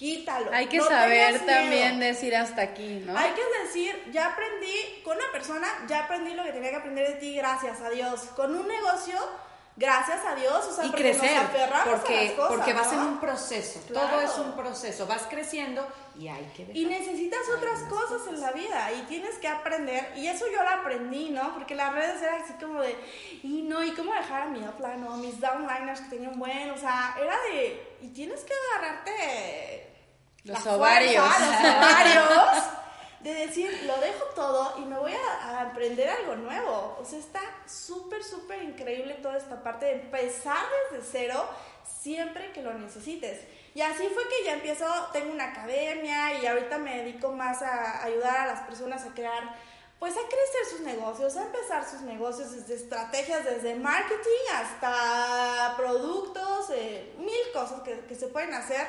quítalo. 0.00 0.50
Hay 0.50 0.66
que 0.66 0.80
saber 0.80 1.44
también 1.44 2.00
decir 2.00 2.34
hasta 2.34 2.62
aquí, 2.62 3.02
¿no? 3.04 3.16
Hay 3.16 3.32
que 3.32 3.42
decir, 3.62 4.10
ya 4.10 4.28
aprendí 4.28 5.02
con 5.04 5.14
una 5.18 5.30
persona, 5.30 5.68
ya 5.86 6.04
aprendí 6.04 6.32
lo 6.32 6.42
que 6.42 6.52
tenía 6.52 6.70
que 6.70 6.76
aprender 6.76 7.06
de 7.06 7.14
ti, 7.16 7.36
gracias 7.36 7.82
a 7.82 7.90
Dios. 7.90 8.22
Con 8.34 8.56
un 8.56 8.66
negocio, 8.66 9.18
gracias 9.76 10.20
a 10.24 10.34
Dios, 10.36 10.64
o 10.64 10.72
sea, 10.72 10.86
y 10.86 10.90
crecer, 10.90 11.42
porque, 11.84 12.34
porque 12.48 12.72
vas 12.72 12.90
en 12.94 13.00
un 13.00 13.20
proceso, 13.20 13.80
todo 13.92 14.22
es 14.22 14.38
un 14.38 14.52
proceso, 14.56 15.06
vas 15.06 15.24
creciendo 15.28 15.86
y 16.18 16.28
hay 16.28 16.50
que 16.56 16.66
Y 16.72 16.86
necesitas 16.86 17.40
otras 17.54 17.80
cosas 17.82 18.26
en 18.28 18.40
la 18.40 18.52
vida 18.52 18.90
y 18.92 19.02
tienes 19.02 19.36
que 19.36 19.48
aprender, 19.48 20.12
y 20.16 20.28
eso 20.28 20.46
yo 20.50 20.62
lo 20.62 20.70
aprendí, 20.70 21.28
¿no? 21.28 21.52
Porque 21.52 21.74
las 21.74 21.92
redes 21.92 22.22
eran 22.22 22.40
así 22.40 22.54
como 22.54 22.80
de, 22.80 22.96
y 23.42 23.62
no, 23.62 23.84
y 23.84 23.90
cómo 23.90 24.14
dejar 24.14 24.42
a 24.42 24.46
mi 24.46 24.60
upline 24.60 25.06
o 25.06 25.18
mis 25.18 25.38
downliners 25.38 26.00
que 26.00 26.08
tenían 26.08 26.38
buen, 26.38 26.70
o 26.70 26.78
sea, 26.78 27.14
era 27.20 27.36
de, 27.52 27.96
y 28.00 28.08
tienes 28.08 28.40
que 28.44 28.54
agarrarte 28.72 29.89
los 30.44 30.66
ovarios. 30.66 31.24
los 31.24 31.60
ovarios. 31.76 32.64
De 33.20 33.34
decir, 33.34 33.82
lo 33.84 33.98
dejo 33.98 34.24
todo 34.34 34.78
y 34.78 34.80
me 34.86 34.98
voy 34.98 35.12
a, 35.12 35.60
aprender 35.60 36.08
algo 36.08 36.36
nuevo. 36.36 36.96
O 36.98 37.04
sea, 37.04 37.18
está 37.18 37.40
súper, 37.66 38.24
súper 38.24 38.62
increíble 38.62 39.14
toda 39.14 39.36
esta 39.36 39.62
parte 39.62 39.86
de 39.86 39.92
empezar 39.92 40.64
desde 40.90 41.04
cero 41.04 41.44
siempre 42.00 42.50
que 42.52 42.62
lo 42.62 42.72
necesites. 42.72 43.40
Y 43.74 43.82
así 43.82 44.08
fue 44.08 44.22
que 44.28 44.44
ya 44.44 44.54
empiezo, 44.54 44.86
tengo 45.12 45.32
una 45.32 45.50
academia 45.50 46.40
y 46.40 46.46
ahorita 46.46 46.78
me 46.78 47.02
dedico 47.04 47.32
más 47.32 47.60
a 47.62 48.02
ayudar 48.02 48.38
a 48.38 48.46
las 48.46 48.60
personas 48.62 49.04
a 49.04 49.12
crear, 49.12 49.54
pues 49.98 50.14
a 50.14 50.20
crecer 50.20 50.78
sus 50.78 50.80
negocios, 50.80 51.36
a 51.36 51.42
empezar 51.42 51.88
sus 51.88 52.00
negocios 52.00 52.52
desde 52.52 52.74
estrategias, 52.74 53.44
desde 53.44 53.74
marketing 53.74 54.54
hasta 54.54 55.74
productos, 55.76 56.70
eh, 56.70 57.14
mil 57.18 57.52
cosas 57.52 57.82
que, 57.82 58.00
que 58.06 58.14
se 58.14 58.28
pueden 58.28 58.54
hacer 58.54 58.86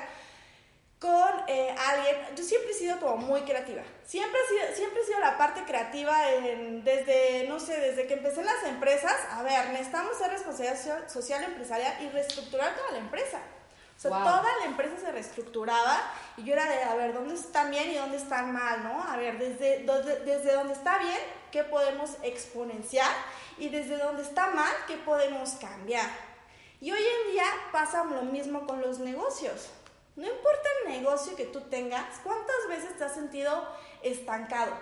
con 1.01 1.33
eh, 1.47 1.75
alguien, 1.79 2.15
yo 2.35 2.43
siempre 2.43 2.69
he 2.69 2.73
sido 2.75 2.99
como 2.99 3.17
muy 3.17 3.41
creativa, 3.41 3.81
siempre 4.05 4.39
he 4.39 4.47
sido, 4.47 4.75
siempre 4.75 5.01
he 5.01 5.05
sido 5.07 5.19
la 5.19 5.35
parte 5.35 5.63
creativa 5.63 6.15
desde, 6.83 7.47
no 7.49 7.59
sé, 7.59 7.75
desde 7.79 8.05
que 8.05 8.13
empecé 8.13 8.41
en 8.41 8.45
las 8.45 8.63
empresas, 8.65 9.15
a 9.31 9.41
ver, 9.41 9.71
necesitamos 9.71 10.15
ser 10.15 10.29
responsabilidad 10.29 11.09
social 11.09 11.43
empresarial 11.43 12.03
y 12.03 12.09
reestructurar 12.09 12.75
toda 12.75 12.91
la 12.91 12.97
empresa. 12.99 13.39
O 13.97 13.99
sea, 13.99 14.11
toda 14.11 14.45
la 14.59 14.65
empresa 14.65 14.95
se 14.99 15.11
reestructuraba 15.11 16.01
y 16.37 16.43
yo 16.43 16.53
era 16.53 16.69
de, 16.69 16.83
a 16.83 16.93
ver, 16.93 17.13
¿dónde 17.13 17.33
están 17.33 17.71
bien 17.71 17.89
y 17.89 17.95
dónde 17.95 18.17
están 18.17 18.53
mal, 18.53 18.83
no? 18.83 19.03
A 19.03 19.17
ver, 19.17 19.39
desde, 19.39 19.79
desde, 19.79 20.19
desde 20.19 20.53
dónde 20.53 20.73
está 20.73 20.99
bien, 20.99 21.19
¿qué 21.51 21.63
podemos 21.63 22.11
exponenciar? 22.21 23.11
Y 23.57 23.69
desde 23.69 23.97
dónde 23.97 24.21
está 24.21 24.51
mal, 24.51 24.73
¿qué 24.87 24.97
podemos 24.97 25.51
cambiar? 25.53 26.09
Y 26.79 26.91
hoy 26.91 26.99
en 26.99 27.31
día 27.31 27.45
pasa 27.71 28.03
lo 28.03 28.21
mismo 28.23 28.67
con 28.67 28.81
los 28.81 28.99
negocios. 28.99 29.69
No 30.15 30.27
importa 30.27 30.69
el 30.85 30.91
negocio 30.91 31.35
que 31.35 31.45
tú 31.45 31.61
tengas, 31.61 32.19
¿cuántas 32.23 32.55
veces 32.69 32.97
te 32.97 33.03
has 33.05 33.13
sentido 33.13 33.67
estancado? 34.03 34.73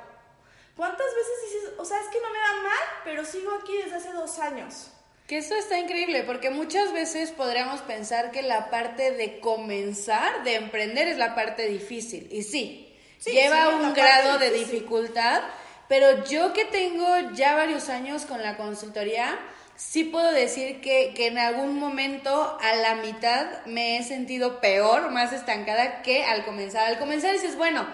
¿Cuántas 0.76 1.08
veces 1.08 1.34
dices, 1.46 1.70
o 1.78 1.86
sea, 1.86 2.00
es 2.00 2.08
que 2.08 2.20
no 2.22 2.30
me 2.32 2.39
va 2.39 2.63
mal, 2.63 2.84
pero 3.04 3.26
sigo 3.26 3.52
aquí 3.62 3.78
desde 3.78 3.98
hace 3.98 4.13
dos 4.13 4.39
años? 4.39 4.92
Que 5.28 5.38
esto 5.38 5.54
está 5.56 5.78
increíble, 5.78 6.24
porque 6.24 6.50
muchas 6.50 6.92
veces 6.94 7.32
podríamos 7.32 7.82
pensar 7.82 8.32
que 8.32 8.42
la 8.42 8.70
parte 8.72 9.12
de 9.12 9.39
comenzar, 9.39 10.44
de 10.44 10.56
emprender, 10.56 11.08
es 11.08 11.18
la 11.18 11.36
parte 11.36 11.68
difícil. 11.68 12.28
Y 12.32 12.44
sí, 12.44 12.86
Sí, 13.19 13.32
lleva 13.32 13.65
sí, 13.67 13.75
un 13.75 13.94
grado 13.94 14.40
de 14.40 14.50
difícil. 14.50 14.71
dificultad, 14.80 15.44
pero 15.90 16.23
yo 16.23 16.54
que 16.54 16.65
tengo 16.65 17.06
ya 17.34 17.54
varios 17.56 17.90
años 17.90 18.25
con 18.25 18.42
la 18.42 18.56
consultoría, 18.58 19.38
sí 19.80 20.04
puedo 20.04 20.32
decir 20.34 20.82
que, 20.82 21.13
que 21.15 21.27
en 21.27 21.38
algún 21.38 21.80
momento 21.80 22.58
a 22.62 22.75
la 22.75 22.96
mitad 22.96 23.65
me 23.65 23.98
he 23.98 24.04
sentido 24.04 24.60
peor, 24.60 25.10
más 25.10 25.32
estancada 25.32 26.02
que 26.02 26.25
al 26.25 26.44
comenzar. 26.44 26.86
Al 26.86 27.00
comenzar 27.00 27.32
dices, 27.32 27.56
bueno, 27.56 27.88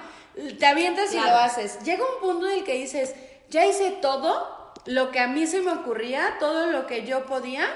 te 0.59 0.65
avientas 0.65 1.11
y 1.13 1.17
Claro. 1.17 1.29
lo 1.29 1.37
haces. 1.37 1.79
Llega 1.83 2.03
un 2.03 2.19
punto 2.27 2.49
en 2.49 2.57
el 2.59 2.63
que 2.63 2.73
dices, 2.73 3.13
ya 3.49 3.65
hice 3.65 3.91
todo 4.01 4.73
lo 4.85 5.11
que 5.11 5.19
a 5.19 5.27
mí 5.27 5.45
se 5.45 5.61
me 5.61 5.71
ocurría, 5.71 6.35
todo 6.39 6.65
lo 6.67 6.87
que 6.87 7.05
yo 7.05 7.25
podía. 7.27 7.67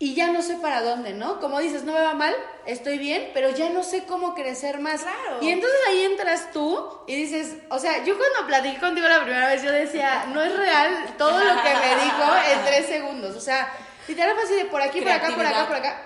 Y 0.00 0.14
ya 0.14 0.28
no 0.30 0.42
sé 0.42 0.54
para 0.58 0.80
dónde, 0.82 1.12
¿no? 1.12 1.40
Como 1.40 1.58
dices, 1.58 1.82
no 1.82 1.92
me 1.92 2.00
va 2.00 2.14
mal, 2.14 2.32
estoy 2.66 2.98
bien, 2.98 3.30
pero 3.34 3.50
ya 3.50 3.68
no 3.70 3.82
sé 3.82 4.04
cómo 4.04 4.32
crecer 4.34 4.78
más. 4.78 5.02
Claro. 5.02 5.38
Y 5.42 5.50
entonces 5.50 5.78
ahí 5.88 6.04
entras 6.04 6.52
tú 6.52 7.00
y 7.08 7.16
dices, 7.16 7.54
o 7.68 7.80
sea, 7.80 8.04
yo 8.04 8.16
cuando 8.16 8.46
platiqué 8.46 8.78
contigo 8.78 9.08
la 9.08 9.22
primera 9.24 9.48
vez, 9.48 9.60
yo 9.64 9.72
decía, 9.72 10.26
no 10.32 10.40
es 10.40 10.56
real 10.56 11.14
todo 11.18 11.38
lo 11.42 11.62
que 11.62 11.68
me 11.74 12.04
dijo 12.04 12.22
en 12.52 12.64
tres 12.64 12.86
segundos. 12.86 13.34
O 13.34 13.40
sea, 13.40 13.72
literal 14.06 14.34
fue 14.36 14.44
así 14.44 14.54
de 14.54 14.64
por 14.66 14.80
aquí, 14.80 15.00
por 15.00 15.10
acá, 15.10 15.34
por 15.34 15.44
acá, 15.46 15.66
por 15.66 15.76
acá. 15.76 16.02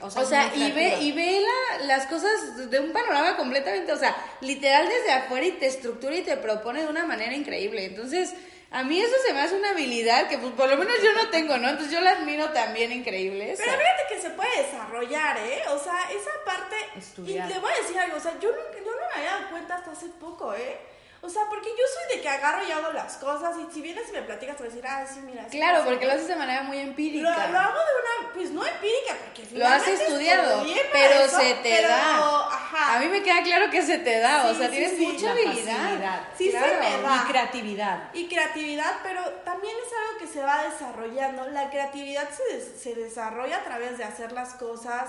O 0.00 0.06
O 0.06 0.10
sea, 0.10 0.24
sea, 0.24 0.50
muy 0.54 0.64
y 0.64 0.72
ve, 0.72 0.96
y 1.02 1.12
ve 1.12 1.42
la- 1.78 1.84
las 1.84 2.06
cosas 2.06 2.70
de 2.70 2.80
un 2.80 2.92
panorama 2.92 3.36
completamente, 3.36 3.92
o 3.92 3.98
sea, 3.98 4.16
literal 4.40 4.88
desde 4.88 5.12
afuera 5.12 5.44
y 5.44 5.52
te 5.52 5.66
estructura 5.66 6.16
y 6.16 6.22
te 6.22 6.38
propone 6.38 6.80
de 6.82 6.88
una 6.88 7.04
manera 7.04 7.34
increíble. 7.34 7.84
Entonces, 7.84 8.32
a 8.74 8.82
mí 8.84 9.00
eso 9.00 9.14
se 9.26 9.32
me 9.32 9.40
hace 9.40 9.54
una 9.56 9.70
habilidad 9.70 10.28
que 10.28 10.36
pues, 10.38 10.52
por 10.52 10.68
lo 10.68 10.76
menos 10.76 10.94
yo 11.02 11.12
no 11.14 11.30
tengo, 11.30 11.56
¿no? 11.58 11.68
Entonces 11.68 11.92
yo 11.92 12.00
la 12.00 12.10
admiro 12.12 12.50
también 12.50 12.92
increíble. 12.92 13.52
esa. 13.52 13.62
Pero 13.64 13.76
fíjate 13.78 14.02
que 14.14 14.20
se 14.20 14.30
puede 14.30 14.62
desarrollar, 14.62 15.38
¿eh? 15.38 15.62
O 15.70 15.78
sea, 15.78 15.96
esa 16.10 16.30
parte... 16.44 16.76
Estudiar. 16.96 17.48
Y 17.48 17.52
te 17.54 17.58
voy 17.60 17.72
a 17.72 17.76
decir 17.82 17.98
algo, 17.98 18.16
o 18.16 18.20
sea, 18.20 18.32
yo, 18.40 18.50
nunca- 18.50 18.78
yo 18.84 18.90
no 18.90 18.96
me 19.14 19.20
había 19.20 19.30
dado 19.36 19.50
cuenta 19.50 19.76
hasta 19.76 19.90
hace 19.92 20.06
poco, 20.20 20.52
¿eh? 20.54 20.78
O 21.24 21.28
sea, 21.30 21.42
porque 21.48 21.70
yo 21.70 21.84
soy 21.94 22.16
de 22.16 22.22
que 22.22 22.28
agarro 22.28 22.68
y 22.68 22.70
hago 22.70 22.92
las 22.92 23.14
cosas 23.16 23.56
y 23.58 23.72
si 23.72 23.80
vienes 23.80 24.08
y 24.10 24.12
me 24.12 24.20
platicas 24.22 24.56
te 24.58 24.62
voy 24.64 24.70
a 24.70 24.74
decir, 24.74 24.86
ah, 24.86 25.06
sí, 25.10 25.20
mira. 25.20 25.44
sí 25.50 25.56
Claro, 25.56 25.82
porque 25.84 26.04
¿no? 26.04 26.10
lo 26.12 26.16
haces 26.18 26.28
de 26.28 26.36
manera 26.36 26.62
muy 26.64 26.76
Lo, 26.76 26.82
empírica. 26.82 27.46
lo 27.48 27.58
hago 27.58 27.78
de 27.78 28.24
una, 28.26 28.34
pues 28.34 28.50
no 28.50 28.66
empírica, 28.66 29.14
porque 29.24 29.58
Lo 29.58 29.66
has 29.66 29.88
estudiado, 29.88 30.66
pero 30.92 31.14
eso, 31.24 31.38
se 31.40 31.54
te 31.54 31.62
pero, 31.62 31.88
da. 31.88 32.46
Ajá. 32.48 32.96
A 32.96 33.00
mí 33.00 33.06
me 33.06 33.22
queda 33.22 33.42
claro 33.42 33.70
que 33.70 33.80
se 33.80 33.98
te 33.98 34.18
da, 34.20 34.46
o 34.50 34.54
sea, 34.54 34.66
sí, 34.68 34.72
tienes 34.76 34.98
sí, 34.98 35.06
mucha 35.06 35.30
habilidad. 35.30 36.20
Sí, 36.36 36.50
se 36.50 36.58
Claro. 36.58 36.74
me 36.80 37.02
da. 37.02 37.16
Y 37.24 37.28
creatividad. 37.30 38.10
y 38.12 38.28
creatividad, 38.28 38.96
pero 39.02 39.22
también 39.46 39.74
es 39.86 39.92
algo 40.06 40.18
que 40.18 40.26
se 40.26 40.42
va 40.42 40.64
desarrollando. 40.64 41.48
La 41.50 41.70
creatividad 41.70 42.28
se, 42.30 42.54
des- 42.54 42.80
se 42.82 42.94
desarrolla 42.94 43.58
a 43.58 43.64
través 43.64 43.96
de 43.96 44.04
hacer 44.04 44.32
las 44.32 44.52
cosas, 44.54 45.08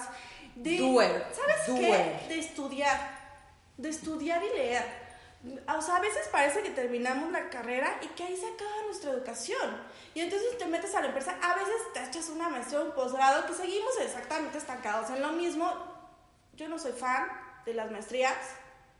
de... 0.55 0.77
¿Sabes 1.35 1.79
qué? 1.79 2.27
De 2.33 2.39
estudiar, 2.39 2.97
de 3.75 3.89
estudiar 3.89 4.41
y 4.41 4.57
leer. 4.57 5.04
O 5.67 5.81
sea, 5.81 5.97
a 5.97 5.99
veces 5.99 6.27
parece 6.31 6.63
que 6.63 6.71
terminamos 6.71 7.31
la 7.31 7.49
carrera 7.49 7.99
y 8.01 8.07
que 8.07 8.23
ahí 8.23 8.35
se 8.35 8.47
acaba 8.47 8.83
nuestra 8.85 9.11
educación. 9.11 9.81
Y 10.13 10.21
entonces 10.21 10.57
te 10.57 10.65
metes 10.65 10.95
a 10.95 11.01
la 11.01 11.07
empresa, 11.07 11.37
a 11.41 11.55
veces 11.55 11.75
te 11.93 12.03
echas 12.03 12.29
una 12.29 12.49
maestría 12.49 12.79
o 12.79 12.85
un 12.85 12.91
posgrado 12.91 13.45
que 13.45 13.53
seguimos 13.53 13.91
exactamente 14.01 14.57
estancados 14.57 15.09
en 15.11 15.21
lo 15.21 15.33
mismo. 15.33 15.71
Yo 16.53 16.67
no 16.67 16.79
soy 16.79 16.93
fan 16.93 17.27
de 17.65 17.73
las 17.73 17.91
maestrías 17.91 18.35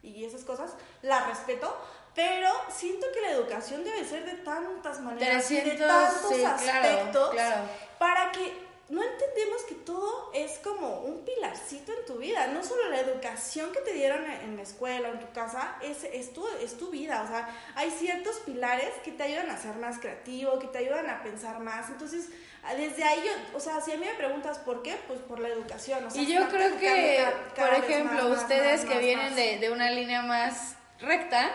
y 0.03 0.23
esas 0.23 0.43
cosas, 0.43 0.73
las 1.01 1.27
respeto, 1.27 1.75
pero 2.13 2.49
siento 2.69 3.07
que 3.13 3.21
la 3.21 3.31
educación 3.31 3.83
debe 3.83 4.05
ser 4.05 4.25
de 4.25 4.35
tantas 4.43 5.01
maneras 5.01 5.49
y 5.51 5.55
de 5.55 5.61
300, 5.61 5.87
tantos 5.87 6.29
sí, 6.29 6.39
claro, 6.39 6.55
aspectos 6.55 7.29
claro. 7.31 7.61
para 7.97 8.31
que 8.31 8.64
no 8.87 9.01
entendemos 9.03 9.63
que 9.63 9.75
todo 9.75 10.29
es 10.33 10.59
como 10.59 10.99
un 10.99 11.25
pilarcito 11.25 11.91
en 11.91 12.05
tu 12.05 12.17
vida, 12.17 12.47
no 12.47 12.63
solo 12.63 12.87
la 12.89 12.99
educación 12.99 13.71
que 13.71 13.79
te 13.79 13.93
dieron 13.93 14.23
en 14.29 14.55
la 14.55 14.61
escuela 14.61 15.09
o 15.09 15.13
en 15.13 15.19
tu 15.19 15.31
casa, 15.33 15.77
es, 15.81 16.03
es, 16.03 16.33
tu, 16.33 16.47
es 16.61 16.77
tu 16.77 16.91
vida, 16.91 17.23
o 17.23 17.27
sea, 17.27 17.49
hay 17.73 17.89
ciertos 17.89 18.35
pilares 18.45 18.89
que 19.03 19.11
te 19.11 19.23
ayudan 19.23 19.49
a 19.49 19.57
ser 19.57 19.75
más 19.77 19.97
creativo, 19.97 20.59
que 20.59 20.67
te 20.67 20.77
ayudan 20.77 21.09
a 21.09 21.23
pensar 21.23 21.59
más, 21.59 21.89
entonces, 21.89 22.29
desde 22.77 23.03
ahí, 23.03 23.23
yo, 23.25 23.57
o 23.57 23.59
sea, 23.59 23.81
si 23.81 23.91
a 23.91 23.97
mí 23.97 24.05
me 24.05 24.13
preguntas 24.13 24.59
por 24.59 24.83
qué, 24.83 24.95
pues 25.07 25.19
por 25.21 25.39
la 25.39 25.49
educación, 25.49 26.05
o 26.05 26.09
sea, 26.11 26.21
Y 26.21 26.31
yo 26.31 26.47
creo 26.49 26.77
que, 26.77 27.25
cada 27.55 27.75
por 27.75 27.83
ejemplo, 27.83 28.21
más, 28.21 28.29
más, 28.29 28.41
ustedes 28.43 28.85
más, 28.85 28.93
que 28.93 28.99
vienen 28.99 29.35
de, 29.35 29.57
de 29.57 29.71
una 29.71 29.89
línea 29.89 30.21
más 30.21 30.75
recta, 30.99 31.51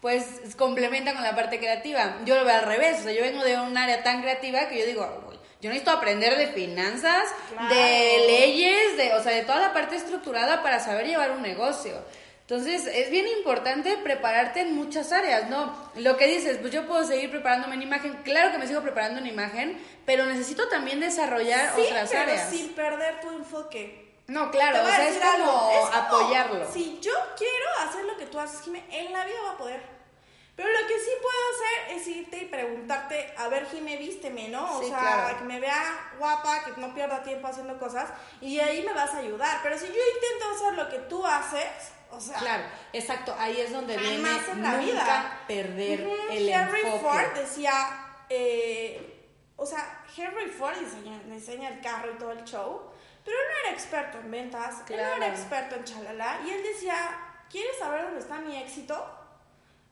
pues 0.00 0.54
complementan 0.56 1.14
con 1.14 1.24
la 1.24 1.34
parte 1.34 1.58
creativa. 1.58 2.18
Yo 2.24 2.36
lo 2.36 2.44
veo 2.44 2.54
al 2.54 2.66
revés, 2.66 3.00
o 3.00 3.02
sea, 3.02 3.12
yo 3.12 3.22
vengo 3.22 3.42
de 3.42 3.58
un 3.58 3.76
área 3.76 4.04
tan 4.04 4.22
creativa 4.22 4.68
que 4.68 4.78
yo 4.78 4.86
digo, 4.86 5.02
"Ah, 5.02 5.20
güey, 5.24 5.27
yo 5.60 5.70
necesito 5.70 5.90
aprender 5.90 6.36
de 6.36 6.48
finanzas, 6.48 7.24
Claro. 7.50 7.74
de 7.74 8.24
leyes, 8.26 8.96
de, 8.96 9.14
o 9.14 9.22
sea, 9.22 9.32
de 9.32 9.42
toda 9.42 9.58
la 9.60 9.72
parte 9.72 9.96
estructurada 9.96 10.62
para 10.62 10.80
saber 10.80 11.06
llevar 11.06 11.30
un 11.32 11.42
negocio. 11.42 11.94
Entonces, 12.42 12.86
es 12.86 13.10
bien 13.10 13.26
importante 13.28 13.98
prepararte 13.98 14.60
en 14.60 14.74
muchas 14.74 15.12
áreas, 15.12 15.50
¿no? 15.50 15.90
Lo 15.96 16.16
que 16.16 16.26
dices, 16.26 16.56
pues 16.58 16.72
yo 16.72 16.86
puedo 16.86 17.04
seguir 17.04 17.30
preparándome 17.30 17.74
en 17.74 17.82
imagen, 17.82 18.14
claro 18.24 18.50
que 18.52 18.56
me 18.58 18.66
sigo 18.66 18.80
preparando 18.80 19.20
en 19.20 19.26
imagen, 19.26 19.78
pero 20.06 20.24
necesito 20.24 20.66
también 20.68 20.98
desarrollar 21.00 21.74
Sí, 21.74 21.82
otras 21.82 22.08
pero 22.08 22.22
áreas. 22.22 22.48
sin 22.48 22.70
perder 22.74 23.20
tu 23.20 23.28
enfoque. 23.30 24.08
No, 24.28 24.50
claro, 24.50 24.82
o 24.82 24.86
sea, 24.86 24.96
como, 25.38 25.70
es 25.72 25.78
como, 25.80 25.92
apoyarlo. 25.94 26.72
Si 26.72 26.98
yo 27.02 27.12
quiero 27.36 27.66
hacer 27.86 28.04
lo 28.04 28.16
que 28.16 28.26
tú 28.26 28.38
haces, 28.40 28.62
Jimé, 28.62 28.82
en 28.90 29.12
la 29.12 29.24
vida 29.26 29.36
va 29.44 29.50
a 29.52 29.56
poder. 29.58 29.80
Pero 30.58 30.68
lo 30.72 30.88
que 30.88 30.98
sí 30.98 31.10
puedo 31.22 31.38
hacer 31.54 31.96
es 31.96 32.08
irte 32.08 32.36
y 32.38 32.44
preguntarte, 32.46 33.32
a 33.36 33.46
ver, 33.46 33.64
Jimé, 33.68 33.96
vísteme, 33.96 34.48
¿no? 34.48 34.78
O 34.78 34.82
Sí, 34.82 34.88
sea, 34.88 34.98
claro. 34.98 35.38
que 35.38 35.44
me 35.44 35.60
vea 35.60 36.10
guapa, 36.18 36.64
que 36.64 36.80
no 36.80 36.92
pierda 36.92 37.22
tiempo 37.22 37.46
haciendo 37.46 37.78
cosas, 37.78 38.10
y 38.40 38.58
ahí 38.58 38.82
me 38.84 38.92
vas 38.92 39.14
a 39.14 39.18
ayudar. 39.18 39.60
Pero 39.62 39.78
si 39.78 39.86
yo 39.86 39.92
intento 39.92 40.50
hacer 40.56 40.72
lo 40.74 40.88
que 40.88 40.98
tú 41.08 41.24
haces, 41.24 41.92
o 42.10 42.20
sea, 42.20 42.38
Claro, 42.40 42.64
exacto. 42.92 43.36
Ahí 43.38 43.60
es 43.60 43.72
donde 43.72 43.96
viene 43.98 44.16
en 44.16 44.62
la 44.62 44.72
nunca 44.72 44.78
vida. 44.78 45.40
perder 45.46 46.00
Ujú, 46.08 46.16
el 46.32 46.48
Henry 46.48 46.80
enfoque. 46.80 47.04
Ford 47.04 47.34
decía, 47.36 47.72
eh, 48.28 49.30
o 49.54 49.64
sea, 49.64 50.04
Henry 50.16 50.46
Ford 50.50 50.74
diseña, 50.76 51.20
diseña 51.26 51.68
el 51.68 51.80
carro 51.80 52.10
y 52.12 52.18
todo 52.18 52.32
el 52.32 52.42
show, 52.42 52.82
pero 53.24 53.36
él 53.38 53.44
no 53.48 53.68
era 53.68 53.76
experto 53.76 54.18
en 54.18 54.28
ventas, 54.32 54.74
él 54.74 54.80
no 54.80 54.86
Claro. 54.96 55.16
era 55.22 55.28
experto 55.28 55.76
en 55.76 55.84
chalala, 55.84 56.40
y 56.44 56.50
él 56.50 56.62
decía, 56.64 56.96
¿quieres 57.48 57.78
saber 57.78 58.02
dónde 58.02 58.18
está 58.18 58.38
mi 58.40 58.56
éxito? 58.60 59.14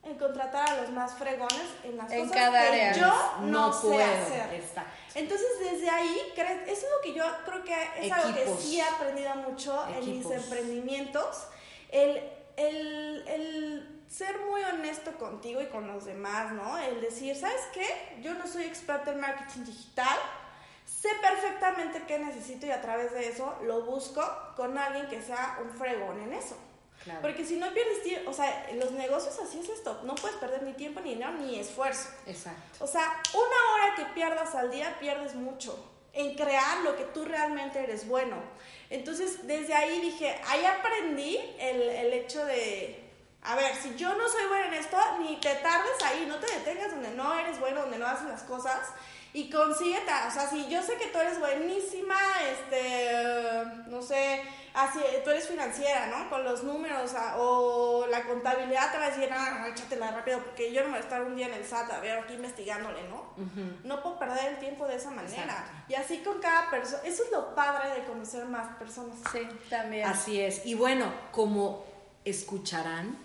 En 0.07 0.15
contratar 0.17 0.69
a 0.69 0.81
los 0.81 0.89
más 0.91 1.13
fregones 1.15 1.67
en 1.83 1.97
las 1.97 2.11
En 2.11 2.21
cosas 2.27 2.35
cada 2.35 2.61
que 2.61 2.67
área. 2.67 2.93
yo 2.93 3.33
no, 3.41 3.73
sé 3.73 3.87
puedo. 3.87 4.03
hacer. 4.03 4.53
Exacto. 4.53 4.91
Entonces, 5.15 5.47
desde 5.59 5.89
ahí, 5.89 6.17
eso 6.35 6.71
es 6.71 6.83
lo 6.95 7.01
que 7.03 7.13
yo 7.13 7.23
creo 7.45 7.63
que 7.63 7.75
es 8.05 8.11
algo 8.11 8.33
que 8.33 8.47
sí 8.61 8.79
he 8.79 8.83
aprendido 8.83 9.35
mucho 9.35 9.85
en 9.89 10.09
mis 10.17 10.25
emprendimientos. 10.25 11.47
El, 11.91 12.23
el, 12.55 13.27
el 13.27 14.03
ser 14.09 14.37
muy 14.49 14.61
honesto 14.63 15.11
contigo 15.17 15.61
y 15.61 15.65
con 15.67 15.87
los 15.87 16.05
demás, 16.05 16.53
¿no? 16.53 16.77
El 16.77 17.01
decir, 17.01 17.35
¿sabes 17.35 17.61
qué? 17.73 18.19
Yo 18.21 18.33
no 18.35 18.47
soy 18.47 18.63
experta 18.63 19.11
en 19.11 19.19
marketing 19.19 19.65
digital. 19.65 20.17
Sé 20.85 21.09
perfectamente 21.21 22.03
qué 22.07 22.17
necesito 22.19 22.65
y 22.65 22.71
a 22.71 22.81
través 22.81 23.11
de 23.11 23.27
eso 23.27 23.55
lo 23.63 23.81
busco 23.83 24.23
con 24.55 24.77
alguien 24.77 25.07
que 25.07 25.21
sea 25.21 25.59
un 25.61 25.69
fregón 25.77 26.21
en 26.21 26.33
eso. 26.33 26.55
Claro. 27.07 27.21
Porque 27.21 27.45
si 27.45 27.55
no 27.55 27.71
pierdes 27.73 28.03
tiempo, 28.03 28.31
o 28.31 28.33
sea, 28.33 28.67
los 28.73 28.91
negocios 28.91 29.39
así 29.39 29.61
es 29.61 29.69
esto, 29.69 30.01
no 30.03 30.13
puedes 30.15 30.35
perder 30.37 30.63
ni 30.63 30.73
tiempo, 30.73 30.99
ni 30.99 31.11
dinero, 31.11 31.31
ni 31.31 31.57
esfuerzo. 31.57 32.09
Exacto. 32.25 32.83
O 32.83 32.87
sea, 32.87 33.21
una 33.33 33.43
hora 33.73 33.95
que 33.95 34.05
pierdas 34.13 34.53
al 34.55 34.69
día, 34.71 34.97
pierdes 34.99 35.33
mucho 35.33 35.93
en 36.11 36.35
crear 36.35 36.79
lo 36.83 36.97
que 36.97 37.05
tú 37.05 37.23
realmente 37.23 37.81
eres 37.81 38.09
bueno. 38.09 38.35
Entonces, 38.89 39.47
desde 39.47 39.73
ahí 39.73 40.01
dije, 40.01 40.37
ahí 40.47 40.65
aprendí 40.65 41.39
el, 41.59 41.81
el 41.81 42.11
hecho 42.11 42.43
de, 42.43 43.09
a 43.41 43.55
ver, 43.55 43.73
si 43.75 43.95
yo 43.95 44.13
no 44.13 44.27
soy 44.27 44.45
buena 44.47 44.67
en 44.67 44.73
esto, 44.73 44.97
ni 45.19 45.39
te 45.39 45.55
tardes 45.55 46.03
ahí, 46.03 46.25
no 46.27 46.39
te 46.39 46.51
detengas 46.51 46.91
donde 46.91 47.11
no 47.11 47.39
eres 47.39 47.57
bueno, 47.61 47.83
donde 47.83 47.99
no 47.99 48.07
haces 48.07 48.27
las 48.27 48.43
cosas. 48.43 48.89
Y 49.33 49.49
consíguete, 49.49 50.11
o 50.27 50.31
sea, 50.31 50.49
si 50.49 50.67
yo 50.69 50.81
sé 50.81 50.95
que 50.95 51.07
tú 51.07 51.19
eres 51.19 51.39
buenísima, 51.39 52.17
este, 52.49 53.63
no 53.87 54.01
sé, 54.01 54.41
así, 54.73 54.99
tú 55.23 55.29
eres 55.31 55.47
financiera, 55.47 56.07
¿no? 56.07 56.29
Con 56.29 56.43
los 56.43 56.63
números 56.63 57.13
ah, 57.15 57.35
o 57.37 58.07
la 58.07 58.23
contabilidad 58.23 58.91
te 58.91 58.97
va 58.97 59.05
a 59.05 59.09
decir, 59.09 59.29
ah, 59.31 59.67
échatela 59.69 60.11
rápido, 60.11 60.39
porque 60.43 60.71
yo 60.71 60.81
no 60.81 60.87
me 60.87 60.93
voy 60.93 60.99
a 60.99 61.03
estar 61.03 61.23
un 61.23 61.35
día 61.35 61.47
en 61.47 61.53
el 61.53 61.65
SAT 61.65 61.91
a 61.91 61.99
ver 61.99 62.19
aquí 62.19 62.33
investigándole, 62.33 63.07
¿no? 63.09 63.33
No 63.83 64.01
puedo 64.01 64.17
perder 64.17 64.53
el 64.53 64.59
tiempo 64.59 64.87
de 64.87 64.95
esa 64.95 65.11
manera. 65.11 65.43
Exacto. 65.43 65.71
Y 65.89 65.95
así 65.95 66.17
con 66.19 66.39
cada 66.39 66.69
persona, 66.69 67.01
eso 67.03 67.23
es 67.23 67.31
lo 67.31 67.53
padre 67.53 67.99
de 67.99 68.05
conocer 68.05 68.45
más 68.45 68.75
personas. 68.77 69.17
Sí, 69.31 69.47
también. 69.69 70.07
Así 70.07 70.39
es. 70.39 70.65
Y 70.65 70.73
bueno, 70.75 71.11
como 71.31 71.85
escucharán, 72.25 73.17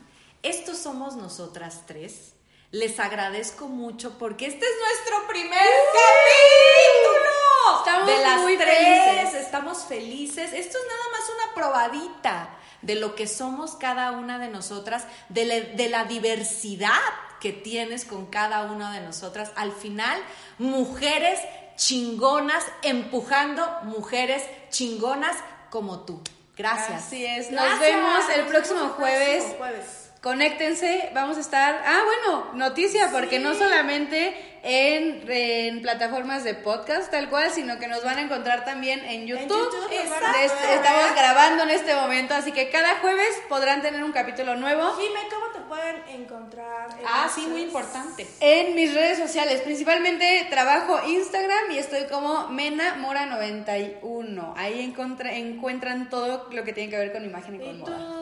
estos 0.42 0.78
somos 0.78 1.16
nosotras 1.16 1.82
tres. 1.86 2.34
Les 2.72 2.98
agradezco 2.98 3.68
mucho 3.68 4.16
porque 4.18 4.46
este 4.46 4.64
es 4.64 4.72
nuestro 4.80 5.28
primer 5.28 5.58
capítulo 5.92 7.78
Estamos 7.78 8.06
de 8.06 8.18
las 8.22 8.40
muy 8.40 8.56
tres. 8.56 8.78
felices. 8.78 9.34
estamos 9.42 9.84
felices. 9.84 10.52
Esto 10.54 10.78
es 10.78 10.84
nada 10.88 11.04
más 11.12 11.30
una 11.36 11.54
probadita 11.54 12.48
de 12.80 12.94
lo 12.96 13.14
que 13.14 13.26
somos 13.28 13.72
cada 13.76 14.12
una 14.12 14.38
de 14.38 14.48
nosotras, 14.48 15.04
de, 15.28 15.44
la- 15.44 15.60
de 15.60 15.88
la 15.90 16.04
diversidad 16.04 16.98
que 17.40 17.52
tienes 17.52 18.04
con 18.06 18.26
cada 18.26 18.62
una 18.62 18.90
de 18.92 19.00
nosotras. 19.00 19.52
Al 19.54 19.72
final, 19.72 20.18
mujeres 20.58 21.38
chingonas 21.76 22.64
empujando 22.82 23.66
mujeres 23.82 24.44
chingonas 24.70 25.36
como 25.70 26.00
tú. 26.06 26.22
Gracias. 26.56 27.02
Así 27.06 27.24
es. 27.26 27.50
Nos 27.50 27.62
Gracias. 27.64 27.80
vemos 27.80 28.28
el 28.34 28.46
próximo 28.46 28.80
vemos 28.80 28.92
el 28.92 28.96
jueves. 28.96 29.36
próximo 29.44 29.58
jueves. 29.58 30.01
Conéctense, 30.22 31.10
vamos 31.14 31.36
a 31.36 31.40
estar. 31.40 31.82
Ah, 31.84 32.00
bueno, 32.04 32.54
noticia, 32.54 33.08
porque 33.10 33.40
no 33.40 33.54
solamente 33.54 34.36
en, 34.62 35.28
en 35.28 35.82
plataformas 35.82 36.44
de 36.44 36.54
podcast, 36.54 37.10
tal 37.10 37.28
cual, 37.28 37.50
sino 37.50 37.80
que 37.80 37.88
nos 37.88 38.04
van 38.04 38.18
a 38.18 38.20
encontrar 38.20 38.64
también 38.64 39.04
en 39.04 39.26
YouTube. 39.26 39.48
YouTube 39.48 39.88
poder 39.88 40.32
ver. 40.32 40.50
Estamos 40.74 41.16
grabando 41.16 41.64
en 41.64 41.70
este 41.70 41.96
momento, 41.96 42.34
así 42.34 42.52
que 42.52 42.70
cada 42.70 43.00
jueves 43.00 43.42
podrán 43.48 43.82
tener 43.82 44.04
un 44.04 44.12
capítulo 44.12 44.54
nuevo. 44.54 44.94
Jime, 44.94 45.28
¿cómo 45.28 45.46
te 45.52 45.58
pueden 45.62 45.96
encontrar? 46.20 46.90
en 47.00 47.04
Ah, 47.04 47.22
las 47.24 47.34
sí, 47.34 47.48
muy 47.48 47.62
importante. 47.62 48.24
En 48.38 48.76
mis 48.76 48.94
redes 48.94 49.18
sociales, 49.18 49.62
principalmente 49.62 50.46
trabajo 50.50 51.00
Instagram 51.04 51.72
y 51.72 51.78
estoy 51.78 52.04
como 52.04 52.46
Mena 52.46 52.94
Mora 52.94 53.26
91. 53.26 54.54
Ahí 54.56 54.80
encuentran 54.80 56.08
todo 56.10 56.48
lo 56.52 56.62
que 56.62 56.72
tiene 56.72 56.90
que 56.90 56.98
ver 56.98 57.12
con 57.12 57.24
imagen 57.24 57.56
y 57.56 57.58
con 57.58 57.68
¿Y 57.70 57.78
moda. 57.78 58.21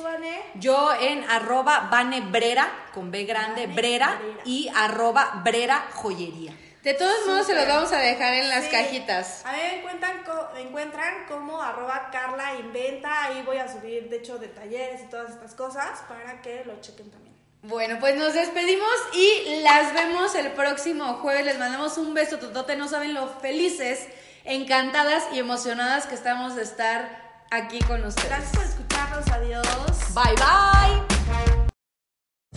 Yo 0.54 0.92
en 1.00 1.24
arroba 1.30 1.88
Vane 1.90 2.20
Brera, 2.22 2.68
con 2.94 3.10
B 3.10 3.24
grande, 3.24 3.62
Vane 3.66 3.74
Brera, 3.74 4.18
Brera. 4.20 4.40
y 4.44 4.68
arroba 4.74 5.40
Brera 5.44 5.86
Joyería. 5.94 6.54
De 6.82 6.94
todos 6.94 7.26
modos, 7.26 7.46
se 7.46 7.54
los 7.54 7.68
vamos 7.68 7.92
a 7.92 7.98
dejar 7.98 8.32
en 8.32 8.48
las 8.48 8.64
Sí. 8.64 8.70
cajitas. 8.70 9.44
A 9.44 9.52
mí 9.52 9.58
me 9.58 9.78
encuentran, 9.80 10.24
me 10.54 10.60
encuentran 10.62 11.26
como 11.28 11.60
arroba 11.60 12.08
Carla 12.10 12.54
Inventa. 12.54 13.24
Ahí 13.24 13.42
voy 13.44 13.58
a 13.58 13.70
subir, 13.70 14.08
de 14.08 14.16
hecho, 14.16 14.38
de 14.38 14.48
talleres 14.48 15.02
y 15.02 15.06
todas 15.10 15.30
estas 15.30 15.54
cosas 15.54 16.00
para 16.08 16.40
que 16.40 16.64
lo 16.64 16.80
chequen 16.80 17.10
también. 17.10 17.36
Bueno, 17.62 17.98
pues 18.00 18.16
nos 18.16 18.32
despedimos 18.32 18.88
y 19.12 19.60
las 19.62 19.92
vemos 19.92 20.34
el 20.34 20.52
próximo 20.52 21.14
jueves. 21.20 21.44
Les 21.44 21.58
mandamos 21.58 21.98
un 21.98 22.14
beso 22.14 22.38
totote. 22.38 22.74
No 22.76 22.88
saben 22.88 23.12
lo 23.12 23.28
felices, 23.28 24.06
encantadas 24.44 25.24
y 25.34 25.38
emocionadas 25.38 26.06
que 26.06 26.14
estamos 26.14 26.56
de 26.56 26.62
estar 26.62 27.44
aquí 27.50 27.78
con 27.80 28.02
ustedes. 28.06 28.28
Gracias 28.30 28.76
escucharnos. 28.90 29.28
Adiós. 29.28 30.14
Bye 30.14 30.34
bye. 30.36 31.19